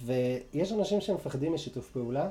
ויש 0.00 0.72
אנשים 0.72 1.00
שמפחדים 1.00 1.54
משיתוף 1.54 1.90
פעולה, 1.90 2.30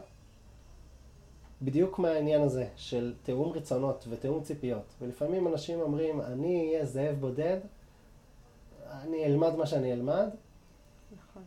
בדיוק 1.63 1.99
מהעניין 1.99 2.41
הזה 2.41 2.67
של 2.75 3.13
תיאום 3.23 3.51
רצונות 3.51 4.05
ותיאום 4.09 4.43
ציפיות. 4.43 4.93
ולפעמים 5.01 5.47
אנשים 5.47 5.81
אומרים, 5.81 6.21
אני 6.21 6.67
אהיה 6.67 6.85
זאב 6.85 7.15
בודד, 7.19 7.57
אני 8.91 9.25
אלמד 9.25 9.55
מה 9.55 9.65
שאני 9.65 9.93
אלמד. 9.93 10.29
נכון. 11.17 11.43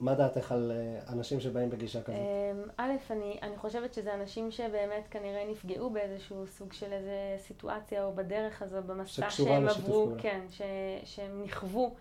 מה 0.00 0.14
דעתך 0.14 0.52
על 0.52 0.72
אה, 0.74 1.12
אנשים 1.12 1.40
שבאים 1.40 1.70
בגישה 1.70 2.02
כזאת? 2.02 2.18
אמ, 2.18 2.62
א', 2.76 2.92
אני, 3.10 3.38
אני 3.42 3.56
חושבת 3.56 3.94
שזה 3.94 4.14
אנשים 4.14 4.50
שבאמת 4.50 5.08
כנראה 5.10 5.44
נפגעו 5.50 5.90
באיזשהו 5.90 6.46
סוג 6.46 6.72
של 6.72 6.92
איזה 6.92 7.36
סיטואציה 7.38 8.04
או 8.04 8.12
בדרך 8.12 8.62
הזו, 8.62 8.76
במסע 8.86 9.30
שהם 9.30 9.68
עברו, 9.68 10.04
פעולה. 10.04 10.22
כן, 10.22 10.40
ש, 10.50 10.62
שהם 11.04 11.42
נכוו. 11.42 11.94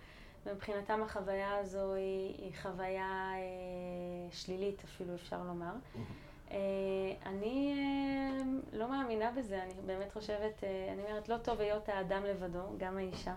ומבחינתם 0.46 1.04
החוויה 1.04 1.58
הזו 1.58 1.94
היא, 1.94 2.36
היא 2.38 2.52
חוויה 2.62 3.32
אה, 3.36 4.32
שלילית 4.32 4.82
אפילו, 4.86 5.16
אפשר 5.16 5.44
לומר. 5.44 5.74
אה, 5.96 6.02
אני 7.26 7.74
אה, 7.78 8.44
לא 8.74 8.90
מאמינה 8.90 9.32
בזה, 9.32 9.64
אני 9.64 9.74
באמת 9.86 10.12
חושבת, 10.14 10.64
אה, 10.64 10.90
אני 10.94 11.04
אומרת, 11.04 11.30
לא 11.30 11.38
טוב 11.38 11.62
היות 11.62 11.90
האדם 11.90 12.24
לבדו, 12.24 12.60
גם 12.78 12.98
האישה. 12.98 13.34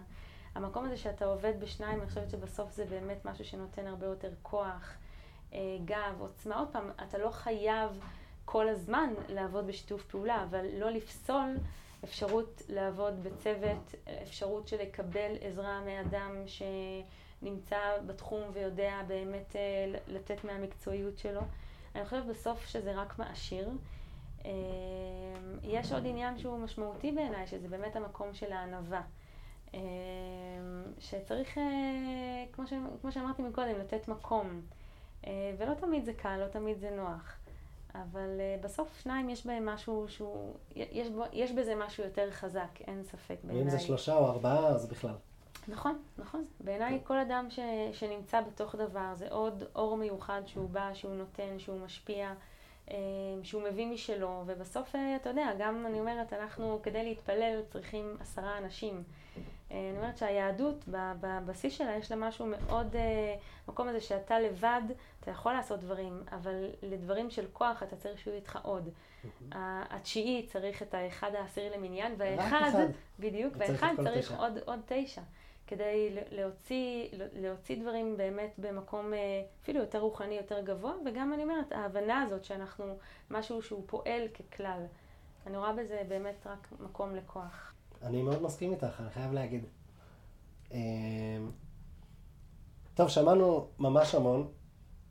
המקום 0.55 0.85
הזה 0.85 0.97
שאתה 0.97 1.25
עובד 1.25 1.61
בשניים, 1.61 2.01
אני 2.01 2.09
חושבת 2.09 2.31
שבסוף 2.31 2.73
זה 2.73 2.85
באמת 2.85 3.25
משהו 3.25 3.45
שנותן 3.45 3.87
הרבה 3.87 4.07
יותר 4.07 4.31
כוח, 4.43 4.95
אה, 5.53 5.59
גב, 5.85 6.17
עוצמה. 6.19 6.59
עוד 6.59 6.69
פעם, 6.73 6.91
אתה 7.09 7.19
לא 7.19 7.31
חייב 7.31 8.01
כל 8.45 8.69
הזמן 8.69 9.15
לעבוד 9.29 9.67
בשיתוף 9.67 10.05
פעולה, 10.05 10.43
אבל 10.43 10.67
לא 10.79 10.91
לפסול 10.91 11.57
אפשרות 12.05 12.63
לעבוד 12.69 13.23
בצוות, 13.23 13.95
אפשרות 14.23 14.69
של 14.69 14.83
לקבל 14.83 15.33
עזרה 15.41 15.81
מאדם 15.81 16.45
שנמצא 16.47 17.79
בתחום 18.07 18.43
ויודע 18.53 19.03
באמת 19.07 19.57
אה, 19.57 19.99
לתת 20.09 20.45
מהמקצועיות 20.45 21.19
שלו. 21.19 21.41
אני 21.95 22.05
חושבת 22.05 22.25
בסוף 22.25 22.67
שזה 22.67 22.93
רק 22.95 23.19
מעשיר. 23.19 23.69
אה, 24.45 24.51
יש 25.63 25.93
עוד 25.93 26.07
עניין 26.07 26.39
שהוא 26.39 26.59
משמעותי 26.59 27.13
בעיניי, 27.13 27.47
שזה 27.47 27.69
באמת 27.69 27.97
המקום 27.97 28.35
של 28.35 28.53
הענווה. 28.53 29.03
אה, 29.75 29.81
שצריך, 30.99 31.59
אה, 31.59 32.45
כמו, 32.53 32.67
ש, 32.67 32.73
כמו 33.01 33.13
שאמרתי 33.13 33.43
מקודם, 33.43 33.79
לתת 33.79 34.09
מקום. 34.09 34.61
אה, 35.27 35.55
ולא 35.59 35.75
תמיד 35.75 36.05
זה 36.05 36.13
קל, 36.13 36.37
לא 36.37 36.49
תמיד 36.49 36.79
זה 36.79 36.91
נוח. 36.91 37.37
אבל 37.95 38.41
אה, 38.41 38.57
בסוף 38.61 39.01
שניים 39.03 39.31
יש 39.31 39.47
בהם 39.47 39.67
משהו 39.67 40.05
שהוא, 40.09 40.55
יש, 40.77 41.09
בו, 41.09 41.23
יש 41.33 41.53
בזה 41.53 41.75
משהו 41.75 42.05
יותר 42.05 42.31
חזק, 42.31 42.81
אין 42.87 43.05
ספק 43.05 43.37
בעיניי. 43.45 43.63
ואם 43.63 43.71
זה 43.71 43.79
שלושה 43.79 44.15
או 44.15 44.27
ארבעה, 44.27 44.67
אז 44.67 44.87
בכלל. 44.87 45.15
נכון, 45.69 46.03
נכון. 46.19 46.45
בעיניי 46.61 47.01
כל 47.05 47.19
אדם 47.19 47.47
ש, 47.51 47.59
שנמצא 47.93 48.41
בתוך 48.41 48.75
דבר 48.75 49.15
זה 49.15 49.29
עוד 49.31 49.65
אור 49.75 49.97
מיוחד 49.97 50.43
שהוא 50.47 50.71
בא, 50.71 50.95
שהוא 50.95 51.15
נותן, 51.15 51.59
שהוא 51.59 51.81
משפיע, 51.81 52.33
אה, 52.91 52.97
שהוא 53.43 53.63
מביא 53.63 53.87
משלו, 53.87 54.43
ובסוף, 54.47 54.95
אה, 54.97 55.17
אתה 55.17 55.29
יודע, 55.29 55.51
גם 55.59 55.87
אני 55.87 56.01
אומרת, 56.01 56.33
אנחנו 56.33 56.81
כדי 56.83 57.05
להתפלל 57.05 57.61
צריכים 57.73 58.17
עשרה 58.21 58.59
אנשים. 58.59 59.03
אה, 59.71 59.91
אני 59.91 59.99
אומרת 59.99 60.19
שהיהדות, 60.19 60.85
בבסיס 61.21 61.75
שלה 61.75 61.97
יש 61.97 62.11
לה 62.11 62.17
משהו 62.17 62.47
מאוד, 62.47 62.97
מקום 63.69 63.89
הזה 63.89 64.01
שאתה 64.01 64.41
לבד, 64.41 64.83
אתה 65.21 65.31
יכול 65.31 65.53
לעשות 65.53 65.81
דברים, 65.81 66.23
אבל 66.33 66.71
לדברים 66.83 67.31
של 67.31 67.47
כוח 67.53 67.83
אתה 67.83 67.97
צריך 67.97 68.19
שיהיו 68.19 68.37
איתך 68.37 68.59
עוד. 68.63 68.89
התשיעי 69.53 70.47
צריך 70.47 70.83
את 70.83 70.95
האחד 70.95 71.35
העשירי 71.35 71.71
למניין, 71.77 72.15
והאחד, 72.19 72.63
אחד. 72.69 72.87
בדיוק, 73.19 73.55
והאחד 73.57 73.95
צריך 74.05 74.35
עוד 74.65 74.81
תשע. 74.87 75.23
כדי 75.67 76.17
להוציא, 76.31 77.09
להוציא 77.33 77.83
דברים 77.83 78.17
באמת 78.17 78.55
במקום 78.59 79.15
אה, 79.15 79.19
אפילו 79.63 79.81
יותר 79.81 79.99
רוחני, 79.99 80.35
יותר 80.35 80.61
גבוה, 80.61 80.93
וגם 81.07 81.33
אני 81.33 81.43
אומרת, 81.43 81.73
ההבנה 81.73 82.23
הזאת 82.23 82.45
שאנחנו 82.45 82.85
משהו 83.31 83.63
שהוא 83.63 83.83
פועל 83.87 84.23
ככלל. 84.29 84.83
אני 85.47 85.57
רואה 85.57 85.73
בזה 85.73 86.03
באמת 86.09 86.47
רק 86.47 86.69
מקום 86.81 87.15
לכוח. 87.15 87.73
אני 88.03 88.23
מאוד 88.23 88.43
מסכים 88.43 88.73
איתך, 88.73 89.01
אני 89.01 89.11
חייב 89.11 89.33
להגיד. 89.33 89.65
אה, 90.73 90.79
טוב, 92.95 93.09
שמענו 93.09 93.69
ממש 93.79 94.15
המון, 94.15 94.49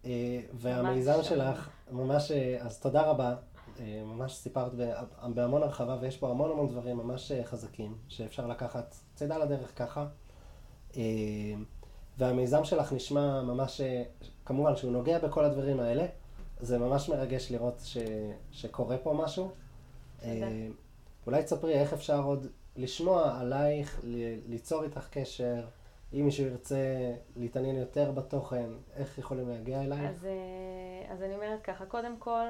אה, 0.05 0.09
והמיזם 0.53 1.11
המון. 1.11 1.23
שלך, 1.23 1.69
ממש, 1.91 2.31
אז 2.59 2.79
תודה 2.79 3.01
רבה. 3.01 3.35
ממש 4.05 4.33
סיפרת 4.35 4.73
בה- 4.73 5.03
בהמון 5.33 5.63
הרחבה, 5.63 5.97
ויש 6.01 6.17
פה 6.17 6.29
המון 6.29 6.51
המון 6.51 6.67
דברים 6.67 6.97
ממש 6.97 7.31
חזקים, 7.43 7.97
שאפשר 8.07 8.47
לקחת 8.47 8.95
צידה 9.15 9.37
לדרך 9.37 9.77
ככה. 9.77 10.07
אה, 10.97 11.01
והמיזם 12.17 12.63
שלך 12.63 12.93
נשמע 12.93 13.41
ממש, 13.41 13.81
כמובן 14.45 14.75
שהוא 14.75 14.91
נוגע 14.91 15.19
בכל 15.19 15.45
הדברים 15.45 15.79
האלה. 15.79 16.05
זה 16.59 16.77
ממש 16.77 17.09
מרגש 17.09 17.51
לראות 17.51 17.79
ש, 17.83 17.97
שקורה 18.51 18.97
פה 18.97 19.13
משהו. 19.13 19.51
אה, 20.23 20.67
אולי 21.27 21.43
תספרי 21.43 21.73
איך 21.73 21.93
אפשר 21.93 22.23
עוד 22.23 22.47
לשמוע 22.75 23.39
עלייך, 23.39 23.99
ל- 24.03 24.49
ליצור 24.49 24.83
איתך 24.83 25.07
קשר, 25.11 25.65
אם 26.13 26.25
מישהו 26.25 26.45
ירצה 26.45 27.13
להתעניין 27.35 27.75
יותר 27.75 28.11
בתוכן, 28.11 28.69
איך 28.95 29.17
יכולים 29.17 29.49
להגיע 29.49 29.81
אלייך? 29.81 30.09
אז, 30.09 30.25
אה, 30.25 31.13
אז 31.13 31.21
אני 31.23 31.35
אומרת 31.35 31.61
ככה, 31.61 31.85
קודם 31.85 32.15
כל, 32.19 32.45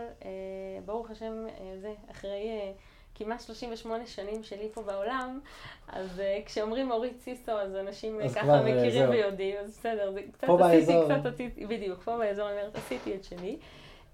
ברוך 0.86 1.12
השם, 1.12 1.34
זה, 1.82 1.94
אחרי 2.12 2.74
כמעט 3.16 3.42
38 3.42 4.06
שנים 4.06 4.44
שלי 4.44 4.70
פה 4.74 4.82
בעולם, 4.82 5.40
אז 5.88 6.20
אה, 6.20 6.40
כשאומרים 6.46 6.92
אורית 6.92 7.20
סיסו, 7.20 7.52
אז 7.52 7.76
אנשים 7.76 8.20
אה, 8.20 8.26
אז 8.26 8.34
ככה 8.34 8.44
כבר, 8.44 8.54
אה, 8.54 8.62
מכירים 8.62 8.92
זהו. 8.92 9.12
ויודעים, 9.12 9.56
אז 9.58 9.70
בסדר, 9.70 10.12
זה 10.12 10.22
קצת 10.32 10.48
עשיתי, 10.50 10.58
באזור. 10.58 11.06
קצת 11.06 11.26
עשיתי, 11.26 11.66
בדיוק, 11.66 12.04
פה 12.04 12.18
באזור 12.18 12.50
אני 12.50 12.58
אומרת, 12.58 12.76
עשיתי 12.76 13.16
את 13.16 13.24
שלי. 13.24 13.58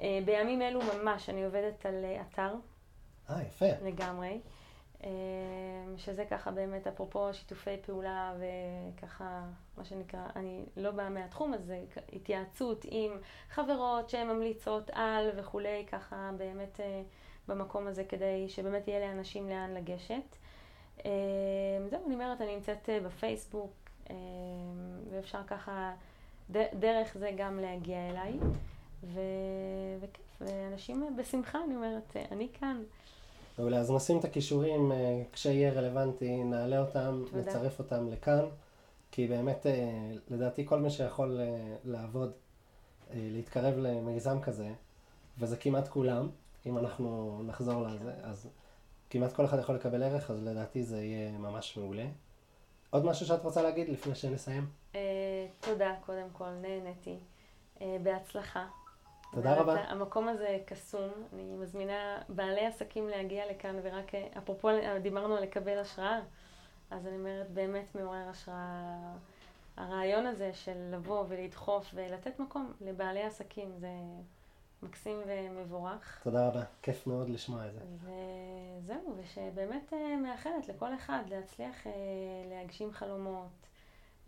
אה, 0.01 0.19
בימים 0.25 0.61
אלו 0.61 0.79
ממש 0.93 1.29
אני 1.29 1.45
עובדת 1.45 1.85
על 1.85 2.05
אה, 2.05 2.21
אתר 2.21 2.53
אה, 3.29 3.41
יפה. 3.41 3.65
לגמרי. 3.85 4.39
אה, 5.03 5.09
שזה 5.97 6.25
ככה 6.25 6.51
באמת 6.51 6.87
אפרופו 6.87 7.33
שיתופי 7.33 7.77
פעולה 7.85 8.33
וככה 8.39 9.43
מה 9.77 9.85
שנקרא, 9.85 10.19
אני 10.35 10.65
לא 10.77 10.91
באה 10.91 11.09
מהתחום 11.09 11.53
הזה, 11.53 11.83
התייעצות 12.13 12.85
עם 12.89 13.11
חברות 13.49 14.09
שהן 14.09 14.27
ממליצות 14.27 14.89
על 14.93 15.29
וכולי, 15.35 15.85
ככה 15.91 16.31
באמת 16.37 16.79
אה, 16.79 17.01
במקום 17.47 17.87
הזה 17.87 18.03
כדי 18.03 18.49
שבאמת 18.49 18.87
יהיה 18.87 18.99
לאנשים 18.99 19.49
לאן 19.49 19.73
לגשת. 19.73 20.35
אה, 21.05 21.11
זהו, 21.89 21.99
אני 22.05 22.13
אומרת, 22.13 22.41
אני 22.41 22.55
נמצאת 22.55 22.89
אה, 22.89 22.99
בפייסבוק 22.99 23.71
אה, 24.09 24.15
ואפשר 25.11 25.41
ככה 25.47 25.93
דרך 26.49 27.17
זה 27.19 27.31
גם 27.37 27.59
להגיע 27.59 28.09
אליי. 28.09 28.39
ו... 29.03 29.19
וכיף, 29.99 30.41
ואנשים 30.41 31.15
בשמחה, 31.17 31.59
אני 31.65 31.75
אומרת, 31.75 32.15
אני 32.31 32.47
כאן. 32.59 32.83
מעולה, 33.57 33.77
אז 33.77 33.91
נשים 33.91 34.19
את 34.19 34.25
הכישורים, 34.25 34.91
כשיהיה 35.31 35.73
רלוונטי, 35.73 36.43
נעלה 36.43 36.79
אותם, 36.79 37.23
תודה. 37.25 37.39
נצרף 37.39 37.79
אותם 37.79 38.11
לכאן, 38.11 38.45
כי 39.11 39.27
באמת, 39.27 39.65
לדעתי, 40.29 40.65
כל 40.65 40.79
מי 40.79 40.89
שיכול 40.89 41.39
לעבוד, 41.85 42.31
להתקרב 43.13 43.77
למיזם 43.77 44.41
כזה, 44.41 44.69
וזה 45.39 45.57
כמעט 45.57 45.87
כולם, 45.87 46.29
אם 46.65 46.77
אנחנו 46.77 47.41
נחזור. 47.45 47.87
לזה, 47.87 48.13
אז 48.23 48.49
כמעט 49.09 49.33
כל 49.33 49.45
אחד 49.45 49.59
יכול 49.59 49.75
לקבל 49.75 50.03
ערך, 50.03 50.31
אז 50.31 50.43
לדעתי 50.43 50.83
זה 50.83 51.01
יהיה 51.01 51.37
ממש 51.37 51.77
מעולה. 51.77 52.05
עוד 52.89 53.05
משהו 53.05 53.25
שאת 53.25 53.43
רוצה 53.43 53.61
להגיד 53.61 53.89
לפני 53.89 54.15
שנסיים? 54.15 54.67
אה, 54.95 55.47
תודה, 55.59 55.95
קודם 56.05 56.27
כל, 56.33 56.49
נהניתי. 56.49 57.17
אה, 57.81 57.97
בהצלחה. 58.03 58.65
תודה 59.31 59.55
רבה. 59.55 59.73
המקום 59.73 60.27
הזה 60.27 60.59
קסום. 60.65 61.09
אני 61.33 61.55
מזמינה 61.55 62.21
בעלי 62.29 62.65
עסקים 62.65 63.07
להגיע 63.07 63.51
לכאן, 63.51 63.75
ורק 63.83 64.15
אפרופו, 64.15 64.69
דיברנו 65.01 65.35
על 65.35 65.43
לקבל 65.43 65.77
השראה, 65.77 66.19
אז 66.91 67.07
אני 67.07 67.15
אומרת, 67.15 67.49
באמת 67.51 67.95
מעורר 67.95 68.29
השראה. 68.29 69.13
הרעיון 69.77 70.25
הזה 70.25 70.53
של 70.53 70.77
לבוא 70.91 71.23
ולדחוף 71.27 71.91
ולתת 71.93 72.39
מקום 72.39 72.73
לבעלי 72.81 73.23
עסקים, 73.23 73.73
זה 73.77 73.89
מקסים 74.83 75.17
ומבורך. 75.27 76.19
תודה 76.23 76.47
רבה, 76.47 76.63
כיף 76.81 77.07
מאוד 77.07 77.29
לשמוע 77.29 77.67
את 77.67 77.73
זה. 77.73 77.79
וזהו, 77.95 79.15
ושבאמת 79.17 79.93
אה, 79.93 80.17
מאחלת 80.17 80.67
לכל 80.67 80.95
אחד 80.95 81.23
להצליח 81.29 81.87
אה, 81.87 81.91
להגשים 82.49 82.91
חלומות, 82.91 83.47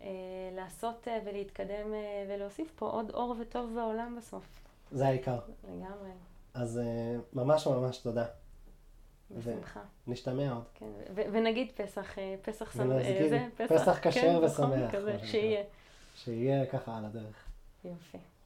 אה, 0.00 0.06
לעשות 0.52 1.08
ולהתקדם 1.24 1.94
ולהוסיף 2.28 2.72
פה 2.76 2.86
עוד 2.86 3.10
אור 3.10 3.36
וטוב 3.40 3.74
בעולם 3.74 4.16
בסוף. 4.18 4.44
זה 4.92 5.06
העיקר. 5.06 5.38
לגמרי, 5.64 6.10
אז 6.54 6.80
ממש 7.32 7.66
ממש 7.66 7.98
תודה. 7.98 8.26
בשמחה. 9.30 9.80
נשתמע 10.06 10.52
עוד. 10.52 10.64
כן, 10.74 10.86
ו- 11.14 11.22
ונגיד 11.32 11.72
פסח, 11.76 12.16
פסח 12.42 12.72
שמח, 12.72 13.02
זה, 13.28 13.46
פסח 13.56 13.98
כשר 14.02 14.20
כן, 14.20 14.44
ושמח, 14.44 14.90
כזה. 14.94 15.18
שיהיה. 15.30 15.62
שיהיה 16.14 16.66
ככה 16.66 16.98
על 16.98 17.04
הדרך. 17.04 17.44
יופי. 17.84 18.18